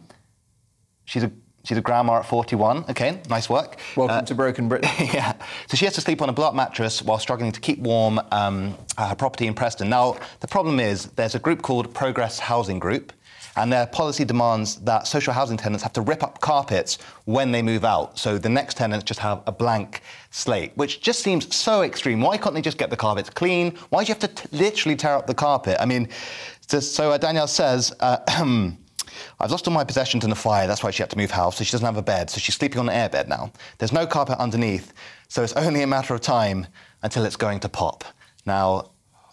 She's 1.06 1.22
a 1.22 1.32
she's 1.68 1.76
a 1.76 1.82
grandma 1.82 2.16
at 2.20 2.26
41. 2.26 2.86
Okay, 2.88 3.20
nice 3.28 3.50
work. 3.50 3.76
Welcome 3.94 4.16
Uh, 4.16 4.22
to 4.22 4.34
Broken 4.34 4.68
Britain. 4.68 4.90
yeah. 5.12 5.34
So 5.68 5.76
she 5.76 5.84
has 5.84 5.94
to 5.94 6.00
sleep 6.00 6.22
on 6.22 6.30
a 6.30 6.32
blow-up 6.32 6.54
mattress 6.54 7.02
while 7.02 7.18
struggling 7.18 7.52
to 7.52 7.60
keep 7.60 7.78
warm 7.80 8.18
um, 8.32 8.74
her 8.96 9.14
property 9.14 9.46
in 9.46 9.52
Preston. 9.54 9.90
Now, 9.90 10.16
the 10.40 10.48
problem 10.48 10.80
is 10.80 11.06
there's 11.16 11.34
a 11.34 11.38
group 11.38 11.60
called 11.60 11.92
Progress 11.92 12.38
Housing 12.38 12.78
Group, 12.78 13.12
and 13.56 13.70
their 13.72 13.86
policy 13.86 14.24
demands 14.24 14.76
that 14.76 15.06
social 15.06 15.34
housing 15.34 15.58
tenants 15.58 15.82
have 15.82 15.92
to 15.92 16.00
rip 16.00 16.22
up 16.22 16.40
carpets 16.40 16.96
when 17.26 17.52
they 17.52 17.60
move 17.60 17.84
out. 17.84 18.18
So 18.18 18.38
the 18.38 18.48
next 18.48 18.76
tenants 18.78 19.04
just 19.04 19.20
have 19.20 19.42
a 19.46 19.52
blank 19.52 20.00
slate, 20.30 20.72
which 20.76 21.02
just 21.02 21.20
seems 21.22 21.54
so 21.54 21.82
extreme. 21.82 22.20
Why 22.22 22.38
can't 22.38 22.54
they 22.54 22.62
just 22.62 22.78
get 22.78 22.88
the 22.88 22.96
carpets 22.96 23.28
clean? 23.28 23.76
Why 23.90 24.04
do 24.04 24.08
you 24.08 24.14
have 24.14 24.20
to 24.20 24.28
t- 24.28 24.48
literally 24.56 24.96
tear 24.96 25.14
up 25.16 25.26
the 25.26 25.34
carpet? 25.34 25.76
I 25.80 25.84
mean, 25.86 26.08
so, 26.66 26.80
so 26.80 27.10
uh, 27.12 27.18
Danielle 27.18 27.46
says. 27.46 27.92
Uh, 28.00 28.70
I've 29.40 29.50
lost 29.50 29.66
all 29.66 29.74
my 29.74 29.84
possessions 29.84 30.24
in 30.24 30.30
the 30.30 30.36
fire. 30.36 30.66
That's 30.66 30.82
why 30.82 30.90
she 30.90 31.02
had 31.02 31.10
to 31.10 31.16
move 31.16 31.30
house. 31.30 31.56
So 31.58 31.64
she 31.64 31.72
doesn't 31.72 31.86
have 31.86 31.96
a 31.96 32.02
bed. 32.02 32.30
So 32.30 32.38
she's 32.38 32.54
sleeping 32.54 32.78
on 32.78 32.88
an 32.88 33.10
airbed 33.10 33.28
now. 33.28 33.52
There's 33.78 33.92
no 33.92 34.06
carpet 34.06 34.38
underneath. 34.38 34.92
So 35.28 35.42
it's 35.42 35.52
only 35.54 35.82
a 35.82 35.86
matter 35.86 36.14
of 36.14 36.20
time 36.20 36.66
until 37.02 37.24
it's 37.24 37.36
going 37.36 37.60
to 37.60 37.68
pop. 37.68 38.04
Now, 38.46 38.90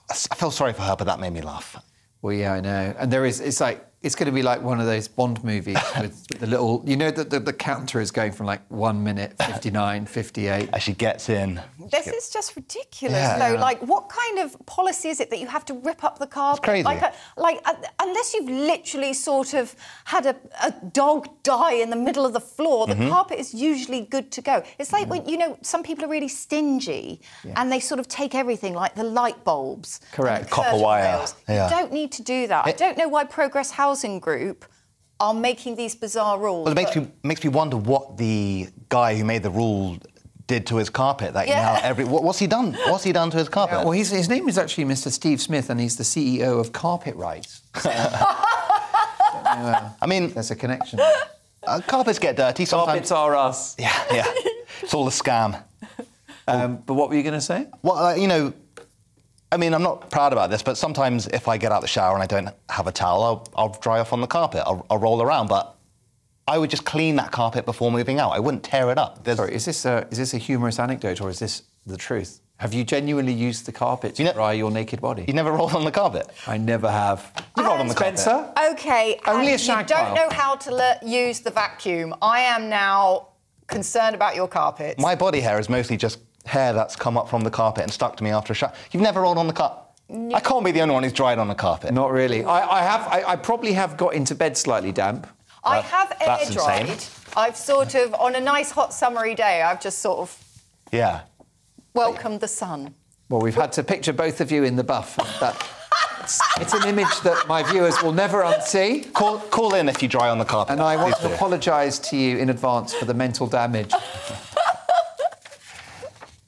I 0.09 0.35
feel 0.35 0.51
sorry 0.51 0.73
for 0.73 0.83
her, 0.83 0.95
but 0.95 1.05
that 1.05 1.19
made 1.19 1.33
me 1.33 1.41
laugh. 1.41 1.75
Well, 2.21 2.33
yeah, 2.33 2.53
I 2.53 2.61
know. 2.61 2.95
And 2.97 3.11
there 3.11 3.25
is, 3.25 3.39
it's 3.39 3.61
like, 3.61 3.85
it's 4.05 4.13
going 4.15 4.27
to 4.27 4.31
be 4.31 4.43
like 4.43 4.61
one 4.61 4.79
of 4.79 4.85
those 4.85 5.07
Bond 5.07 5.43
movies 5.43 5.77
with, 5.99 6.25
with 6.29 6.39
the 6.39 6.47
little, 6.47 6.83
you 6.85 6.95
know, 6.95 7.09
that 7.09 7.29
the, 7.31 7.39
the 7.39 7.51
counter 7.53 7.99
is 7.99 8.11
going 8.11 8.31
from 8.31 8.45
like 8.45 8.61
one 8.69 9.03
minute, 9.03 9.33
59, 9.43 10.05
58. 10.05 10.69
As 10.73 10.83
she 10.83 10.93
gets 10.93 11.27
in. 11.29 11.59
This 11.91 12.07
is 12.07 12.29
just 12.29 12.55
ridiculous, 12.55 13.15
Yeah. 13.17 13.39
though. 13.39 13.53
Yeah. 13.55 13.59
Like, 13.61 13.81
what 13.81 14.09
kind 14.09 14.39
of 14.39 14.55
policy 14.67 15.09
is 15.09 15.19
it 15.19 15.29
that 15.31 15.39
you 15.39 15.47
have 15.47 15.65
to 15.65 15.73
rip 15.73 16.03
up 16.03 16.19
the 16.19 16.27
carpet? 16.27 16.63
crazy. 16.63 16.83
Like, 16.83 17.01
uh, 17.01 17.11
like 17.35 17.59
uh, 17.65 17.73
unless 18.01 18.33
you've 18.35 18.49
literally 18.49 19.13
sort 19.13 19.53
of 19.55 19.75
had 20.05 20.25
a, 20.27 20.35
a 20.63 20.71
dog 20.93 21.27
die 21.43 21.73
in 21.73 21.89
the 21.89 21.95
middle 21.95 22.25
of 22.25 22.33
the 22.33 22.39
floor, 22.39 22.85
the 22.87 22.93
Mm-hmm. 22.95 23.09
carpet 23.09 23.39
is 23.39 23.53
usually 23.53 24.01
good 24.01 24.31
to 24.31 24.41
go. 24.41 24.63
It's 24.79 24.93
like 24.93 25.09
when 25.09 25.27
you 25.27 25.37
know 25.37 25.57
some 25.61 25.83
people 25.83 26.05
are 26.05 26.07
really 26.07 26.29
stingy 26.29 27.19
and 27.57 27.69
they 27.71 27.79
sort 27.81 27.99
of 27.99 28.07
take 28.07 28.33
everything, 28.35 28.73
like 28.73 28.95
the 28.95 29.03
light 29.03 29.43
bulbs, 29.43 29.99
Correct. 30.13 30.49
Copper 30.49 30.69
curtain 30.69 30.81
wire. 30.81 31.25
Yeah. 31.49 31.65
You 31.65 31.69
don't 31.75 31.91
need 31.91 32.11
to 32.13 32.23
do 32.23 32.47
that. 32.47 32.65
I 32.65 32.71
don't 32.71 32.97
know 32.97 33.09
why 33.09 33.23
Progress 33.25 33.71
Housing 33.95 34.19
Group 34.19 34.65
are 35.21 35.33
making 35.33 35.77
these 35.77 35.95
bizarre 35.95 36.37
rules. 36.37 36.65
Well, 36.65 36.73
it 36.73 36.75
makes 36.75 36.93
me 36.97 37.07
makes 37.23 37.41
me 37.45 37.49
wonder 37.49 37.77
what 37.77 38.17
the 38.17 38.67
guy 38.89 39.15
who 39.15 39.23
made 39.23 39.41
the 39.41 39.49
rule 39.49 39.97
did 40.47 40.67
to 40.67 40.75
his 40.75 40.89
carpet. 40.89 41.33
That 41.33 41.47
Yeah. 41.47 41.61
now 41.61 41.79
every 41.81 42.03
what, 42.03 42.23
what's 42.23 42.39
he 42.39 42.47
done? 42.47 42.73
What's 42.89 43.05
he 43.05 43.13
done 43.13 43.31
to 43.31 43.37
his 43.37 43.47
carpet? 43.47 43.77
Yeah, 43.77 43.83
well, 43.85 43.93
he's, 43.93 44.09
his 44.09 44.27
name 44.27 44.49
is 44.49 44.57
actually 44.57 44.83
Mr. 44.83 45.09
Steve 45.09 45.39
Smith, 45.41 45.69
and 45.69 45.79
he's 45.79 45.95
the 45.95 46.03
CEO 46.03 46.59
of 46.59 46.73
Carpet 46.73 47.15
Right. 47.15 47.47
I 47.75 48.41
mean, 50.05 50.33
There's 50.33 50.51
a 50.51 50.55
connection. 50.57 50.99
uh, 51.65 51.79
carpets 51.87 52.19
get 52.19 52.35
dirty 52.35 52.65
sometimes. 52.65 52.87
Carpets 52.87 53.11
are 53.11 53.33
us. 53.35 53.75
Yeah, 53.79 53.93
yeah. 54.11 54.25
it's 54.81 54.93
all 54.93 55.07
a 55.07 55.11
scam. 55.11 55.63
Um, 56.47 56.83
but 56.85 56.93
what 56.95 57.07
were 57.09 57.15
you 57.15 57.23
going 57.23 57.33
to 57.35 57.41
say? 57.41 57.67
Well, 57.81 57.95
uh, 57.97 58.15
you 58.15 58.27
know, 58.27 58.51
I 59.51 59.57
mean, 59.57 59.73
I'm 59.73 59.83
not 59.83 60.09
proud 60.09 60.33
about 60.33 60.49
this, 60.49 60.63
but 60.63 60.77
sometimes 60.77 61.27
if 61.27 61.47
I 61.47 61.57
get 61.57 61.71
out 61.71 61.77
of 61.77 61.81
the 61.83 61.87
shower 61.87 62.13
and 62.13 62.23
I 62.23 62.25
don't 62.25 62.49
have 62.69 62.87
a 62.87 62.91
towel, 62.91 63.23
I'll, 63.23 63.47
I'll 63.55 63.79
dry 63.79 63.99
off 63.99 64.11
on 64.11 64.19
the 64.21 64.27
carpet. 64.27 64.63
I'll, 64.65 64.85
I'll 64.89 64.97
roll 64.97 65.21
around, 65.21 65.47
but 65.47 65.75
I 66.47 66.57
would 66.57 66.69
just 66.69 66.85
clean 66.85 67.15
that 67.17 67.31
carpet 67.31 67.65
before 67.65 67.91
moving 67.91 68.19
out. 68.19 68.31
I 68.31 68.39
wouldn't 68.39 68.63
tear 68.63 68.91
it 68.91 68.97
up. 68.97 69.23
There's, 69.23 69.37
Sorry, 69.37 69.53
is 69.55 69.65
this 69.65 69.85
a, 69.85 70.07
is 70.11 70.17
this 70.17 70.33
a 70.33 70.37
humorous 70.37 70.79
anecdote 70.79 71.21
or 71.21 71.29
is 71.29 71.39
this 71.39 71.63
the 71.85 71.95
truth? 71.97 72.41
Have 72.57 72.73
you 72.73 72.83
genuinely 72.85 73.33
used 73.33 73.65
the 73.65 73.71
carpet 73.71 74.15
to 74.15 74.23
You 74.23 74.27
know- 74.29 74.33
dry 74.33 74.53
your 74.53 74.71
naked 74.71 74.99
body? 75.01 75.25
You 75.27 75.33
never 75.33 75.51
roll 75.51 75.75
on 75.75 75.85
the 75.85 75.91
carpet. 75.91 76.27
I 76.47 76.57
never 76.57 76.89
have. 76.89 77.31
You 77.57 77.63
roll 77.63 77.73
on 77.77 77.87
the 77.87 77.93
carpet. 77.93 78.19
Spencer? 78.19 78.51
Okay, 78.71 79.19
Only 79.27 79.53
a 79.53 79.57
shag 79.57 79.89
you 79.89 79.95
don't 79.95 80.05
pile. 80.05 80.15
know 80.15 80.29
how 80.29 80.55
to 80.55 80.73
le- 80.73 80.97
use 81.05 81.39
the 81.41 81.51
vacuum. 81.51 82.15
I 82.21 82.39
am 82.41 82.69
now 82.69 83.29
concerned 83.67 84.15
about 84.15 84.35
your 84.35 84.47
carpet. 84.47 84.99
My 84.99 85.15
body 85.15 85.41
hair 85.41 85.59
is 85.59 85.69
mostly 85.69 85.97
just 85.97 86.19
hair 86.45 86.73
that's 86.73 86.95
come 86.95 87.17
up 87.17 87.29
from 87.29 87.41
the 87.43 87.51
carpet 87.51 87.83
and 87.83 87.91
stuck 87.91 88.15
to 88.17 88.23
me 88.23 88.29
after 88.31 88.53
a 88.53 88.55
shower. 88.55 88.73
You've 88.91 89.03
never 89.03 89.21
rolled 89.21 89.37
on 89.37 89.47
the 89.47 89.53
carpet. 89.53 89.81
I 90.33 90.39
can't 90.39 90.63
be 90.63 90.71
the 90.71 90.81
only 90.81 90.93
one 90.93 91.01
who's 91.03 91.13
dried 91.13 91.39
on 91.39 91.47
the 91.47 91.55
carpet. 91.55 91.91
Not 91.93 92.11
really. 92.11 92.43
I, 92.43 92.79
I 92.79 92.81
have. 92.83 93.01
I, 93.07 93.31
I 93.31 93.35
probably 93.35 93.73
have 93.73 93.97
got 93.97 94.13
into 94.13 94.35
bed 94.35 94.55
slightly 94.55 94.91
damp. 94.91 95.27
I 95.63 95.77
That- 95.77 95.85
have 95.85 96.11
air 96.21 96.27
that's 96.27 96.53
dried. 96.53 96.89
insane. 96.89 97.11
I've 97.35 97.57
sort 97.57 97.95
of, 97.95 98.13
on 98.13 98.35
a 98.35 98.39
nice 98.39 98.69
hot 98.71 98.93
summery 98.93 99.33
day, 99.35 99.61
I've 99.63 99.81
just 99.81 99.99
sort 99.99 100.19
of 100.19 100.37
Yeah. 100.91 101.21
welcomed 101.95 102.39
the 102.39 102.47
sun. 102.47 102.93
Well, 103.29 103.41
we've 103.41 103.55
had 103.55 103.71
to 103.73 103.83
picture 103.83 104.13
both 104.13 104.39
of 104.41 104.51
you 104.51 104.63
in 104.63 104.75
the 104.75 104.83
buff. 104.83 105.15
That, 105.39 105.55
it's, 106.21 106.39
it's 106.61 106.73
an 106.75 106.87
image 106.87 107.19
that 107.21 107.47
my 107.47 107.63
viewers 107.63 108.01
will 108.03 108.11
never 108.13 108.43
unsee. 108.43 109.11
Call, 109.13 109.39
call 109.39 109.73
in 109.73 109.89
if 109.89 110.03
you 110.03 110.07
dry 110.07 110.29
on 110.29 110.37
the 110.37 110.45
carpet. 110.45 110.73
And 110.73 110.81
I 110.81 110.95
want 110.97 111.15
Please 111.15 111.29
to 111.29 111.33
apologise 111.35 111.97
to 111.99 112.15
you 112.15 112.37
in 112.37 112.49
advance 112.51 112.93
for 112.93 113.05
the 113.05 113.15
mental 113.15 113.47
damage. 113.47 113.91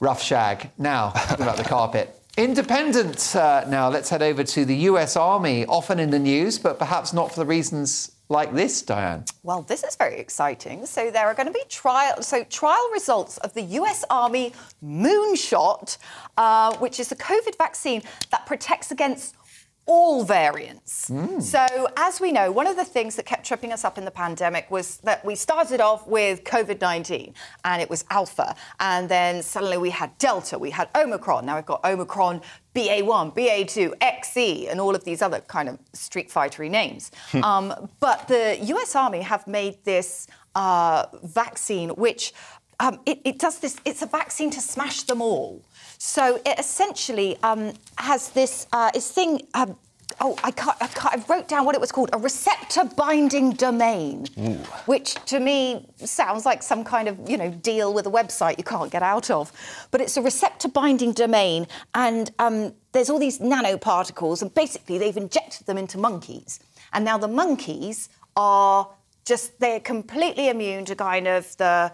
Rough 0.00 0.22
shag. 0.22 0.70
Now, 0.78 1.10
talking 1.16 1.44
about 1.44 1.56
the 1.56 1.64
carpet. 1.64 2.14
Independent 2.36 3.34
uh, 3.34 3.64
now. 3.68 3.88
Let's 3.88 4.08
head 4.10 4.22
over 4.22 4.44
to 4.44 4.64
the 4.64 4.76
US 4.76 5.16
Army, 5.16 5.66
often 5.66 5.98
in 5.98 6.10
the 6.10 6.20
news, 6.20 6.58
but 6.58 6.78
perhaps 6.78 7.12
not 7.12 7.32
for 7.32 7.40
the 7.40 7.46
reasons 7.46 8.12
like 8.28 8.54
this, 8.54 8.82
Diane. 8.82 9.24
Well, 9.42 9.62
this 9.62 9.82
is 9.82 9.96
very 9.96 10.18
exciting. 10.18 10.84
So 10.86 11.10
there 11.10 11.26
are 11.26 11.34
going 11.34 11.46
to 11.46 11.52
be 11.52 11.64
trial, 11.68 12.22
so 12.22 12.44
trial 12.44 12.90
results 12.92 13.38
of 13.38 13.54
the 13.54 13.62
U.S. 13.62 14.04
Army 14.10 14.52
Moonshot, 14.84 15.96
uh, 16.36 16.76
which 16.76 17.00
is 17.00 17.10
a 17.10 17.16
COVID 17.16 17.56
vaccine 17.56 18.02
that 18.30 18.44
protects 18.46 18.90
against 18.90 19.34
all 19.88 20.22
variants. 20.22 21.10
So, 21.40 21.66
as 21.96 22.20
we 22.20 22.30
know, 22.30 22.52
one 22.52 22.66
of 22.66 22.76
the 22.76 22.84
things 22.84 23.16
that 23.16 23.24
kept 23.24 23.44
tripping 23.46 23.72
us 23.72 23.84
up 23.84 23.96
in 23.96 24.04
the 24.04 24.10
pandemic 24.10 24.70
was 24.70 24.98
that 24.98 25.24
we 25.24 25.34
started 25.34 25.80
off 25.80 26.06
with 26.06 26.44
COVID 26.44 26.80
19 26.80 27.34
and 27.64 27.82
it 27.82 27.88
was 27.88 28.04
Alpha. 28.10 28.54
And 28.78 29.08
then 29.08 29.42
suddenly 29.42 29.78
we 29.78 29.90
had 29.90 30.16
Delta, 30.18 30.58
we 30.58 30.70
had 30.70 30.90
Omicron. 30.94 31.46
Now 31.46 31.56
we've 31.56 31.66
got 31.66 31.84
Omicron 31.84 32.42
BA1, 32.74 33.34
BA2, 33.34 33.98
XE, 33.98 34.70
and 34.70 34.80
all 34.80 34.94
of 34.94 35.04
these 35.04 35.22
other 35.22 35.40
kind 35.40 35.68
of 35.70 35.78
street 35.94 36.28
fightery 36.28 36.70
names. 36.70 37.10
um, 37.42 37.88
but 37.98 38.28
the 38.28 38.58
US 38.60 38.94
Army 38.94 39.22
have 39.22 39.46
made 39.46 39.82
this 39.84 40.26
uh, 40.54 41.06
vaccine 41.22 41.88
which 41.90 42.34
um, 42.80 43.00
it, 43.06 43.20
it 43.24 43.38
does 43.38 43.58
this, 43.58 43.78
it's 43.84 44.02
a 44.02 44.06
vaccine 44.06 44.50
to 44.50 44.60
smash 44.60 45.02
them 45.02 45.20
all. 45.20 45.62
So 45.98 46.40
it 46.46 46.58
essentially 46.58 47.36
um, 47.42 47.72
has 47.96 48.30
this, 48.30 48.66
uh, 48.72 48.90
this 48.92 49.10
thing. 49.10 49.46
Um, 49.54 49.76
Oh, 50.20 50.36
I 50.42 50.50
can't, 50.50 50.76
I 50.80 50.86
can't. 50.86 51.14
I 51.14 51.32
wrote 51.32 51.48
down 51.48 51.64
what 51.64 51.74
it 51.74 51.80
was 51.80 51.92
called 51.92 52.10
a 52.12 52.18
receptor 52.18 52.84
binding 52.84 53.52
domain, 53.52 54.26
which 54.86 55.14
to 55.26 55.38
me 55.38 55.86
sounds 55.98 56.44
like 56.46 56.62
some 56.62 56.82
kind 56.82 57.08
of 57.08 57.28
you 57.28 57.36
know 57.36 57.50
deal 57.50 57.92
with 57.92 58.06
a 58.06 58.10
website 58.10 58.56
you 58.58 58.64
can't 58.64 58.90
get 58.90 59.02
out 59.02 59.30
of. 59.30 59.52
But 59.90 60.00
it's 60.00 60.16
a 60.16 60.22
receptor 60.22 60.66
binding 60.68 61.12
domain, 61.12 61.68
and 61.94 62.32
um, 62.38 62.72
there's 62.92 63.10
all 63.10 63.18
these 63.18 63.38
nanoparticles, 63.38 64.40
and 64.42 64.52
basically 64.52 64.98
they've 64.98 65.16
injected 65.16 65.66
them 65.66 65.78
into 65.78 65.98
monkeys, 65.98 66.58
and 66.92 67.04
now 67.04 67.18
the 67.18 67.28
monkeys 67.28 68.08
are 68.34 68.88
just 69.24 69.60
they're 69.60 69.78
completely 69.78 70.48
immune 70.48 70.86
to 70.86 70.96
kind 70.96 71.28
of 71.28 71.54
the 71.58 71.92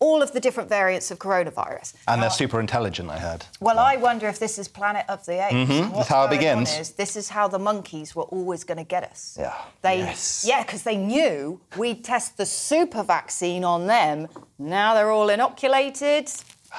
all 0.00 0.22
of 0.22 0.32
the 0.32 0.40
different 0.40 0.68
variants 0.68 1.10
of 1.10 1.18
coronavirus. 1.18 1.92
And 2.08 2.22
they're 2.22 2.30
super 2.30 2.58
intelligent, 2.58 3.10
I 3.10 3.18
heard. 3.18 3.44
Well, 3.60 3.78
I 3.78 3.96
wonder 3.96 4.28
if 4.28 4.38
this 4.38 4.58
is 4.58 4.66
Planet 4.66 5.04
of 5.08 5.24
the 5.26 5.44
Apes. 5.46 5.54
Mm-hmm. 5.54 5.94
That's 5.94 6.08
how 6.08 6.24
it 6.24 6.30
begins. 6.30 6.74
Is, 6.76 6.90
this 6.92 7.16
is 7.16 7.28
how 7.28 7.48
the 7.48 7.58
monkeys 7.58 8.16
were 8.16 8.24
always 8.24 8.64
going 8.64 8.78
to 8.78 8.84
get 8.84 9.04
us. 9.04 9.36
Yeah. 9.38 9.54
They, 9.82 9.98
Yes. 9.98 10.44
Yeah, 10.48 10.62
because 10.62 10.82
they 10.82 10.96
knew 10.96 11.60
we'd 11.76 12.02
test 12.02 12.38
the 12.38 12.46
super 12.46 13.02
vaccine 13.02 13.62
on 13.62 13.86
them. 13.86 14.26
Now 14.58 14.94
they're 14.94 15.10
all 15.10 15.28
inoculated. 15.28 16.30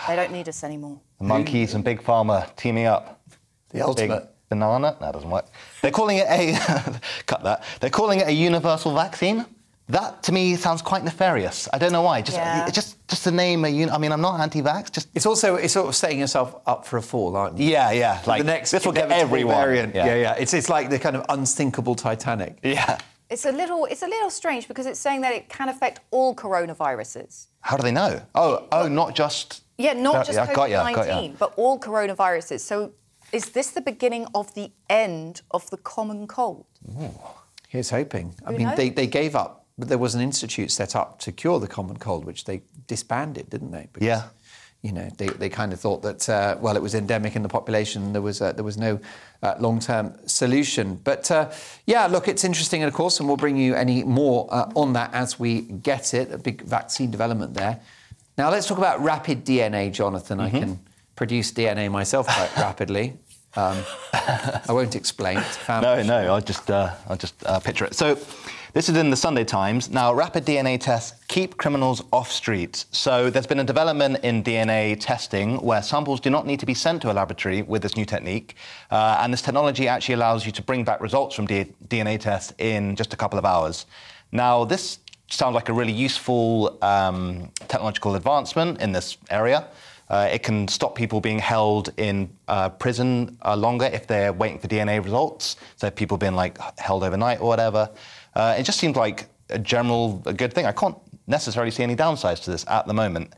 They 0.08 0.16
don't 0.16 0.32
need 0.32 0.50
us 0.50 0.64
anymore. 0.64 1.00
The 1.20 1.26
monkeys 1.26 1.76
and 1.76 1.84
Big 1.84 2.02
Pharma 2.02 2.54
teaming 2.56 2.88
up. 2.88 3.22
The 3.70 3.76
Big 3.76 3.82
ultimate. 3.84 4.30
banana? 4.50 4.98
No, 5.00 5.06
that 5.06 5.14
doesn't 5.14 5.30
work. 5.30 5.46
They're 5.84 5.92
calling 5.92 6.18
it 6.18 6.26
a. 6.28 7.00
cut 7.28 7.44
that. 7.44 7.64
They're 7.80 7.90
calling 7.92 8.20
it 8.22 8.28
a 8.28 8.32
universal 8.34 8.96
vaccine. 8.96 9.46
That 9.92 10.24
to 10.24 10.32
me 10.32 10.56
sounds 10.56 10.82
quite 10.82 11.04
nefarious. 11.04 11.68
I 11.74 11.78
don't 11.78 11.92
know 11.92 12.02
why. 12.02 12.22
Just, 12.22 12.38
Yeah. 12.38 12.70
just, 12.70 13.06
just 13.08 13.24
the 13.26 13.32
name. 13.32 13.66
A 13.66 13.68
uni- 13.68 13.92
I 13.92 13.98
mean, 13.98 14.12
I'm 14.12 14.22
not 14.22 14.40
anti-vax. 14.40 14.92
Just 14.92 15.08
It's 15.14 15.26
also 15.26 15.56
it's 15.56 15.74
sort 15.74 15.88
of 15.88 15.96
setting 15.96 16.20
yourself 16.20 16.56
up 16.66 16.86
for 16.86 16.98
a 16.98 17.02
fall, 17.02 17.36
aren't 17.36 17.58
you? 17.58 17.70
yeah, 17.70 17.92
yeah. 17.92 18.22
Like 18.26 18.40
the 18.40 18.52
next 18.56 18.72
this 18.72 18.86
will 18.86 18.94
get 18.94 19.12
everyone. 19.12 19.56
variant. 19.56 19.94
Yeah. 19.96 20.16
yeah, 20.16 20.34
It's 20.44 20.54
it's 20.54 20.70
like 20.70 20.90
the 20.90 21.00
kind 21.00 21.16
of 21.16 21.26
unsinkable 21.30 21.96
Titanic. 21.96 22.58
Yeah. 22.64 22.98
It's 23.30 23.46
a 23.46 23.52
little, 23.52 23.86
it's 23.86 24.02
a 24.02 24.08
little 24.08 24.30
strange 24.30 24.68
because 24.68 24.86
it's 24.86 25.00
saying 25.00 25.22
that 25.22 25.34
it 25.34 25.48
can 25.48 25.70
affect 25.70 26.02
all 26.12 26.36
coronaviruses. 26.36 27.48
How 27.62 27.78
do 27.78 27.84
they 27.84 27.92
know? 27.92 28.22
Oh, 28.36 28.68
oh, 28.72 28.88
not 28.90 29.16
just. 29.16 29.64
Yeah, 29.78 29.94
not 29.94 30.14
Yeah, 30.14 30.24
just 30.24 30.38
yeah, 30.38 30.46
COVID 30.54 30.70
ya, 30.70 30.92
got 30.94 31.08
ya. 31.08 31.14
19, 31.16 31.36
but 31.40 31.54
all 31.58 31.80
coronaviruses. 31.80 32.60
So 32.60 32.92
is 33.32 33.46
this 33.50 33.72
the 33.72 33.82
beginning 33.82 34.26
of 34.36 34.54
the 34.54 34.72
end 34.90 35.42
of 35.52 35.70
the 35.70 35.78
common 35.78 36.28
cold? 36.28 36.66
Here's 37.70 37.90
hoping. 37.90 38.36
I 38.46 38.52
mean, 38.52 38.68
knows? 38.68 38.76
they, 38.78 38.90
they 38.90 39.08
gave 39.08 39.34
up, 39.36 39.61
but 39.82 39.90
there 39.90 39.98
was 39.98 40.14
an 40.14 40.22
institute 40.22 40.72
set 40.72 40.96
up 40.96 41.18
to 41.22 41.32
cure 41.32 41.60
the 41.60 41.68
common 41.68 41.98
cold, 41.98 42.24
which 42.24 42.46
they 42.46 42.62
disbanded, 42.86 43.50
didn't 43.50 43.72
they? 43.72 43.90
Because, 43.92 44.06
Yeah. 44.06 44.24
You 44.84 44.92
know, 44.92 45.10
they, 45.18 45.28
they 45.28 45.50
kind 45.50 45.74
of 45.74 45.80
thought 45.80 46.02
that 46.04 46.28
uh, 46.28 46.58
well, 46.60 46.76
it 46.76 46.82
was 46.82 46.96
endemic 46.96 47.36
in 47.36 47.44
the 47.44 47.50
population. 47.50 48.14
There 48.14 48.22
was 48.22 48.42
uh, 48.42 48.52
there 48.52 48.64
was 48.64 48.78
no 48.78 49.00
uh, 49.44 49.56
long-term 49.60 50.16
solution. 50.26 51.00
But 51.04 51.30
uh, 51.30 51.52
yeah, 51.86 52.08
look, 52.08 52.28
it's 52.28 52.44
interesting, 52.44 52.82
of 52.82 52.94
course, 52.94 53.20
and 53.20 53.28
we'll 53.28 53.38
bring 53.38 53.58
you 53.58 53.76
any 53.76 54.04
more 54.04 54.48
uh, 54.52 54.72
on 54.76 54.94
that 54.94 55.14
as 55.14 55.40
we 55.40 55.62
get 55.62 56.16
it. 56.16 56.32
A 56.32 56.38
big 56.40 56.64
vaccine 56.64 57.12
development 57.12 57.54
there. 57.54 57.80
Now 58.40 58.50
let's 58.50 58.68
talk 58.68 58.80
about 58.80 59.04
rapid 59.04 59.46
DNA, 59.46 59.92
Jonathan. 59.92 60.40
Mm-hmm. 60.40 60.56
I 60.56 60.60
can 60.60 60.80
produce 61.16 61.52
DNA 61.52 61.92
myself 61.92 62.26
quite 62.28 62.56
rapidly. 62.58 63.20
Um, 63.56 63.84
I 64.14 64.62
won't 64.70 64.96
explain. 64.96 65.44
No, 65.68 66.02
no. 66.02 66.34
I'll 66.34 66.42
just, 66.42 66.72
uh, 66.72 66.94
I'll 67.08 67.18
just 67.18 67.36
uh, 67.46 67.60
picture 67.60 67.86
it. 67.86 67.94
So, 67.96 68.18
this 68.74 68.88
is 68.88 68.96
in 68.96 69.10
the 69.10 69.18
Sunday 69.18 69.44
Times. 69.44 69.90
Now, 69.90 70.14
rapid 70.14 70.46
DNA 70.46 70.80
tests 70.80 71.20
keep 71.28 71.58
criminals 71.58 72.04
off 72.14 72.32
streets. 72.32 72.86
So, 72.92 73.30
there's 73.30 73.48
been 73.48 73.60
a 73.60 73.66
development 73.66 74.20
in 74.24 74.44
DNA 74.44 74.98
testing 75.00 75.58
where 75.58 75.82
samples 75.82 76.22
do 76.22 76.30
not 76.30 76.46
need 76.46 76.60
to 76.62 76.66
be 76.66 76.74
sent 76.74 77.02
to 77.02 77.12
a 77.12 77.14
laboratory 77.14 77.64
with 77.64 77.82
this 77.82 77.98
new 77.98 78.06
technique, 78.06 78.56
uh, 78.90 79.20
and 79.20 79.34
this 79.34 79.42
technology 79.42 79.88
actually 79.90 80.16
allows 80.16 80.46
you 80.46 80.54
to 80.54 80.62
bring 80.62 80.86
back 80.86 81.02
results 81.02 81.36
from 81.36 81.48
D- 81.48 81.74
DNA 81.88 82.18
tests 82.18 82.54
in 82.60 82.96
just 82.96 83.14
a 83.14 83.18
couple 83.18 83.38
of 83.38 83.46
hours. 83.46 83.88
Now, 84.32 84.64
this 84.64 85.00
sounds 85.28 85.54
like 85.54 85.68
a 85.68 85.74
really 85.74 85.94
useful 85.94 86.78
um, 86.82 87.52
technological 87.68 88.16
advancement 88.16 88.82
in 88.82 88.94
this 88.94 89.18
area. 89.30 89.68
Uh, 90.12 90.28
it 90.30 90.44
can 90.44 90.68
stop 90.68 90.94
people 90.94 91.22
being 91.22 91.40
held 91.40 91.94
in 91.96 92.30
uh, 92.50 92.68
prison 92.68 93.38
uh, 93.46 93.56
longer 93.56 93.86
if 93.86 94.08
they're 94.08 94.34
waiting 94.34 94.60
for 94.60 94.68
DNA 94.68 95.02
results. 95.02 95.56
So 95.78 95.90
people 95.90 96.18
being 96.18 96.36
like 96.36 96.58
held 96.78 97.06
overnight 97.06 97.40
or 97.40 97.48
whatever. 97.48 97.90
Uh, 98.36 98.56
it 98.58 98.64
just 98.64 98.80
seems 98.80 98.96
like 98.96 99.28
a 99.50 99.60
general 99.60 100.22
a 100.26 100.34
good 100.34 100.54
thing. 100.54 100.66
I 100.66 100.72
can't 100.72 100.98
necessarily 101.28 101.72
see 101.72 101.84
any 101.84 101.96
downsides 101.96 102.44
to 102.44 102.52
this 102.52 102.66
at 102.68 102.88
the 102.88 102.94
moment. 102.94 103.34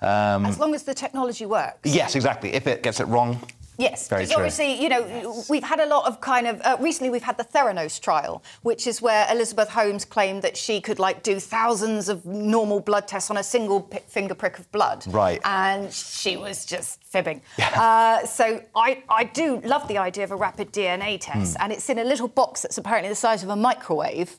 Um, 0.00 0.46
As 0.46 0.58
long 0.58 0.74
as 0.74 0.84
the 0.84 0.94
technology 0.94 1.44
works. 1.46 1.80
yes, 1.92 2.14
exactly. 2.14 2.52
If 2.54 2.66
it 2.66 2.82
gets 2.82 3.00
it 3.00 3.04
wrong, 3.06 3.40
Yes, 3.78 4.08
Very 4.08 4.22
because 4.22 4.34
true. 4.34 4.42
obviously, 4.42 4.82
you 4.82 4.88
know, 4.88 5.44
we've 5.48 5.62
had 5.62 5.78
a 5.78 5.86
lot 5.86 6.04
of 6.06 6.20
kind 6.20 6.48
of. 6.48 6.60
Uh, 6.62 6.76
recently, 6.80 7.10
we've 7.10 7.22
had 7.22 7.38
the 7.38 7.44
Theranos 7.44 8.00
trial, 8.00 8.42
which 8.62 8.88
is 8.88 9.00
where 9.00 9.24
Elizabeth 9.30 9.68
Holmes 9.70 10.04
claimed 10.04 10.42
that 10.42 10.56
she 10.56 10.80
could 10.80 10.98
like 10.98 11.22
do 11.22 11.38
thousands 11.38 12.08
of 12.08 12.26
normal 12.26 12.80
blood 12.80 13.06
tests 13.06 13.30
on 13.30 13.36
a 13.36 13.42
single 13.44 13.82
p- 13.82 14.00
finger 14.08 14.34
prick 14.34 14.58
of 14.58 14.70
blood. 14.72 15.04
Right. 15.06 15.40
And 15.44 15.92
she 15.92 16.36
was 16.36 16.66
just 16.66 17.04
fibbing. 17.04 17.40
Uh, 17.58 18.26
so 18.26 18.60
I, 18.74 19.04
I 19.08 19.22
do 19.24 19.60
love 19.60 19.86
the 19.86 19.98
idea 19.98 20.24
of 20.24 20.32
a 20.32 20.36
rapid 20.36 20.72
DNA 20.72 21.18
test, 21.20 21.56
Hmm. 21.56 21.62
and 21.62 21.72
it's 21.72 21.88
in 21.88 22.00
a 22.00 22.04
little 22.04 22.28
box 22.28 22.62
that's 22.62 22.78
apparently 22.78 23.08
the 23.10 23.14
size 23.14 23.44
of 23.44 23.48
a 23.48 23.56
microwave. 23.56 24.38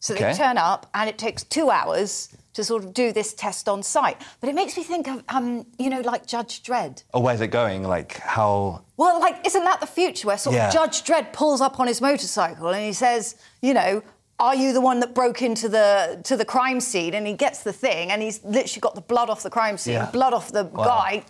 So 0.00 0.14
they 0.14 0.34
turn 0.34 0.58
up, 0.58 0.90
and 0.94 1.08
it 1.08 1.16
takes 1.16 1.44
two 1.44 1.70
hours 1.70 2.28
to 2.54 2.64
sort 2.64 2.84
of 2.84 2.94
do 2.94 3.12
this 3.12 3.34
test 3.34 3.68
on 3.68 3.82
site. 3.82 4.20
But 4.40 4.48
it 4.48 4.54
makes 4.54 4.76
me 4.76 4.82
think 4.82 5.06
of, 5.08 5.22
um, 5.28 5.66
you 5.78 5.90
know, 5.90 6.00
like 6.00 6.26
Judge 6.26 6.62
Dredd. 6.62 7.02
oh, 7.12 7.20
where's 7.20 7.40
it 7.40 7.48
going? 7.48 7.82
Like 7.84 8.18
how? 8.18 8.82
Well, 8.96 9.20
like, 9.20 9.44
isn't 9.46 9.64
that 9.64 9.80
the 9.80 9.86
future 9.86 10.26
where 10.28 10.38
sort 10.38 10.56
Yeah. 10.56 10.68
of 10.68 10.72
Judge 10.72 11.02
Dredd 11.04 11.32
pulls 11.32 11.60
up 11.60 11.78
on 11.80 11.86
his 11.86 12.00
motorcycle 12.00 12.68
and 12.68 12.82
he 12.84 12.92
says, 12.92 13.34
you 13.60 13.74
know, 13.74 14.02
are 14.40 14.54
you 14.56 14.72
the 14.72 14.80
one 14.80 14.98
that 15.00 15.14
broke 15.14 15.42
into 15.42 15.68
the 15.68 16.20
to 16.24 16.36
the 16.36 16.44
crime 16.44 16.80
scene? 16.80 17.14
And 17.14 17.24
he 17.26 17.34
gets 17.34 17.62
the 17.62 17.72
thing, 17.72 18.10
and 18.10 18.20
he's 18.20 18.42
literally 18.44 18.80
got 18.80 18.94
the 18.96 19.00
blood 19.00 19.30
off 19.30 19.42
the 19.44 19.50
crime 19.50 19.78
scene, 19.78 19.94
Yeah. 19.94 20.10
blood 20.10 20.32
off 20.34 20.50
the 20.50 20.64
guy, 20.64 21.24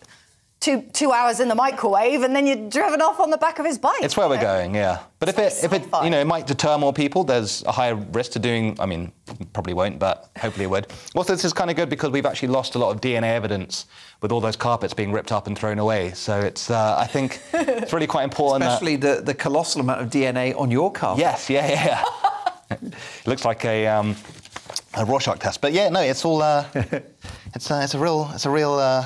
two 0.64 0.80
two 0.92 1.12
hours 1.12 1.40
in 1.40 1.48
the 1.48 1.54
microwave, 1.54 2.22
and 2.22 2.34
then 2.34 2.46
you're 2.46 2.68
driven 2.70 3.02
off 3.02 3.20
on 3.20 3.30
the 3.30 3.36
back 3.36 3.58
of 3.58 3.66
his 3.66 3.78
bike. 3.78 4.02
It's 4.02 4.16
where 4.16 4.28
we're 4.28 4.36
know? 4.36 4.42
going, 4.42 4.74
yeah. 4.74 5.00
But 5.18 5.28
if 5.28 5.38
it, 5.38 5.52
if 5.62 5.72
it, 5.72 5.86
you 6.02 6.10
know, 6.10 6.20
it 6.20 6.26
might 6.26 6.46
deter 6.46 6.78
more 6.78 6.92
people. 6.92 7.22
There's 7.22 7.62
a 7.64 7.72
higher 7.72 7.94
risk 7.94 8.32
to 8.32 8.38
doing. 8.38 8.76
I 8.80 8.86
mean, 8.86 9.12
probably 9.52 9.74
won't, 9.74 9.98
but 9.98 10.30
hopefully 10.38 10.64
it 10.64 10.70
would. 10.70 10.86
Also, 11.14 11.34
this 11.34 11.44
is 11.44 11.52
kind 11.52 11.70
of 11.70 11.76
good 11.76 11.90
because 11.90 12.10
we've 12.10 12.26
actually 12.26 12.48
lost 12.48 12.74
a 12.74 12.78
lot 12.78 12.94
of 12.94 13.00
DNA 13.00 13.34
evidence 13.34 13.86
with 14.22 14.32
all 14.32 14.40
those 14.40 14.56
carpets 14.56 14.94
being 14.94 15.12
ripped 15.12 15.32
up 15.32 15.46
and 15.46 15.58
thrown 15.58 15.78
away. 15.78 16.12
So 16.12 16.40
it's, 16.40 16.70
uh, 16.70 16.96
I 16.98 17.06
think, 17.06 17.40
it's 17.52 17.92
really 17.92 18.06
quite 18.06 18.24
important. 18.24 18.60
that- 18.62 18.72
Especially 18.72 18.96
the, 18.96 19.20
the 19.22 19.34
colossal 19.34 19.82
amount 19.82 20.00
of 20.00 20.08
DNA 20.08 20.58
on 20.58 20.70
your 20.70 20.90
car. 20.90 21.18
Yes, 21.18 21.50
yeah, 21.50 21.68
yeah. 21.68 22.04
yeah. 22.70 22.76
it 22.80 23.26
looks 23.26 23.44
like 23.44 23.64
a, 23.66 23.86
um, 23.86 24.16
a 24.94 25.04
Rorschach 25.04 25.38
test, 25.38 25.60
but 25.60 25.72
yeah, 25.72 25.90
no, 25.90 26.00
it's 26.00 26.24
all. 26.24 26.40
Uh, 26.40 26.66
it's, 27.54 27.70
uh, 27.70 27.80
it's 27.84 27.94
a 27.94 27.98
real, 27.98 28.30
it's 28.34 28.46
a 28.46 28.50
real 28.50 28.74
uh, 28.74 29.04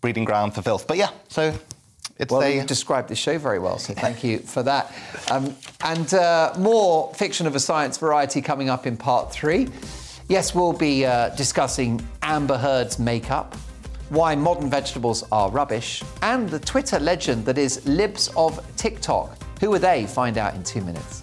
breeding 0.00 0.24
ground 0.24 0.54
for 0.54 0.62
filth. 0.62 0.86
But 0.86 0.96
yeah, 0.96 1.10
so 1.28 1.54
it's 2.18 2.30
Well, 2.32 2.42
a. 2.42 2.54
you 2.56 2.64
described 2.64 3.08
the 3.08 3.14
show 3.16 3.38
very 3.38 3.58
well, 3.58 3.78
so 3.78 3.94
thank 3.94 4.22
you 4.24 4.38
for 4.38 4.62
that. 4.62 4.92
Um, 5.30 5.54
and 5.82 6.12
uh, 6.14 6.52
more 6.58 7.12
fiction 7.14 7.46
of 7.46 7.54
a 7.54 7.60
science 7.60 7.98
variety 7.98 8.40
coming 8.42 8.68
up 8.68 8.86
in 8.86 8.96
part 8.96 9.32
three. 9.32 9.68
Yes, 10.28 10.54
we'll 10.54 10.72
be 10.72 11.04
uh, 11.04 11.30
discussing 11.30 12.00
Amber 12.22 12.56
Heard's 12.56 12.98
makeup, 12.98 13.56
why 14.10 14.34
modern 14.34 14.70
vegetables 14.70 15.24
are 15.32 15.50
rubbish, 15.50 16.02
and 16.22 16.48
the 16.48 16.60
Twitter 16.60 17.00
legend 17.00 17.44
that 17.46 17.58
is 17.58 17.84
Libs 17.86 18.28
of 18.36 18.60
TikTok. 18.76 19.36
Who 19.60 19.72
are 19.74 19.78
they? 19.78 20.06
Find 20.06 20.38
out 20.38 20.54
in 20.54 20.62
two 20.62 20.82
minutes. 20.82 21.22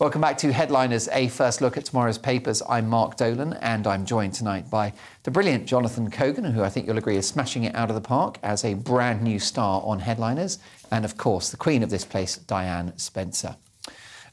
Welcome 0.00 0.22
back 0.22 0.38
to 0.38 0.50
Headliners, 0.50 1.10
a 1.12 1.28
first 1.28 1.60
look 1.60 1.76
at 1.76 1.84
tomorrow's 1.84 2.16
papers. 2.16 2.62
I'm 2.66 2.88
Mark 2.88 3.18
Dolan, 3.18 3.52
and 3.60 3.86
I'm 3.86 4.06
joined 4.06 4.32
tonight 4.32 4.70
by 4.70 4.94
the 5.24 5.30
brilliant 5.30 5.66
Jonathan 5.66 6.10
Kogan, 6.10 6.54
who 6.54 6.62
I 6.62 6.70
think 6.70 6.86
you'll 6.86 6.96
agree 6.96 7.18
is 7.18 7.28
smashing 7.28 7.64
it 7.64 7.74
out 7.74 7.90
of 7.90 7.94
the 7.94 8.00
park 8.00 8.38
as 8.42 8.64
a 8.64 8.72
brand 8.72 9.20
new 9.20 9.38
star 9.38 9.82
on 9.84 9.98
Headliners, 9.98 10.58
and 10.90 11.04
of 11.04 11.18
course, 11.18 11.50
the 11.50 11.58
queen 11.58 11.82
of 11.82 11.90
this 11.90 12.06
place, 12.06 12.38
Diane 12.38 12.96
Spencer. 12.96 13.56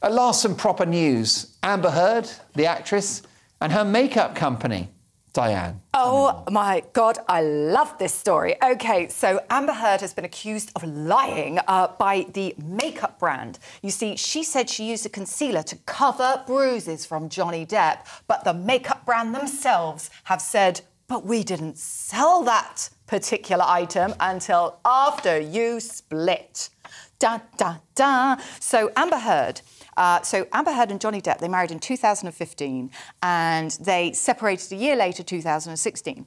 At 0.00 0.14
last, 0.14 0.40
some 0.40 0.56
proper 0.56 0.86
news. 0.86 1.58
Amber 1.62 1.90
Heard, 1.90 2.30
the 2.54 2.64
actress, 2.64 3.20
and 3.60 3.70
her 3.70 3.84
makeup 3.84 4.34
company, 4.34 4.88
Diane. 5.38 5.80
Oh 5.94 6.42
my 6.50 6.82
God, 6.92 7.18
I 7.28 7.42
love 7.42 7.96
this 7.98 8.12
story. 8.12 8.56
Okay, 8.60 9.06
so 9.06 9.40
Amber 9.50 9.72
Heard 9.72 10.00
has 10.00 10.12
been 10.12 10.24
accused 10.24 10.72
of 10.74 10.82
lying 10.82 11.60
uh, 11.68 11.92
by 11.96 12.26
the 12.32 12.56
makeup 12.58 13.20
brand. 13.20 13.60
You 13.80 13.90
see, 13.90 14.16
she 14.16 14.42
said 14.42 14.68
she 14.68 14.90
used 14.90 15.06
a 15.06 15.08
concealer 15.08 15.62
to 15.62 15.76
cover 15.86 16.42
bruises 16.44 17.06
from 17.06 17.28
Johnny 17.28 17.64
Depp, 17.64 17.98
but 18.26 18.42
the 18.42 18.52
makeup 18.52 19.06
brand 19.06 19.32
themselves 19.32 20.10
have 20.24 20.42
said, 20.42 20.80
but 21.06 21.24
we 21.24 21.44
didn't 21.44 21.78
sell 21.78 22.42
that 22.42 22.90
particular 23.06 23.64
item 23.64 24.14
until 24.18 24.80
after 24.84 25.38
you 25.38 25.78
split. 25.78 26.68
Da, 27.20 27.38
da, 27.56 27.76
da. 27.94 28.38
So 28.58 28.90
Amber 28.96 29.18
Heard. 29.18 29.60
Uh, 29.98 30.22
so 30.22 30.46
Amber 30.52 30.72
Heard 30.72 30.92
and 30.92 31.00
Johnny 31.00 31.20
Depp, 31.20 31.40
they 31.40 31.48
married 31.48 31.72
in 31.72 31.80
2015 31.80 32.90
and 33.20 33.70
they 33.80 34.12
separated 34.12 34.70
a 34.70 34.76
year 34.76 34.94
later, 34.94 35.24
2016. 35.24 36.24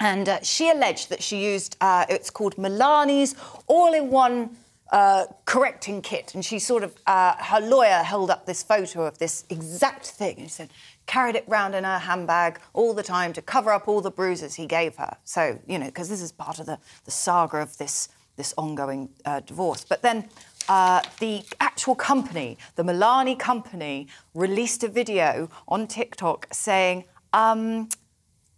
And 0.00 0.28
uh, 0.28 0.42
she 0.42 0.68
alleged 0.68 1.10
that 1.10 1.22
she 1.22 1.44
used, 1.44 1.76
uh, 1.80 2.06
it's 2.08 2.28
called 2.28 2.56
Milani's 2.56 3.36
all-in-one 3.68 4.56
uh, 4.90 5.26
correcting 5.44 6.02
kit. 6.02 6.34
And 6.34 6.44
she 6.44 6.58
sort 6.58 6.82
of, 6.82 6.92
uh, 7.06 7.36
her 7.38 7.60
lawyer 7.60 8.02
held 8.02 8.30
up 8.30 8.46
this 8.46 8.64
photo 8.64 9.06
of 9.06 9.18
this 9.18 9.44
exact 9.48 10.06
thing 10.06 10.40
and 10.40 10.50
said, 10.50 10.70
carried 11.06 11.36
it 11.36 11.44
round 11.46 11.76
in 11.76 11.84
her 11.84 11.98
handbag 11.98 12.58
all 12.72 12.94
the 12.94 13.04
time 13.04 13.32
to 13.34 13.42
cover 13.42 13.70
up 13.70 13.86
all 13.86 14.00
the 14.00 14.10
bruises 14.10 14.56
he 14.56 14.66
gave 14.66 14.96
her. 14.96 15.16
So, 15.22 15.60
you 15.68 15.78
know, 15.78 15.86
because 15.86 16.08
this 16.08 16.20
is 16.20 16.32
part 16.32 16.58
of 16.58 16.66
the, 16.66 16.80
the 17.04 17.12
saga 17.12 17.58
of 17.58 17.78
this, 17.78 18.08
this 18.34 18.52
ongoing 18.58 19.10
uh, 19.24 19.38
divorce. 19.38 19.84
But 19.88 20.02
then 20.02 20.28
uh, 20.68 21.02
the 21.20 21.42
actual 21.60 21.94
company, 21.94 22.58
the 22.76 22.82
Milani 22.82 23.38
company, 23.38 24.08
released 24.34 24.84
a 24.84 24.88
video 24.88 25.48
on 25.68 25.86
TikTok 25.86 26.48
saying, 26.52 27.04
um, 27.32 27.88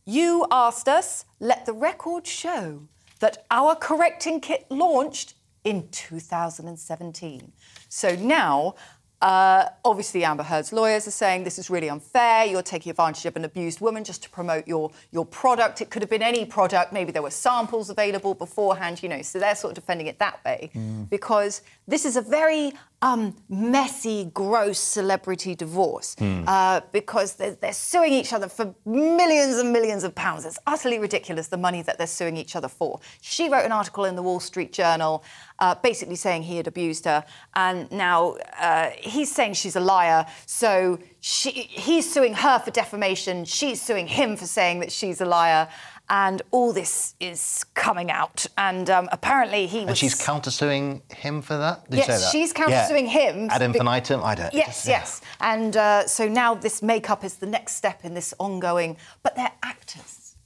you 0.04 0.46
asked 0.50 0.88
us, 0.88 1.24
let 1.40 1.66
the 1.66 1.72
record 1.72 2.26
show 2.26 2.82
that 3.20 3.44
our 3.50 3.74
correcting 3.74 4.40
kit 4.40 4.66
launched 4.70 5.34
in 5.64 5.88
2017. 5.90 7.52
So 7.88 8.14
now, 8.14 8.76
uh, 9.22 9.66
obviously, 9.84 10.24
Amber 10.24 10.42
Heard's 10.42 10.72
lawyers 10.72 11.08
are 11.08 11.12
saying 11.12 11.44
this 11.44 11.58
is 11.58 11.70
really 11.70 11.88
unfair. 11.88 12.44
You're 12.44 12.62
taking 12.62 12.90
advantage 12.90 13.24
of 13.24 13.34
an 13.36 13.44
abused 13.44 13.80
woman 13.80 14.04
just 14.04 14.22
to 14.24 14.30
promote 14.30 14.68
your, 14.68 14.90
your 15.10 15.24
product. 15.24 15.80
It 15.80 15.90
could 15.90 16.02
have 16.02 16.10
been 16.10 16.22
any 16.22 16.44
product. 16.44 16.92
Maybe 16.92 17.12
there 17.12 17.22
were 17.22 17.30
samples 17.30 17.88
available 17.88 18.34
beforehand, 18.34 19.02
you 19.02 19.08
know. 19.08 19.22
So 19.22 19.38
they're 19.38 19.54
sort 19.54 19.70
of 19.70 19.82
defending 19.82 20.06
it 20.06 20.18
that 20.18 20.44
way 20.44 20.70
because 21.08 21.62
this 21.88 22.04
is 22.04 22.16
a 22.16 22.22
very 22.22 22.72
um, 23.02 23.36
messy, 23.48 24.30
gross 24.32 24.78
celebrity 24.78 25.54
divorce 25.54 26.16
uh, 26.20 26.80
because 26.92 27.34
they're, 27.34 27.54
they're 27.54 27.72
suing 27.72 28.12
each 28.12 28.32
other 28.32 28.48
for 28.48 28.74
millions 28.84 29.58
and 29.58 29.72
millions 29.72 30.02
of 30.02 30.14
pounds. 30.14 30.44
It's 30.46 30.58
utterly 30.66 30.98
ridiculous 30.98 31.48
the 31.48 31.58
money 31.58 31.82
that 31.82 31.98
they're 31.98 32.06
suing 32.06 32.36
each 32.36 32.56
other 32.56 32.68
for. 32.68 33.00
She 33.20 33.48
wrote 33.48 33.64
an 33.64 33.72
article 33.72 34.06
in 34.06 34.16
the 34.16 34.22
Wall 34.22 34.40
Street 34.40 34.72
Journal 34.72 35.22
uh, 35.58 35.74
basically 35.74 36.16
saying 36.16 36.42
he 36.42 36.56
had 36.56 36.66
abused 36.66 37.04
her, 37.04 37.24
and 37.54 37.90
now 37.92 38.36
uh, 38.58 38.90
he's 38.98 39.32
saying 39.32 39.54
she's 39.54 39.76
a 39.76 39.80
liar. 39.80 40.26
So 40.46 40.98
she, 41.20 41.50
he's 41.50 42.10
suing 42.12 42.34
her 42.34 42.58
for 42.58 42.70
defamation. 42.70 43.44
She's 43.44 43.80
suing 43.80 44.06
him 44.06 44.36
for 44.36 44.46
saying 44.46 44.80
that 44.80 44.92
she's 44.92 45.20
a 45.20 45.26
liar. 45.26 45.68
And 46.08 46.40
all 46.52 46.72
this 46.72 47.14
is 47.18 47.64
coming 47.74 48.10
out. 48.12 48.46
And 48.56 48.88
um, 48.90 49.08
apparently 49.10 49.66
he 49.66 49.80
was. 49.80 49.88
And 49.88 49.98
she's 49.98 50.14
countersuing 50.20 51.00
him 51.12 51.42
for 51.42 51.56
that? 51.56 51.84
Did 51.90 51.96
you 51.96 52.04
Yes, 52.06 52.06
say 52.06 52.24
that? 52.24 52.30
she's 52.32 52.52
countersuing 52.52 53.08
him 53.08 53.48
Ad 53.50 53.58
be- 53.58 53.64
infinitum? 53.64 54.22
I 54.22 54.34
don't 54.36 54.54
Yes, 54.54 54.66
just- 54.66 54.86
yeah. 54.86 54.98
yes. 54.98 55.20
And 55.40 55.76
uh, 55.76 56.06
so 56.06 56.28
now 56.28 56.54
this 56.54 56.80
makeup 56.82 57.24
is 57.24 57.34
the 57.36 57.46
next 57.46 57.74
step 57.74 58.04
in 58.04 58.14
this 58.14 58.32
ongoing. 58.38 58.96
But 59.24 59.34
they're 59.34 59.52
actors. 59.62 60.36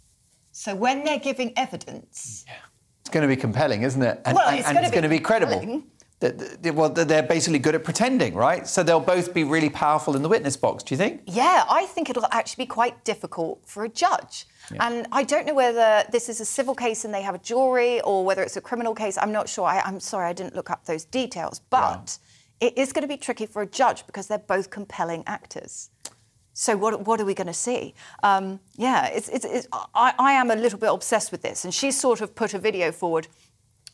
So 0.53 0.75
when 0.75 1.05
they're 1.05 1.19
giving 1.19 1.53
evidence, 1.59 2.45
Yeah. 2.49 2.55
It's 3.01 3.11
going 3.11 3.23
to 3.29 3.35
be 3.35 3.41
compelling, 3.41 3.83
isn't 3.83 4.03
it? 4.03 4.21
And, 4.25 4.37
well, 4.37 4.55
it's 4.57 4.67
and 4.67 4.75
going 4.77 4.85
it's 4.85 4.91
to 4.91 4.95
going 4.95 5.03
to 5.03 5.09
be 5.09 5.19
credible. 5.19 5.59
compelling, 5.59 5.85
that- 6.21 6.63
that- 6.63 6.75
well, 6.75 6.89
they're 6.91 7.23
basically 7.23 7.59
good 7.59 7.75
at 7.75 7.83
pretending, 7.85 8.35
right? 8.35 8.67
So 8.69 8.83
they'll 8.83 9.01
both 9.01 9.35
be 9.35 9.43
really 9.45 9.69
powerful 9.71 10.17
in 10.17 10.23
the 10.23 10.29
witness 10.29 10.57
box. 10.57 10.83
Do 10.85 10.95
you 10.95 10.99
think? 10.99 11.23
Yeah, 11.27 11.65
I 11.69 11.87
think 11.87 12.09
it'll 12.09 12.27
actually 12.31 12.65
be 12.65 12.69
quite 12.69 13.05
difficult 13.05 13.63
for 13.67 13.85
a 13.85 13.89
judge. 13.89 14.47
And 14.79 15.07
I 15.11 15.25
don't 15.25 15.47
know 15.47 15.55
whether 15.55 16.05
this 16.11 16.29
is 16.29 16.41
a 16.41 16.45
civil 16.45 16.75
case 16.75 17.05
and 17.05 17.13
they 17.13 17.23
have 17.23 17.35
a 17.35 17.39
jury 17.39 18.01
or 18.03 18.25
whether 18.25 18.43
it's 18.43 18.57
a 18.57 18.61
criminal 18.61 18.95
case. 18.95 19.19
I'm 19.19 19.33
not 19.33 19.49
sure. 19.49 19.67
I, 19.67 19.81
I'm 19.81 20.01
sorry, 20.01 20.29
I 20.29 20.33
didn't 20.33 20.55
look 20.55 20.71
up 20.71 20.85
those 20.85 21.05
details. 21.05 21.61
But 21.71 22.19
it 22.61 22.77
is 22.77 22.93
going 22.93 23.03
to 23.03 23.09
be 23.09 23.17
tricky 23.17 23.47
for 23.47 23.63
a 23.63 23.67
judge 23.67 24.07
because 24.07 24.27
they're 24.29 24.39
both 24.39 24.71
compelling 24.71 25.25
actors. 25.27 25.91
So 26.53 26.77
what, 26.77 27.07
what 27.07 27.21
are 27.21 27.25
we 27.25 27.35
going 27.35 27.47
to 27.47 27.55
see? 27.55 27.95
Um, 28.23 28.61
yeah, 28.77 29.07
it's, 29.07 29.29
it's, 29.29 29.45
it's, 29.45 29.67
I, 29.73 30.13
I 30.19 30.33
am 30.33 30.51
a 30.51 30.57
little 30.57 30.79
bit 30.79 30.91
obsessed 30.93 31.33
with 31.33 31.43
this. 31.43 31.65
And 31.65 31.73
she 31.73 31.91
sort 31.91 32.21
of 32.21 32.35
put 32.35 32.55
a 32.55 32.59
video 32.59 32.93
forward 32.93 33.29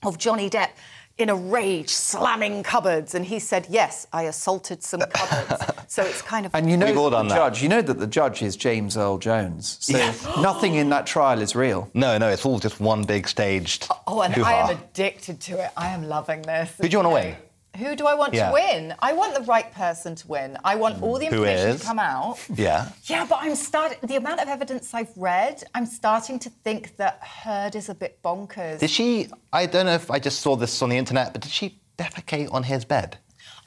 of 0.02 0.18
Johnny 0.18 0.50
Depp 0.50 0.70
in 1.18 1.30
a 1.30 1.34
rage 1.34 1.88
slamming 1.88 2.62
cupboards. 2.62 3.14
And 3.14 3.24
he 3.24 3.38
said, 3.38 3.66
yes, 3.70 4.06
I 4.12 4.24
assaulted 4.24 4.82
some 4.82 5.00
cupboards. 5.00 5.64
so 5.88 6.02
it's 6.02 6.20
kind 6.20 6.44
of... 6.44 6.54
And 6.54 6.70
you 6.70 6.76
know 6.76 6.86
We've 6.86 6.98
all 6.98 7.10
that 7.10 7.22
the 7.22 7.28
that. 7.30 7.34
judge. 7.34 7.62
You 7.62 7.68
know 7.68 7.82
that 7.82 7.98
the 7.98 8.06
judge 8.06 8.42
is 8.42 8.56
James 8.56 8.96
Earl 8.96 9.18
Jones. 9.18 9.78
So 9.80 9.98
nothing 10.40 10.74
in 10.74 10.90
that 10.90 11.06
trial 11.06 11.40
is 11.40 11.56
real. 11.56 11.90
No, 11.94 12.18
no, 12.18 12.28
it's 12.28 12.44
all 12.44 12.58
just 12.58 12.80
one 12.80 13.04
big 13.04 13.28
staged. 13.28 13.88
Oh, 14.06 14.20
and 14.20 14.34
I 14.34 14.36
hoo-ha. 14.36 14.68
am 14.70 14.76
addicted 14.76 15.40
to 15.42 15.64
it. 15.64 15.70
I 15.76 15.88
am 15.88 16.06
loving 16.08 16.42
this. 16.42 16.72
Who 16.80 16.88
do 16.88 16.92
you 16.92 16.98
wanna 17.02 17.14
win? 17.14 17.36
Who 17.76 17.94
do 17.96 18.06
I 18.06 18.14
want 18.14 18.34
Yeah. 18.34 18.48
to 18.48 18.52
win? 18.54 18.94
I 19.00 19.12
want 19.12 19.34
the 19.34 19.42
right 19.42 19.72
person 19.72 20.14
to 20.14 20.28
win. 20.28 20.56
I 20.64 20.74
want 20.76 21.02
all 21.02 21.18
the 21.18 21.26
Who 21.26 21.44
information 21.44 21.68
is? 21.70 21.80
to 21.80 21.86
come 21.86 21.98
out. 21.98 22.38
Yeah. 22.54 22.88
Yeah, 23.04 23.26
but 23.28 23.38
I'm 23.42 23.54
starting. 23.54 23.98
The 24.02 24.16
amount 24.16 24.40
of 24.40 24.48
evidence 24.48 24.94
I've 24.94 25.16
read, 25.16 25.62
I'm 25.74 25.86
starting 25.86 26.38
to 26.40 26.50
think 26.64 26.96
that 26.96 27.22
Heard 27.22 27.74
is 27.74 27.88
a 27.88 27.94
bit 27.94 28.22
bonkers. 28.22 28.78
Did 28.80 28.90
she? 28.90 29.28
I 29.52 29.66
don't 29.66 29.86
know 29.86 29.94
if 29.94 30.10
I 30.10 30.18
just 30.18 30.40
saw 30.40 30.56
this 30.56 30.80
on 30.82 30.88
the 30.88 30.96
internet, 30.96 31.32
but 31.32 31.42
did 31.42 31.52
she 31.52 31.80
defecate 31.98 32.52
on 32.52 32.62
his 32.64 32.84
bed? 32.84 33.18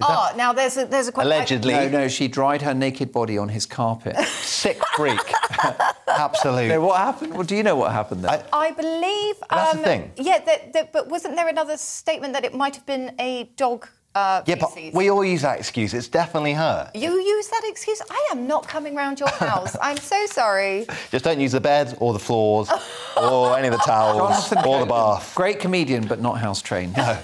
Is 0.01 0.07
that 0.07 0.31
oh, 0.33 0.37
now 0.37 0.53
there's 0.53 0.77
a 0.77 0.85
there's 0.85 1.09
a 1.09 1.11
question. 1.11 1.31
allegedly 1.31 1.73
No, 1.73 1.89
no, 1.89 2.07
she 2.07 2.29
dried 2.29 2.61
her 2.61 2.73
naked 2.73 3.11
body 3.11 3.37
on 3.37 3.49
his 3.49 3.65
carpet. 3.65 4.15
sick 4.27 4.81
freak? 4.95 5.19
Absolutely. 6.07 6.69
no, 6.69 6.79
what 6.81 6.97
happened? 6.97 7.33
Well, 7.33 7.43
do 7.43 7.55
you 7.55 7.63
know 7.63 7.75
what 7.75 7.91
happened 7.91 8.23
there? 8.23 8.45
I 8.53 8.71
believe. 8.71 9.35
That's 9.49 9.73
the 9.73 9.77
um, 9.79 9.83
thing. 9.83 10.11
Yeah, 10.15 10.39
that, 10.39 10.71
that, 10.73 10.93
but 10.93 11.09
wasn't 11.09 11.35
there 11.35 11.49
another 11.49 11.75
statement 11.75 12.33
that 12.33 12.45
it 12.45 12.53
might 12.53 12.75
have 12.75 12.85
been 12.85 13.13
a 13.19 13.51
dog? 13.57 13.89
Uh, 14.15 14.41
yeah, 14.47 14.55
but 14.55 14.67
feces? 14.73 14.93
we 14.93 15.09
all 15.09 15.23
use 15.23 15.43
that 15.43 15.59
excuse. 15.59 15.93
It's 15.93 16.07
definitely 16.07 16.53
her. 16.53 16.89
You 16.95 17.11
use 17.21 17.47
that 17.49 17.61
excuse? 17.65 18.01
I 18.09 18.29
am 18.31 18.47
not 18.47 18.67
coming 18.67 18.95
round 18.95 19.19
your 19.19 19.29
house. 19.49 19.75
I'm 19.81 19.97
so 19.97 20.25
sorry. 20.25 20.87
Just 21.11 21.23
don't 21.23 21.39
use 21.39 21.51
the 21.51 21.61
bed 21.61 21.95
or 21.99 22.13
the 22.13 22.19
floors 22.19 22.69
or 23.17 23.57
any 23.57 23.67
of 23.67 23.73
the 23.73 23.79
towels 23.79 24.49
Jonathan 24.49 24.69
or 24.69 24.79
the 24.79 24.85
bath. 24.87 25.33
Great 25.35 25.59
comedian, 25.59 26.07
but 26.07 26.19
not 26.19 26.39
house 26.39 26.61
trained. 26.61 26.97
No, 26.97 27.19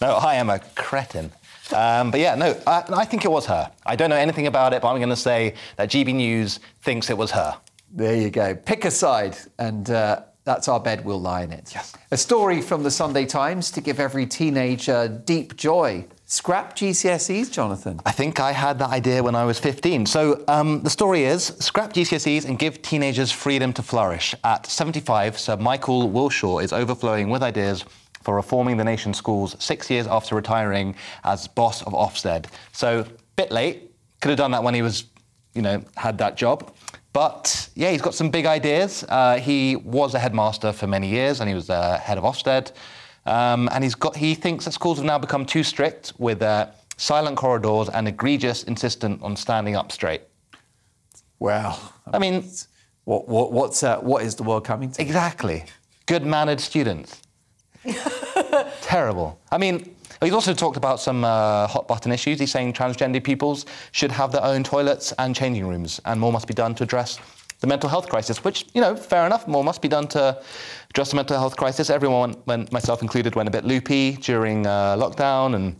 no, 0.00 0.14
I 0.14 0.34
am 0.36 0.48
a 0.48 0.58
cretin. 0.74 1.30
Um, 1.74 2.10
but 2.10 2.20
yeah, 2.20 2.34
no, 2.34 2.58
I, 2.66 2.84
I 2.92 3.04
think 3.04 3.24
it 3.24 3.30
was 3.30 3.46
her. 3.46 3.70
I 3.86 3.96
don't 3.96 4.10
know 4.10 4.16
anything 4.16 4.46
about 4.46 4.72
it, 4.72 4.82
but 4.82 4.88
I'm 4.88 4.98
going 4.98 5.08
to 5.10 5.16
say 5.16 5.54
that 5.76 5.90
GB 5.90 6.14
News 6.14 6.60
thinks 6.82 7.08
it 7.10 7.16
was 7.16 7.30
her. 7.30 7.56
There 7.90 8.16
you 8.16 8.30
go. 8.30 8.54
Pick 8.54 8.84
a 8.84 8.90
side, 8.90 9.36
and 9.58 9.88
uh, 9.90 10.22
that's 10.44 10.66
our 10.68 10.80
bed. 10.80 11.04
We'll 11.04 11.20
lie 11.20 11.42
in 11.42 11.52
it. 11.52 11.70
Yes. 11.74 11.94
A 12.10 12.16
story 12.16 12.60
from 12.62 12.82
the 12.82 12.90
Sunday 12.90 13.26
Times 13.26 13.70
to 13.72 13.80
give 13.80 14.00
every 14.00 14.26
teenager 14.26 15.08
deep 15.08 15.56
joy. 15.56 16.04
Scrap 16.32 16.74
GCSEs, 16.74 17.52
Jonathan. 17.52 18.00
I 18.06 18.10
think 18.10 18.40
I 18.40 18.52
had 18.52 18.78
that 18.78 18.88
idea 18.88 19.22
when 19.22 19.34
I 19.34 19.44
was 19.44 19.58
15. 19.58 20.06
So 20.06 20.42
um, 20.48 20.82
the 20.82 20.88
story 20.88 21.24
is 21.24 21.48
scrap 21.58 21.92
GCSEs 21.92 22.46
and 22.46 22.58
give 22.58 22.80
teenagers 22.80 23.30
freedom 23.30 23.70
to 23.74 23.82
flourish. 23.82 24.34
At 24.42 24.64
75, 24.64 25.38
Sir 25.38 25.58
Michael 25.58 26.08
Wilshaw 26.08 26.64
is 26.64 26.72
overflowing 26.72 27.28
with 27.28 27.42
ideas 27.42 27.84
for 28.22 28.34
reforming 28.34 28.78
the 28.78 28.82
nation's 28.82 29.18
schools 29.18 29.56
six 29.58 29.90
years 29.90 30.06
after 30.06 30.34
retiring 30.34 30.94
as 31.24 31.48
boss 31.48 31.82
of 31.82 31.92
Ofsted. 31.92 32.46
So, 32.72 33.04
bit 33.36 33.52
late. 33.52 33.92
Could 34.22 34.30
have 34.30 34.38
done 34.38 34.52
that 34.52 34.62
when 34.62 34.72
he 34.72 34.80
was, 34.80 35.04
you 35.52 35.60
know, 35.60 35.84
had 35.98 36.16
that 36.16 36.38
job. 36.38 36.74
But 37.12 37.68
yeah, 37.74 37.90
he's 37.90 38.00
got 38.00 38.14
some 38.14 38.30
big 38.30 38.46
ideas. 38.46 39.04
Uh, 39.06 39.36
he 39.36 39.76
was 39.76 40.14
a 40.14 40.18
headmaster 40.18 40.72
for 40.72 40.86
many 40.86 41.08
years, 41.08 41.40
and 41.40 41.48
he 41.50 41.54
was 41.54 41.68
uh, 41.68 41.98
head 41.98 42.16
of 42.16 42.24
Ofsted. 42.24 42.72
Um, 43.26 43.68
and 43.72 43.84
he's 43.84 43.94
got. 43.94 44.16
He 44.16 44.34
thinks 44.34 44.64
that 44.64 44.72
schools 44.72 44.98
have 44.98 45.06
now 45.06 45.18
become 45.18 45.46
too 45.46 45.62
strict 45.62 46.12
with 46.18 46.42
uh, 46.42 46.70
silent 46.96 47.36
corridors 47.36 47.88
and 47.88 48.08
egregious 48.08 48.64
insistence 48.64 49.22
on 49.22 49.36
standing 49.36 49.76
up 49.76 49.92
straight. 49.92 50.22
Well, 51.38 51.92
I 52.12 52.18
mean, 52.18 52.44
what, 53.04 53.28
what, 53.28 53.52
what's, 53.52 53.82
uh, 53.82 53.98
what 53.98 54.22
is 54.22 54.36
the 54.36 54.44
world 54.44 54.64
coming 54.64 54.92
to? 54.92 55.02
exactly. 55.02 55.64
Good 56.06 56.24
mannered 56.24 56.60
students. 56.60 57.20
Terrible. 58.80 59.40
I 59.50 59.58
mean, 59.58 59.96
he's 60.22 60.32
also 60.32 60.54
talked 60.54 60.76
about 60.76 61.00
some 61.00 61.24
uh, 61.24 61.66
hot 61.66 61.88
button 61.88 62.12
issues. 62.12 62.38
He's 62.38 62.52
saying 62.52 62.74
transgender 62.74 63.22
pupils 63.22 63.66
should 63.90 64.12
have 64.12 64.30
their 64.30 64.44
own 64.44 64.62
toilets 64.62 65.12
and 65.18 65.34
changing 65.34 65.66
rooms, 65.66 66.00
and 66.04 66.20
more 66.20 66.32
must 66.32 66.46
be 66.46 66.54
done 66.54 66.74
to 66.76 66.84
address 66.84 67.18
the 67.62 67.68
mental 67.68 67.88
health 67.88 68.08
crisis, 68.08 68.44
which, 68.44 68.66
you 68.74 68.80
know, 68.80 68.94
fair 68.96 69.24
enough, 69.24 69.46
more 69.46 69.62
must 69.62 69.80
be 69.80 69.88
done 69.88 70.08
to 70.08 70.42
address 70.90 71.10
the 71.10 71.16
mental 71.16 71.38
health 71.38 71.56
crisis. 71.56 71.90
Everyone, 71.90 72.32
when, 72.44 72.68
myself 72.72 73.02
included, 73.02 73.36
went 73.36 73.48
a 73.48 73.52
bit 73.52 73.64
loopy 73.64 74.14
during 74.14 74.66
uh, 74.66 74.96
lockdown, 74.96 75.54
and 75.54 75.76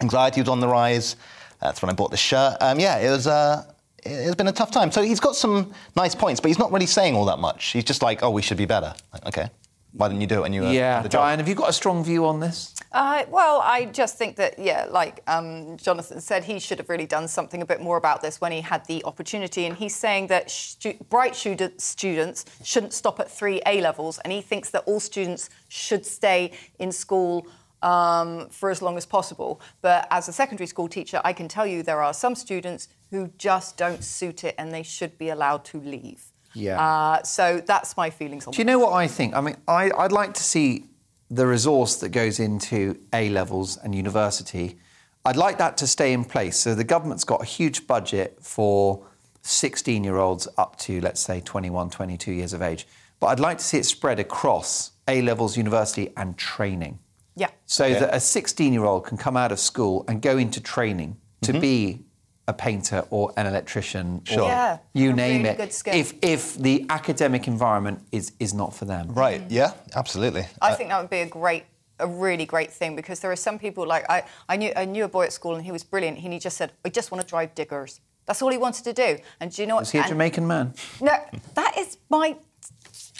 anxiety 0.00 0.40
was 0.40 0.48
on 0.48 0.60
the 0.60 0.68
rise. 0.68 1.16
That's 1.60 1.82
when 1.82 1.90
I 1.90 1.94
bought 1.94 2.12
this 2.12 2.20
shirt. 2.20 2.56
Um, 2.60 2.78
yeah, 2.78 2.98
it 2.98 3.10
was. 3.10 3.26
Uh, 3.26 3.64
it's 4.04 4.36
been 4.36 4.46
a 4.46 4.52
tough 4.52 4.70
time. 4.70 4.92
So 4.92 5.02
he's 5.02 5.18
got 5.18 5.34
some 5.34 5.72
nice 5.96 6.14
points, 6.14 6.40
but 6.40 6.46
he's 6.46 6.60
not 6.60 6.70
really 6.70 6.86
saying 6.86 7.16
all 7.16 7.24
that 7.24 7.40
much. 7.40 7.72
He's 7.72 7.82
just 7.82 8.02
like, 8.02 8.22
"Oh, 8.22 8.30
we 8.30 8.40
should 8.40 8.56
be 8.56 8.66
better." 8.66 8.94
Like, 9.12 9.26
okay, 9.26 9.48
why 9.94 10.06
didn't 10.06 10.20
you 10.20 10.28
do 10.28 10.36
it 10.36 10.42
when 10.42 10.52
you 10.52 10.62
were 10.62 10.70
Yeah, 10.70 11.02
the? 11.02 11.08
Diane, 11.08 11.40
have 11.40 11.48
you 11.48 11.56
got 11.56 11.70
a 11.70 11.72
strong 11.72 12.04
view 12.04 12.24
on 12.24 12.38
this? 12.38 12.75
Uh, 12.96 13.26
well, 13.28 13.60
I 13.60 13.84
just 13.84 14.16
think 14.16 14.36
that, 14.36 14.58
yeah, 14.58 14.86
like 14.90 15.22
um, 15.26 15.76
Jonathan 15.76 16.18
said, 16.18 16.44
he 16.44 16.58
should 16.58 16.78
have 16.78 16.88
really 16.88 17.04
done 17.04 17.28
something 17.28 17.60
a 17.60 17.66
bit 17.66 17.82
more 17.82 17.98
about 17.98 18.22
this 18.22 18.40
when 18.40 18.52
he 18.52 18.62
had 18.62 18.86
the 18.86 19.04
opportunity. 19.04 19.66
And 19.66 19.76
he's 19.76 19.94
saying 19.94 20.28
that 20.28 20.50
stu- 20.50 20.96
bright 21.10 21.36
stud- 21.36 21.78
students 21.78 22.46
shouldn't 22.64 22.94
stop 22.94 23.20
at 23.20 23.30
three 23.30 23.60
A 23.66 23.82
levels, 23.82 24.18
and 24.20 24.32
he 24.32 24.40
thinks 24.40 24.70
that 24.70 24.82
all 24.86 24.98
students 24.98 25.50
should 25.68 26.06
stay 26.06 26.52
in 26.78 26.90
school. 26.90 27.46
Um, 27.82 28.48
for 28.48 28.70
as 28.70 28.80
long 28.80 28.96
as 28.96 29.04
possible. 29.04 29.60
But 29.82 30.08
as 30.10 30.28
a 30.28 30.32
secondary 30.32 30.66
school 30.66 30.88
teacher, 30.88 31.20
I 31.24 31.34
can 31.34 31.46
tell 31.46 31.66
you 31.66 31.82
there 31.82 32.02
are 32.02 32.14
some 32.14 32.34
students 32.34 32.88
who 33.10 33.30
just 33.36 33.76
don't 33.76 34.02
suit 34.02 34.44
it 34.44 34.54
and 34.56 34.72
they 34.72 34.82
should 34.82 35.18
be 35.18 35.28
allowed 35.28 35.62
to 35.66 35.80
leave. 35.80 36.24
Yeah. 36.54 36.82
Uh, 36.82 37.22
so 37.22 37.60
that's 37.64 37.94
my 37.96 38.08
feelings 38.08 38.46
on 38.46 38.54
Do 38.54 38.58
you 38.58 38.64
know 38.64 38.78
what 38.78 38.94
I 38.94 39.06
think? 39.06 39.36
I 39.36 39.42
mean, 39.42 39.56
I, 39.68 39.90
I'd 39.90 40.10
like 40.10 40.32
to 40.34 40.42
see 40.42 40.86
the 41.30 41.46
resource 41.46 41.96
that 41.96 42.10
goes 42.10 42.38
into 42.38 42.98
A 43.12 43.28
levels 43.30 43.76
and 43.76 43.94
university. 43.94 44.78
I'd 45.24 45.36
like 45.36 45.58
that 45.58 45.76
to 45.78 45.86
stay 45.86 46.12
in 46.12 46.24
place. 46.24 46.56
So 46.56 46.74
the 46.74 46.84
government's 46.84 47.24
got 47.24 47.42
a 47.42 47.44
huge 47.44 47.86
budget 47.86 48.38
for 48.40 49.04
16 49.42 50.04
year 50.04 50.16
olds 50.16 50.46
up 50.56 50.76
to, 50.80 51.00
let's 51.00 51.20
say, 51.20 51.40
21, 51.40 51.90
22 51.90 52.32
years 52.32 52.52
of 52.52 52.62
age. 52.62 52.86
But 53.18 53.28
I'd 53.28 53.40
like 53.40 53.58
to 53.58 53.64
see 53.64 53.78
it 53.78 53.86
spread 53.86 54.20
across 54.20 54.92
A 55.08 55.22
levels, 55.22 55.56
university, 55.56 56.12
and 56.16 56.36
training. 56.36 56.98
Yeah. 57.34 57.50
So 57.66 57.84
Okay. 57.84 58.00
that 58.00 58.14
a 58.14 58.20
16 58.20 58.72
year 58.72 58.84
old 58.84 59.04
can 59.04 59.16
come 59.16 59.36
out 59.36 59.52
of 59.52 59.58
school 59.58 60.04
and 60.08 60.22
go 60.22 60.38
into 60.38 60.60
training 60.60 61.16
to 61.42 61.52
mm-hmm. 61.52 61.60
be 61.60 62.05
a 62.48 62.52
painter 62.52 63.04
or 63.10 63.32
an 63.36 63.46
electrician 63.46 64.22
Sure. 64.24 64.42
or 64.42 64.48
Yeah, 64.48 64.78
you 64.92 65.12
name 65.12 65.42
really 65.42 65.62
it. 65.64 65.82
If, 65.86 66.14
if 66.22 66.54
the 66.56 66.86
academic 66.88 67.48
environment 67.48 68.00
is, 68.12 68.32
is 68.38 68.54
not 68.54 68.74
for 68.74 68.84
them. 68.84 69.08
Right? 69.08 69.40
Mm. 69.40 69.50
Yeah, 69.50 69.72
absolutely. 69.94 70.46
I 70.62 70.72
uh, 70.72 70.76
think 70.76 70.90
that 70.90 71.00
would 71.00 71.10
be 71.10 71.20
a 71.20 71.26
great, 71.26 71.64
a 71.98 72.06
really 72.06 72.46
great 72.46 72.72
thing 72.72 72.94
because 72.94 73.20
there 73.20 73.32
are 73.32 73.36
some 73.36 73.58
people 73.58 73.86
like 73.86 74.08
I, 74.08 74.24
I 74.48 74.56
knew 74.56 74.72
I 74.76 74.84
knew 74.84 75.04
a 75.04 75.08
boy 75.08 75.24
at 75.24 75.32
school 75.32 75.54
and 75.54 75.64
he 75.64 75.72
was 75.72 75.82
brilliant. 75.82 76.18
And 76.22 76.32
he 76.32 76.38
just 76.38 76.56
said, 76.56 76.72
"I 76.84 76.90
just 76.90 77.10
want 77.10 77.22
to 77.22 77.26
drive 77.26 77.54
diggers." 77.54 78.00
That's 78.26 78.42
all 78.42 78.50
he 78.50 78.58
wanted 78.58 78.84
to 78.84 78.92
do. 78.92 79.18
And 79.40 79.50
do 79.50 79.62
you 79.62 79.68
know 79.68 79.76
what? 79.76 79.82
Is 79.82 79.92
he 79.92 79.98
a 79.98 80.02
and- 80.02 80.10
Jamaican 80.10 80.46
man? 80.46 80.74
No, 81.00 81.16
that 81.54 81.78
is 81.78 81.96
my 82.10 82.36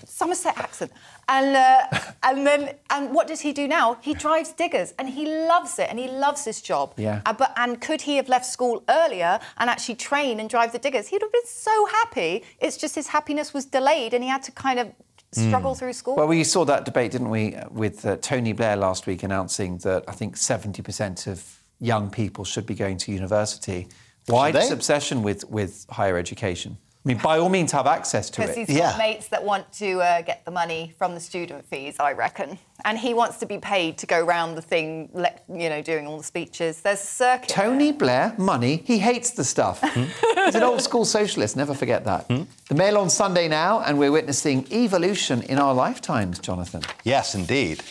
Somerset 0.06 0.58
accent. 0.58 0.92
And 1.28 1.56
uh, 1.56 2.00
and 2.22 2.46
then 2.46 2.74
and 2.90 3.14
what 3.14 3.26
does 3.26 3.40
he 3.40 3.52
do 3.52 3.68
now? 3.68 3.98
He 4.00 4.14
drives 4.14 4.52
diggers 4.52 4.94
and 4.98 5.08
he 5.08 5.26
loves 5.26 5.78
it 5.78 5.88
and 5.90 5.98
he 5.98 6.08
loves 6.08 6.44
his 6.44 6.60
job. 6.60 6.94
Yeah. 6.96 7.22
Uh, 7.26 7.32
but 7.32 7.52
and 7.56 7.80
could 7.80 8.02
he 8.02 8.16
have 8.16 8.28
left 8.28 8.46
school 8.46 8.82
earlier 8.88 9.38
and 9.58 9.70
actually 9.70 9.96
train 9.96 10.40
and 10.40 10.48
drive 10.48 10.72
the 10.72 10.78
diggers? 10.78 11.08
He'd 11.08 11.22
have 11.22 11.32
been 11.32 11.46
so 11.46 11.86
happy. 11.86 12.44
It's 12.60 12.76
just 12.76 12.94
his 12.94 13.08
happiness 13.08 13.52
was 13.54 13.64
delayed 13.64 14.14
and 14.14 14.22
he 14.22 14.30
had 14.30 14.42
to 14.44 14.52
kind 14.52 14.78
of 14.78 14.92
struggle 15.32 15.74
through 15.74 15.92
school. 15.92 16.16
Well, 16.16 16.28
we 16.28 16.44
saw 16.44 16.64
that 16.64 16.84
debate, 16.84 17.12
didn't 17.12 17.30
we, 17.30 17.56
with 17.70 18.06
uh, 18.06 18.16
Tony 18.16 18.52
Blair 18.52 18.76
last 18.76 19.06
week 19.06 19.22
announcing 19.22 19.78
that 19.78 20.04
I 20.08 20.12
think 20.12 20.36
70% 20.36 21.26
of 21.26 21.60
young 21.80 22.10
people 22.10 22.44
should 22.44 22.66
be 22.66 22.74
going 22.74 22.96
to 22.98 23.12
university. 23.12 23.88
Why 24.26 24.50
this 24.50 24.70
obsession 24.70 25.22
with, 25.22 25.44
with 25.48 25.86
higher 25.90 26.16
education? 26.16 26.78
I 27.06 27.08
mean, 27.10 27.18
by 27.18 27.38
all 27.38 27.48
means, 27.48 27.70
have 27.70 27.86
access 27.86 28.28
to 28.30 28.40
Because 28.40 28.56
it. 28.56 28.66
he's 28.68 28.76
Yeah. 28.76 28.96
mates 28.98 29.28
that 29.28 29.44
want 29.44 29.72
to 29.74 30.00
uh, 30.02 30.22
get 30.22 30.44
the 30.44 30.50
money 30.50 30.92
from 30.98 31.14
the 31.14 31.20
student 31.20 31.64
fees, 31.70 31.94
I 32.00 32.10
reckon. 32.14 32.58
And 32.84 32.98
he 32.98 33.14
wants 33.14 33.36
to 33.38 33.46
be 33.46 33.58
paid 33.58 33.96
to 33.98 34.06
go 34.06 34.20
round 34.20 34.56
the 34.56 34.62
thing, 34.62 35.08
le- 35.14 35.30
you 35.48 35.68
know, 35.68 35.82
doing 35.82 36.08
all 36.08 36.18
the 36.18 36.24
speeches. 36.24 36.80
There's 36.80 37.00
a 37.00 37.06
circuit. 37.06 37.48
Tony 37.48 37.92
Blair, 37.92 38.34
money, 38.38 38.82
he 38.84 38.98
hates 38.98 39.30
the 39.30 39.44
stuff. 39.44 39.80
He's 39.94 40.56
an 40.56 40.64
old 40.64 40.82
school 40.82 41.04
socialist, 41.04 41.56
never 41.56 41.74
forget 41.74 42.04
that. 42.06 42.26
The 42.26 42.74
Mail 42.74 42.98
on 42.98 43.08
Sunday 43.08 43.46
now, 43.46 43.78
and 43.82 44.00
we're 44.00 44.10
witnessing 44.10 44.66
evolution 44.72 45.42
in 45.42 45.58
our 45.58 45.74
lifetimes, 45.74 46.40
Jonathan. 46.40 46.82
Yes, 47.04 47.36
indeed. 47.36 47.84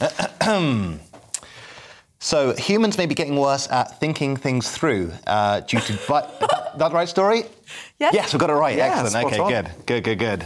So 2.22 2.54
humans 2.54 2.98
may 2.98 3.06
be 3.06 3.14
getting 3.14 3.34
worse 3.36 3.66
at 3.70 3.98
thinking 3.98 4.36
things 4.36 4.70
through 4.70 5.10
uh, 5.26 5.60
due 5.60 5.80
to. 5.80 5.98
But, 6.06 6.38
that, 6.40 6.78
that 6.78 6.88
the 6.90 6.94
right 6.94 7.08
story? 7.08 7.44
Yes. 8.00 8.14
Yes, 8.14 8.32
we 8.32 8.40
got 8.40 8.50
it 8.50 8.54
right. 8.54 8.76
Yeah, 8.76 9.00
Excellent. 9.00 9.26
Okay, 9.26 9.38
on. 9.38 9.48
good, 9.52 9.86
good, 9.86 10.04
good, 10.04 10.18
good. 10.18 10.40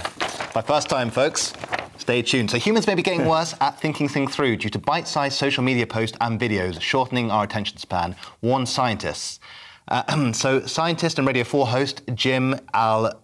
My 0.55 0.61
first 0.61 0.91
time, 0.91 1.09
folks. 1.09 1.55
Stay 1.97 2.20
tuned. 2.20 2.51
So 2.51 2.59
humans 2.59 2.87
may 2.87 2.95
be 2.95 3.03
getting 3.03 3.27
worse 3.27 3.55
at 3.61 3.81
thinking 3.81 4.09
things 4.09 4.35
through 4.35 4.57
due 4.57 4.68
to 4.68 4.79
bite-sized 4.79 5.39
social 5.39 5.62
media 5.62 5.87
posts 5.87 6.18
and 6.20 6.39
videos, 6.39 6.81
shortening 6.81 7.31
our 7.31 7.45
attention 7.45 7.79
span. 7.79 8.14
Warn 8.43 8.66
scientists. 8.66 9.41
Uh, 9.89 10.33
so 10.33 10.66
scientist 10.66 11.18
and 11.18 11.27
Radio 11.27 11.45
4 11.45 11.68
host 11.68 12.03
Jim 12.14 12.61
Al. 12.75 13.20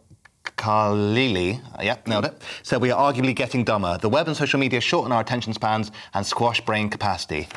Khalili, 0.57 1.61
uh, 1.78 1.82
yep, 1.82 2.07
nailed 2.07 2.24
it, 2.24 2.42
said 2.62 2.80
we 2.80 2.90
are 2.90 3.12
arguably 3.12 3.34
getting 3.34 3.64
dumber. 3.64 3.98
The 3.98 4.09
web 4.09 4.26
and 4.26 4.36
social 4.36 4.59
media 4.59 4.80
shorten 4.80 5.12
our 5.12 5.20
attention 5.20 5.53
spans 5.53 5.90
and 6.14 6.24
squash 6.24 6.61
brain 6.62 6.88
capacity. 6.88 7.48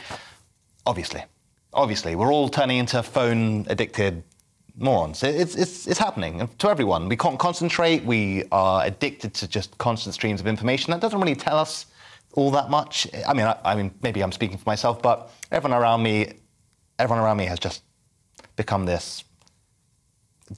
Obviously. 0.85 1.23
Obviously. 1.73 2.15
We're 2.15 2.31
all 2.31 2.49
turning 2.49 2.77
into 2.77 3.01
phone 3.03 3.65
addicted 3.69 4.23
morons. 4.75 5.23
It's, 5.23 5.55
it's, 5.55 5.87
it's 5.87 5.99
happening 5.99 6.49
to 6.57 6.69
everyone. 6.69 7.07
We 7.07 7.17
can't 7.17 7.39
concentrate. 7.39 8.03
We 8.03 8.43
are 8.51 8.83
addicted 8.85 9.33
to 9.35 9.47
just 9.47 9.77
constant 9.77 10.15
streams 10.15 10.41
of 10.41 10.47
information. 10.47 10.91
That 10.91 11.01
doesn't 11.01 11.19
really 11.19 11.35
tell 11.35 11.57
us 11.57 11.85
all 12.33 12.51
that 12.51 12.69
much. 12.69 13.07
I 13.27 13.33
mean, 13.33 13.45
I, 13.45 13.57
I 13.63 13.75
mean, 13.75 13.93
maybe 14.01 14.21
I'm 14.21 14.31
speaking 14.31 14.57
for 14.57 14.67
myself, 14.67 15.01
but 15.01 15.31
everyone 15.51 15.79
around 15.79 16.01
me, 16.01 16.33
everyone 16.97 17.23
around 17.23 17.37
me 17.37 17.45
has 17.45 17.59
just 17.59 17.83
become 18.55 18.85
this 18.85 19.23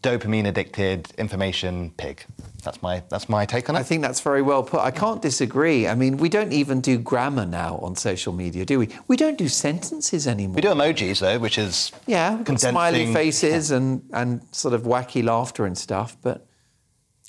dopamine 0.02 0.48
addicted 0.48 1.12
information 1.18 1.92
pig. 1.98 2.26
That's 2.64 2.82
my, 2.82 3.04
that's 3.10 3.30
my 3.30 3.46
take 3.46 3.70
on 3.70 3.76
it. 3.76 3.80
I 3.80 3.84
think 3.84 4.02
that's 4.02 4.20
very 4.22 4.42
well 4.42 4.64
put. 4.64 4.80
I 4.82 4.92
can't 4.92 5.22
disagree. 5.22 5.88
I 5.88 5.94
mean, 5.96 6.18
we 6.18 6.30
don't 6.30 6.52
even 6.52 6.82
do 6.82 6.98
grammar 6.98 7.46
now 7.46 7.78
on 7.78 7.96
social 7.96 8.34
media, 8.34 8.66
do 8.66 8.80
we? 8.80 8.90
We 9.08 9.16
don't 9.18 9.38
do 9.38 9.48
sentences 9.48 10.28
anymore. 10.28 10.56
we 10.56 10.62
do 10.62 10.70
emojis 10.70 11.20
though, 11.20 11.38
which 11.40 11.58
is 11.58 11.92
Yeah, 12.08 12.36
we've 12.36 12.44
got 12.46 12.60
smiley 12.60 13.06
condensing- 13.06 13.14
faces 13.14 13.72
and, 13.72 14.02
and 14.12 14.42
sort 14.52 14.74
of 14.74 14.82
wacky 14.84 15.24
laughter 15.24 15.66
and 15.66 15.78
stuff, 15.78 16.18
but 16.22 16.48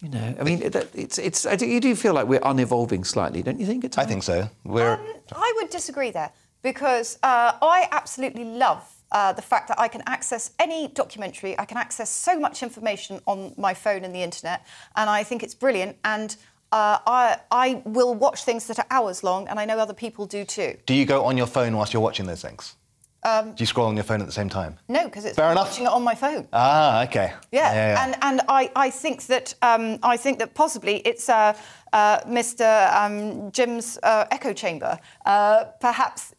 you 0.03 0.11
know, 0.11 0.35
I 0.39 0.43
mean, 0.43 0.61
it, 0.63 0.75
it's 0.95 1.17
it's. 1.19 1.47
I 1.47 1.57
do, 1.57 1.65
you 1.67 1.81
do 1.81 1.95
feel 1.97 2.13
like 2.13 2.27
we're 2.27 2.41
unevolving 2.41 3.07
slightly, 3.07 3.43
don't 3.43 3.59
you 3.59 3.65
think? 3.65 3.83
At 3.83 3.97
I 3.97 4.05
think 4.05 4.25
so. 4.25 4.51
We're 4.63 4.93
Um, 4.93 5.07
I 5.35 5.53
would 5.57 5.71
disagree 5.71 6.11
there 6.11 6.33
because 6.61 7.19
uh, 7.23 7.53
I 7.63 7.89
absolutely 7.91 8.45
love 8.45 8.85
uh, 9.13 9.33
the 9.33 9.43
fact 9.43 9.69
that 9.69 9.79
I 9.79 9.89
can 9.89 10.03
access 10.07 10.51
any 10.59 10.89
documentary, 10.89 11.59
I 11.59 11.65
can 11.65 11.77
access 11.79 12.11
so 12.11 12.39
much 12.39 12.63
information 12.63 13.21
on 13.27 13.55
my 13.57 13.75
phone 13.75 14.05
and 14.05 14.15
the 14.15 14.23
internet, 14.23 14.67
and 14.97 15.09
I 15.09 15.23
think 15.23 15.43
it's 15.43 15.55
brilliant. 15.55 15.97
And 16.05 16.37
uh, 16.73 16.99
I, 17.07 17.39
I 17.51 17.83
will 17.85 18.15
watch 18.15 18.45
things 18.45 18.67
that 18.67 18.79
are 18.79 18.87
hours 18.91 19.23
long, 19.23 19.47
and 19.49 19.59
I 19.61 19.65
know 19.65 19.79
other 19.79 19.95
people 19.95 20.27
do 20.27 20.45
too. 20.45 20.77
Do 20.87 20.95
you 20.95 21.05
go 21.07 21.25
on 21.25 21.37
your 21.37 21.47
phone 21.47 21.77
whilst 21.77 21.93
you're 21.93 22.03
watching 22.03 22.27
those 22.27 22.43
things? 22.43 22.75
Um, 23.23 23.53
Do 23.55 23.63
you 23.63 23.67
scroll 23.67 23.89
on 23.89 23.97
your 23.97 24.05
phone 24.05 24.21
at 24.21 24.27
the 24.27 24.33
same 24.33 24.49
time? 24.49 24.77
No, 24.89 25.05
because 25.05 25.25
it's 25.25 25.35
Fair 25.35 25.51
enough. 25.51 25.69
watching 25.71 25.87
it 25.87 25.91
on 25.91 26.05
my 26.05 26.15
phone. 26.15 26.47
Ah, 26.53 27.03
okay. 27.05 27.33
Yeah, 27.51 28.05
and 28.05 28.17
and 28.23 28.41
I, 28.49 28.71
I 28.77 28.91
think 28.91 29.27
that 29.27 29.53
um, 29.63 29.99
I 30.05 30.17
think 30.17 30.39
that 30.39 30.55
possibly 30.55 30.99
it's 30.99 31.29
uh, 31.29 31.57
uh, 31.93 32.21
Mr. 32.21 32.93
Um, 32.95 33.51
Jim's 33.51 33.99
uh, 34.05 34.27
echo 34.31 34.53
chamber. 34.53 34.97
Uh, 35.25 35.65
perhaps 35.81 36.36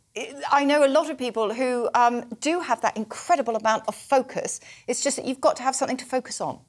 I 0.51 0.63
know 0.65 0.85
a 0.85 0.87
lot 0.87 1.09
of 1.09 1.17
people 1.17 1.53
who 1.53 1.89
um, 1.93 2.23
do 2.39 2.59
have 2.59 2.81
that 2.81 2.95
incredible 2.97 3.55
amount 3.55 3.83
of 3.87 3.95
focus. 3.95 4.59
It's 4.87 5.01
just 5.03 5.17
that 5.17 5.25
you've 5.25 5.41
got 5.41 5.55
to 5.57 5.63
have 5.63 5.75
something 5.75 5.97
to 5.97 6.05
focus 6.05 6.41
on. 6.41 6.59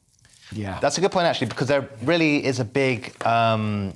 Yeah. 0.52 0.78
That's 0.80 0.98
a 0.98 1.00
good 1.00 1.12
point, 1.12 1.26
actually, 1.26 1.48
because 1.48 1.68
there 1.68 1.88
really 2.02 2.44
is 2.44 2.58
a 2.60 2.64
big 2.64 3.14
um, 3.26 3.92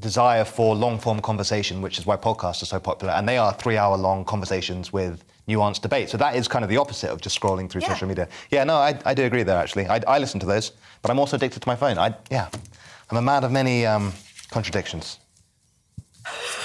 desire 0.00 0.44
for 0.44 0.74
long 0.74 0.98
form 0.98 1.20
conversation, 1.20 1.82
which 1.82 1.98
is 1.98 2.06
why 2.06 2.16
podcasts 2.16 2.62
are 2.62 2.66
so 2.66 2.80
popular. 2.80 3.12
And 3.14 3.28
they 3.28 3.38
are 3.38 3.52
three 3.52 3.76
hour 3.76 3.96
long 3.96 4.24
conversations 4.24 4.92
with 4.92 5.22
nuanced 5.48 5.82
debate. 5.82 6.08
So 6.08 6.16
that 6.16 6.36
is 6.36 6.48
kind 6.48 6.64
of 6.64 6.70
the 6.70 6.78
opposite 6.78 7.10
of 7.10 7.20
just 7.20 7.38
scrolling 7.38 7.68
through 7.68 7.82
Yeah. 7.82 7.88
social 7.90 8.08
media. 8.08 8.28
Yeah, 8.50 8.64
no, 8.64 8.76
I, 8.76 8.98
I 9.04 9.12
do 9.14 9.24
agree 9.24 9.42
there, 9.42 9.58
actually. 9.58 9.86
I, 9.86 10.00
I 10.08 10.18
listen 10.18 10.40
to 10.40 10.46
those, 10.46 10.72
but 11.02 11.10
I'm 11.10 11.18
also 11.18 11.36
addicted 11.36 11.60
to 11.60 11.68
my 11.68 11.76
phone. 11.76 11.98
I, 11.98 12.14
yeah, 12.30 12.48
I'm 13.10 13.18
a 13.18 13.22
man 13.22 13.44
of 13.44 13.52
many 13.52 13.84
um, 13.86 14.12
contradictions. 14.50 15.18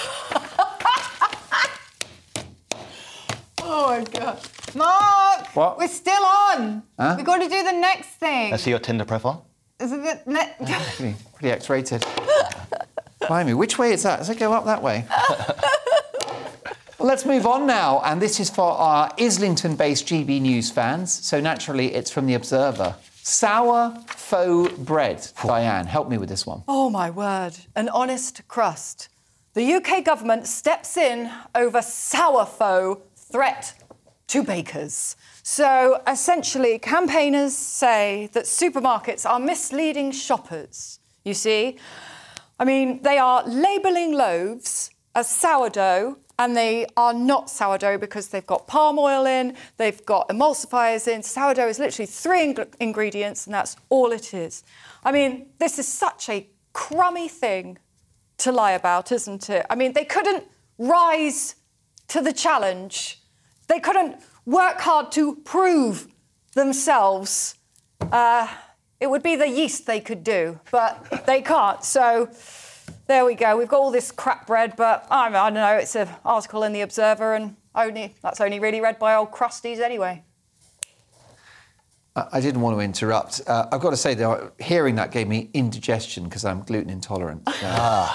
my 4.00 4.18
god, 4.18 4.40
Mark! 4.74 5.56
What? 5.56 5.78
We're 5.78 5.88
still 5.88 6.24
on. 6.24 6.82
Huh? 6.98 7.14
We've 7.16 7.26
got 7.26 7.38
to 7.38 7.48
do 7.48 7.62
the 7.62 7.72
next 7.72 8.08
thing. 8.08 8.52
I 8.52 8.56
see 8.56 8.70
your 8.70 8.78
Tinder 8.78 9.04
profile. 9.04 9.46
Is 9.78 9.92
it 9.92 10.24
the 10.24 10.30
ne- 10.30 10.54
Pretty, 10.96 11.16
pretty 11.34 11.50
X-rated. 11.50 12.04
Blimey, 13.26 13.54
which 13.54 13.78
way 13.78 13.92
is 13.92 14.02
that? 14.02 14.18
Does 14.18 14.30
it 14.30 14.38
go 14.38 14.52
up 14.52 14.64
that 14.64 14.82
way? 14.82 15.06
well, 15.08 15.58
let's 17.08 17.24
move 17.24 17.46
on 17.46 17.66
now, 17.66 18.00
and 18.04 18.20
this 18.20 18.40
is 18.40 18.50
for 18.50 18.72
our 18.72 19.12
Islington-based 19.18 20.06
GB 20.06 20.40
News 20.40 20.70
fans. 20.70 21.12
So 21.12 21.40
naturally, 21.40 21.94
it's 21.94 22.10
from 22.10 22.26
the 22.26 22.34
Observer. 22.34 22.96
Sour 23.22 23.96
faux 24.08 24.72
bread. 24.78 25.26
Diane, 25.44 25.86
help 25.86 26.08
me 26.08 26.18
with 26.18 26.28
this 26.28 26.46
one. 26.46 26.62
Oh 26.66 26.88
my 26.90 27.10
word, 27.10 27.52
an 27.76 27.88
honest 27.90 28.46
crust. 28.48 29.08
The 29.52 29.74
UK 29.74 30.04
government 30.04 30.46
steps 30.46 30.96
in 30.96 31.30
over 31.54 31.78
sourfaux 31.78 33.00
threat 33.30 33.74
to 34.30 34.44
bakers. 34.44 35.16
So 35.42 36.02
essentially, 36.06 36.78
campaigners 36.78 37.56
say 37.56 38.30
that 38.32 38.44
supermarkets 38.44 39.28
are 39.28 39.40
misleading 39.40 40.12
shoppers. 40.12 41.00
You 41.24 41.34
see? 41.34 41.78
I 42.58 42.64
mean, 42.64 43.02
they 43.02 43.18
are 43.18 43.46
labelling 43.46 44.12
loaves 44.12 44.90
as 45.16 45.28
sourdough, 45.28 46.18
and 46.38 46.56
they 46.56 46.86
are 46.96 47.12
not 47.12 47.50
sourdough 47.50 47.98
because 47.98 48.28
they've 48.28 48.46
got 48.46 48.68
palm 48.68 48.98
oil 48.98 49.26
in, 49.26 49.56
they've 49.76 50.04
got 50.06 50.28
emulsifiers 50.28 51.08
in. 51.08 51.22
Sourdough 51.22 51.68
is 51.68 51.78
literally 51.78 52.06
three 52.06 52.42
ing- 52.44 52.74
ingredients, 52.78 53.46
and 53.46 53.54
that's 53.54 53.76
all 53.88 54.12
it 54.12 54.32
is. 54.32 54.62
I 55.04 55.10
mean, 55.10 55.46
this 55.58 55.78
is 55.78 55.88
such 55.88 56.28
a 56.28 56.48
crummy 56.72 57.28
thing 57.28 57.78
to 58.38 58.52
lie 58.52 58.72
about, 58.72 59.10
isn't 59.10 59.50
it? 59.50 59.66
I 59.68 59.74
mean, 59.74 59.92
they 59.92 60.04
couldn't 60.04 60.44
rise 60.78 61.56
to 62.08 62.20
the 62.20 62.32
challenge. 62.32 63.19
They 63.70 63.78
couldn't 63.78 64.16
work 64.46 64.80
hard 64.80 65.12
to 65.12 65.36
prove 65.36 66.08
themselves. 66.54 67.54
Uh, 68.00 68.48
it 68.98 69.08
would 69.08 69.22
be 69.22 69.36
the 69.36 69.48
yeast 69.48 69.86
they 69.86 70.00
could 70.00 70.24
do, 70.24 70.58
but 70.72 71.24
they 71.24 71.40
can't. 71.40 71.84
So 71.84 72.28
there 73.06 73.24
we 73.24 73.36
go. 73.36 73.56
We've 73.56 73.68
got 73.68 73.78
all 73.78 73.92
this 73.92 74.10
crap 74.10 74.48
bread, 74.48 74.74
but 74.76 75.06
I, 75.08 75.28
I 75.28 75.30
don't 75.30 75.54
know. 75.54 75.76
It's 75.76 75.94
an 75.94 76.08
article 76.24 76.64
in 76.64 76.72
the 76.72 76.80
Observer, 76.80 77.34
and 77.34 77.54
only 77.76 78.16
that's 78.22 78.40
only 78.40 78.58
really 78.58 78.80
read 78.80 78.98
by 78.98 79.14
old 79.14 79.30
crusties 79.30 79.78
anyway. 79.78 80.24
I 82.16 82.40
didn't 82.40 82.62
want 82.62 82.76
to 82.76 82.80
interrupt. 82.80 83.40
Uh, 83.46 83.68
I've 83.70 83.80
got 83.80 83.90
to 83.90 83.96
say, 83.96 84.14
though, 84.14 84.50
hearing 84.58 84.96
that 84.96 85.12
gave 85.12 85.28
me 85.28 85.48
indigestion 85.54 86.24
because 86.24 86.44
I'm 86.44 86.62
gluten 86.62 86.90
intolerant. 86.90 87.48
So 87.48 87.52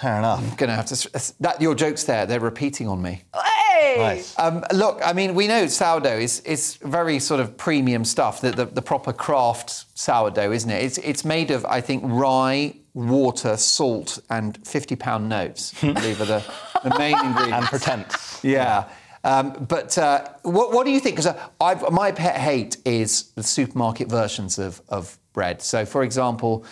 Fair 0.00 0.16
enough. 0.16 0.40
I'm 0.40 0.56
going 0.56 0.70
to 0.70 0.76
have 0.76 0.86
to. 0.86 1.34
That 1.40 1.60
your 1.60 1.74
jokes 1.74 2.04
there, 2.04 2.24
they're 2.24 2.40
repeating 2.40 2.88
on 2.88 3.02
me. 3.02 3.24
Hey! 3.94 3.98
Nice. 3.98 4.38
Um, 4.38 4.64
look, 4.72 5.00
I 5.04 5.12
mean, 5.12 5.34
we 5.34 5.46
know 5.46 5.66
sourdough 5.66 6.18
is, 6.18 6.40
is 6.40 6.76
very 6.76 7.18
sort 7.18 7.40
of 7.40 7.56
premium 7.56 8.04
stuff, 8.04 8.40
the, 8.40 8.52
the, 8.52 8.66
the 8.66 8.82
proper 8.82 9.12
craft 9.12 9.84
sourdough, 9.98 10.52
isn't 10.52 10.70
it? 10.70 10.84
It's, 10.84 10.98
it's 10.98 11.24
made 11.24 11.50
of, 11.50 11.64
I 11.66 11.80
think, 11.80 12.02
rye, 12.06 12.76
water, 12.94 13.56
salt, 13.56 14.18
and 14.30 14.58
50 14.66 14.96
pound 14.96 15.28
notes, 15.28 15.74
I 15.84 15.92
believe 15.92 16.20
are 16.20 16.24
the, 16.24 16.44
the 16.84 16.98
main 16.98 17.18
ingredients. 17.24 17.52
And 17.52 17.66
pretense. 17.66 18.44
Yeah. 18.44 18.88
Um, 19.22 19.66
but 19.68 19.98
uh, 19.98 20.28
what, 20.42 20.72
what 20.72 20.86
do 20.86 20.92
you 20.92 21.00
think? 21.00 21.16
Because 21.16 21.36
I've 21.60 21.90
my 21.90 22.10
pet 22.10 22.36
hate 22.36 22.78
is 22.86 23.32
the 23.32 23.42
supermarket 23.42 24.08
versions 24.08 24.58
of, 24.58 24.80
of 24.88 25.18
bread. 25.34 25.60
So, 25.60 25.84
for 25.84 26.02
example, 26.02 26.64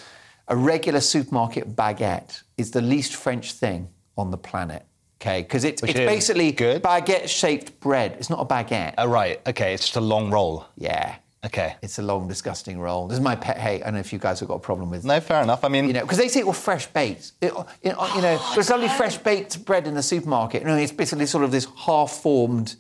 a 0.48 0.56
regular 0.56 1.00
supermarket 1.00 1.76
baguette 1.76 2.42
is 2.56 2.70
the 2.70 2.80
least 2.80 3.14
French 3.14 3.52
thing 3.52 3.88
on 4.16 4.30
the 4.30 4.38
planet. 4.38 4.87
Okay, 5.20 5.42
because 5.42 5.64
it, 5.64 5.80
Which 5.82 5.90
it's 5.90 6.00
is 6.00 6.06
basically 6.06 6.52
good? 6.52 6.82
baguette-shaped 6.82 7.80
bread. 7.80 8.12
It's 8.18 8.30
not 8.30 8.40
a 8.40 8.44
baguette. 8.44 8.94
Oh, 8.98 9.06
right. 9.06 9.40
Okay, 9.48 9.74
it's 9.74 9.82
just 9.84 9.96
a 9.96 10.00
long 10.00 10.30
roll. 10.30 10.66
yeah. 10.76 11.16
Okay. 11.44 11.76
It's 11.82 11.98
a 11.98 12.02
long, 12.02 12.26
disgusting 12.26 12.80
roll. 12.80 13.06
This 13.06 13.18
is 13.18 13.22
my 13.22 13.36
pet 13.36 13.58
hate. 13.58 13.82
I 13.82 13.84
don't 13.84 13.94
know 13.94 14.00
if 14.00 14.12
you 14.12 14.18
guys 14.18 14.40
have 14.40 14.48
got 14.48 14.56
a 14.56 14.60
problem 14.60 14.90
with 14.90 15.04
No, 15.04 15.20
fair 15.20 15.42
enough. 15.42 15.62
I 15.64 15.68
mean, 15.68 15.86
you 15.86 15.92
know, 15.92 16.02
because 16.02 16.18
they 16.18 16.26
say, 16.26 16.42
well, 16.42 16.52
fresh 16.52 16.86
baked. 16.88 17.32
It, 17.40 17.52
you 17.82 17.92
know, 17.92 18.08
you 18.16 18.22
know 18.22 18.40
there's 18.54 18.70
only 18.72 18.86
oh, 18.86 18.90
fresh 18.90 19.18
baked 19.18 19.64
bread 19.64 19.86
in 19.86 19.94
the 19.94 20.02
supermarket. 20.02 20.62
You 20.62 20.68
it's 20.70 20.90
basically 20.92 21.26
sort 21.26 21.44
of 21.44 21.52
this 21.52 21.66
half-formed, 21.86 22.74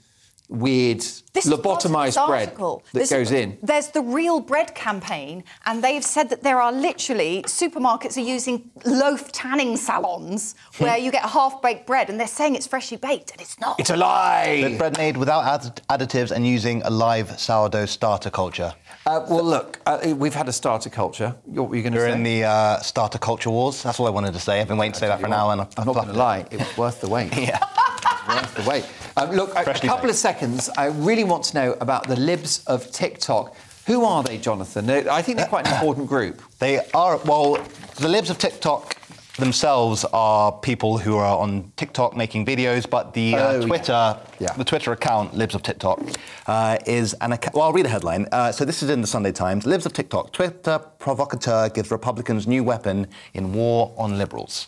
weird, 0.48 1.00
This 1.34 1.44
is 1.46 1.52
lobotomized 1.52 2.26
bread 2.26 2.56
that 2.56 2.78
This- 2.92 3.10
goes 3.10 3.30
in. 3.30 3.58
There's 3.62 3.88
the 3.88 4.00
Real 4.00 4.40
Bread 4.40 4.74
campaign, 4.74 5.44
and 5.66 5.82
they've 5.84 6.04
said 6.04 6.30
that 6.30 6.42
there 6.42 6.60
are 6.60 6.72
literally 6.72 7.42
supermarkets 7.46 8.16
are 8.16 8.20
using 8.36 8.70
loaf 8.84 9.30
tanning 9.32 9.76
salons 9.76 10.54
Hmm. 10.76 10.84
where 10.84 10.96
you 10.98 11.10
get 11.10 11.22
half-baked 11.22 11.86
bread, 11.86 12.08
and 12.08 12.18
they're 12.18 12.26
saying 12.26 12.54
it's 12.54 12.66
freshly 12.66 12.96
baked, 12.96 13.30
and 13.32 13.40
it's 13.40 13.60
not. 13.60 13.78
It's 13.78 13.90
a 13.90 13.96
lie. 13.96 14.60
Good 14.62 14.78
bread 14.78 14.96
made 14.96 15.16
without 15.16 15.44
add- 15.44 15.82
additives 15.90 16.30
and 16.30 16.46
using 16.46 16.82
a 16.82 16.90
live 16.90 17.38
sourdough 17.38 17.86
starter 17.86 18.30
culture. 18.30 18.74
Uh, 19.06 19.20
well, 19.28 19.44
look, 19.44 19.80
uh, 19.86 19.98
we've 20.16 20.34
had 20.34 20.48
a 20.48 20.52
starter 20.52 20.90
culture. 20.90 21.34
What 21.44 21.68
were 21.68 21.76
you 21.76 21.82
going 21.82 21.92
to 21.92 22.00
say? 22.00 22.06
We're 22.08 22.14
in 22.14 22.22
the 22.22 22.44
uh, 22.44 22.80
starter 22.80 23.18
culture 23.18 23.50
wars. 23.50 23.82
That's 23.82 24.00
all 24.00 24.06
I 24.06 24.10
wanted 24.10 24.32
to 24.34 24.40
say. 24.40 24.60
I've 24.60 24.68
been 24.68 24.76
waiting 24.78 24.92
to 24.92 24.98
say 24.98 25.08
that 25.08 25.20
for 25.20 25.26
an 25.26 25.32
hour 25.32 25.52
and 25.52 25.60
I've 25.62 25.68
I'm 25.76 25.86
not 25.86 25.94
going 25.94 26.08
to 26.08 26.12
lie. 26.14 26.44
It 26.50 26.58
was 26.58 26.76
worth 26.76 27.00
the 27.00 27.08
wait. 27.08 27.32
Yeah. 27.36 27.58
worth 28.28 28.54
the 28.54 28.68
wait. 28.68 28.84
Um, 29.18 29.30
look, 29.32 29.54
a, 29.56 29.60
a 29.70 29.74
couple 29.74 30.10
of 30.10 30.16
seconds. 30.16 30.68
I 30.76 30.86
really 30.86 31.24
want 31.24 31.44
to 31.44 31.54
know 31.54 31.72
about 31.80 32.06
the 32.06 32.16
libs 32.16 32.62
of 32.66 32.90
TikTok. 32.92 33.54
Who 33.86 34.04
are 34.04 34.22
they, 34.22 34.38
Jonathan? 34.38 34.88
I 34.90 35.22
think 35.22 35.38
they're 35.38 35.46
quite 35.46 35.66
an 35.66 35.74
important 35.74 36.06
group. 36.08 36.42
They 36.58 36.80
are, 36.92 37.18
well, 37.18 37.54
the 37.96 38.08
libs 38.08 38.30
of 38.30 38.38
TikTok 38.38 38.96
themselves 39.36 40.04
are 40.12 40.50
people 40.52 40.98
who 40.98 41.16
are 41.16 41.38
on 41.38 41.72
TikTok 41.76 42.16
making 42.16 42.44
videos, 42.44 42.88
but 42.90 43.14
the 43.14 43.36
uh, 43.36 43.38
Oh, 43.38 43.60
yeah. 43.60 43.66
Twitter, 43.66 44.16
Yeah. 44.40 44.52
the 44.54 44.64
Twitter 44.64 44.90
account, 44.92 45.34
Libs 45.34 45.54
of 45.54 45.62
TikTok, 45.62 46.00
uh, 46.48 46.78
is 46.86 47.14
an 47.20 47.30
account. 47.32 47.54
Well, 47.54 47.64
I'll 47.64 47.72
read 47.72 47.84
the 47.84 47.90
headline. 47.90 48.26
Uh, 48.32 48.50
so 48.50 48.64
this 48.64 48.82
is 48.82 48.90
in 48.90 49.00
the 49.00 49.06
Sunday 49.06 49.30
Times. 49.32 49.64
Libs 49.66 49.86
of 49.86 49.92
TikTok, 49.92 50.32
Twitter 50.32 50.80
provocateur 50.98 51.68
gives 51.68 51.90
Republicans 51.92 52.46
new 52.48 52.64
weapon 52.64 53.06
in 53.34 53.52
war 53.52 53.94
on 53.96 54.18
liberals. 54.18 54.66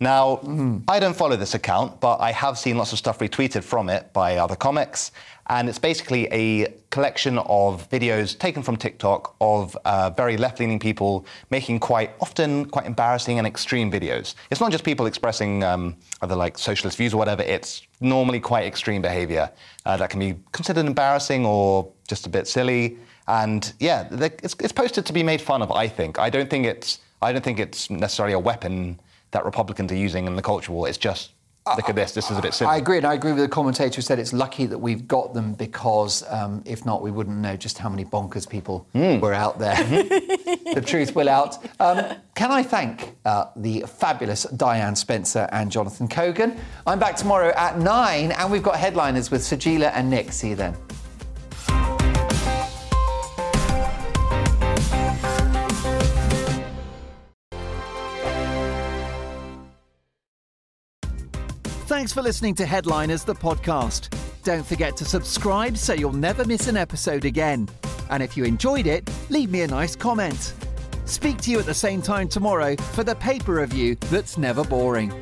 Now, 0.00 0.38
Mm-hmm. 0.48 0.88
I 0.88 0.98
don't 0.98 1.16
follow 1.16 1.36
this 1.36 1.54
account, 1.54 2.00
but 2.00 2.16
I 2.20 2.32
have 2.32 2.58
seen 2.58 2.78
lots 2.78 2.92
of 2.92 2.98
stuff 2.98 3.18
retweeted 3.18 3.62
from 3.62 3.88
it 3.88 4.12
by 4.12 4.36
other 4.36 4.56
comics. 4.56 5.12
And 5.48 5.68
it's 5.68 5.78
basically 5.78 6.26
a 6.32 6.72
collection 6.90 7.38
of 7.38 7.88
videos 7.90 8.38
taken 8.38 8.62
from 8.62 8.76
TikTok 8.76 9.34
of 9.40 9.76
uh, 9.84 10.10
very 10.10 10.36
left 10.36 10.60
leaning 10.60 10.78
people 10.78 11.24
making 11.50 11.80
quite 11.80 12.10
often 12.20 12.66
quite 12.66 12.86
embarrassing 12.86 13.38
and 13.38 13.46
extreme 13.46 13.90
videos. 13.90 14.34
It's 14.50 14.60
not 14.60 14.72
just 14.72 14.84
people 14.84 15.06
expressing 15.06 15.64
um, 15.64 15.96
other 16.22 16.36
like 16.36 16.58
socialist 16.58 16.98
views 16.98 17.14
or 17.14 17.18
whatever, 17.18 17.42
it's 17.42 17.82
normally 18.00 18.40
quite 18.40 18.66
extreme 18.66 19.00
behavior 19.00 19.50
uh, 19.86 19.96
that 19.96 20.10
can 20.10 20.20
be 20.20 20.34
considered 20.52 20.86
embarrassing 20.86 21.46
or 21.46 21.90
just 22.08 22.26
a 22.26 22.30
bit 22.30 22.46
silly. 22.46 22.98
And 23.26 23.72
yeah, 23.80 24.08
it's, 24.10 24.54
it's 24.60 24.72
posted 24.72 25.06
to 25.06 25.12
be 25.12 25.22
made 25.22 25.40
fun 25.40 25.62
of, 25.62 25.70
I 25.72 25.88
think. 25.88 26.18
I 26.18 26.30
don't 26.30 26.50
think 26.50 26.66
it's, 26.66 27.00
I 27.22 27.32
don't 27.32 27.44
think 27.44 27.58
it's 27.58 27.90
necessarily 27.90 28.34
a 28.34 28.38
weapon 28.38 28.98
that 29.30 29.44
Republicans 29.44 29.92
are 29.92 29.96
using 29.96 30.26
in 30.26 30.36
the 30.36 30.42
culture 30.42 30.72
war. 30.72 30.88
It's 30.88 30.98
just, 30.98 31.32
look 31.76 31.88
at 31.88 31.94
this, 31.94 32.12
this 32.12 32.30
is 32.30 32.38
a 32.38 32.42
bit 32.42 32.54
silly. 32.54 32.70
I 32.70 32.76
agree, 32.76 32.96
and 32.96 33.06
I 33.06 33.14
agree 33.14 33.32
with 33.32 33.42
the 33.42 33.48
commentator 33.48 33.96
who 33.96 34.02
said 34.02 34.18
it's 34.18 34.32
lucky 34.32 34.66
that 34.66 34.78
we've 34.78 35.06
got 35.06 35.34
them 35.34 35.52
because 35.54 36.24
um, 36.30 36.62
if 36.64 36.86
not, 36.86 37.02
we 37.02 37.10
wouldn't 37.10 37.36
know 37.36 37.56
just 37.56 37.78
how 37.78 37.88
many 37.88 38.04
bonkers 38.04 38.48
people 38.48 38.86
were 38.94 39.34
out 39.34 39.58
there. 39.58 39.76
the 39.84 40.82
truth 40.84 41.14
will 41.14 41.28
out. 41.28 41.58
Um, 41.80 42.16
can 42.34 42.50
I 42.50 42.62
thank 42.62 43.16
uh, 43.24 43.46
the 43.56 43.84
fabulous 43.86 44.44
Diane 44.44 44.96
Spencer 44.96 45.48
and 45.52 45.70
Jonathan 45.70 46.08
Kogan? 46.08 46.58
I'm 46.86 46.98
back 46.98 47.16
tomorrow 47.16 47.52
at 47.56 47.78
nine, 47.78 48.32
and 48.32 48.50
we've 48.50 48.62
got 48.62 48.76
headliners 48.76 49.30
with 49.30 49.42
Sajila 49.42 49.90
and 49.94 50.08
Nick. 50.08 50.32
See 50.32 50.50
you 50.50 50.56
then. 50.56 50.76
Thanks 61.98 62.12
for 62.12 62.22
listening 62.22 62.54
to 62.54 62.64
Headliners, 62.64 63.24
the 63.24 63.34
podcast. 63.34 64.16
Don't 64.44 64.64
forget 64.64 64.96
to 64.98 65.04
subscribe 65.04 65.76
so 65.76 65.94
you'll 65.94 66.12
never 66.12 66.44
miss 66.44 66.68
an 66.68 66.76
episode 66.76 67.24
again. 67.24 67.68
And 68.08 68.22
if 68.22 68.36
you 68.36 68.44
enjoyed 68.44 68.86
it, 68.86 69.10
leave 69.30 69.50
me 69.50 69.62
a 69.62 69.66
nice 69.66 69.96
comment. 69.96 70.54
Speak 71.06 71.38
to 71.38 71.50
you 71.50 71.58
at 71.58 71.66
the 71.66 71.74
same 71.74 72.00
time 72.00 72.28
tomorrow 72.28 72.76
for 72.76 73.02
the 73.02 73.16
paper 73.16 73.54
review 73.54 73.96
that's 74.12 74.38
never 74.38 74.62
boring. 74.62 75.12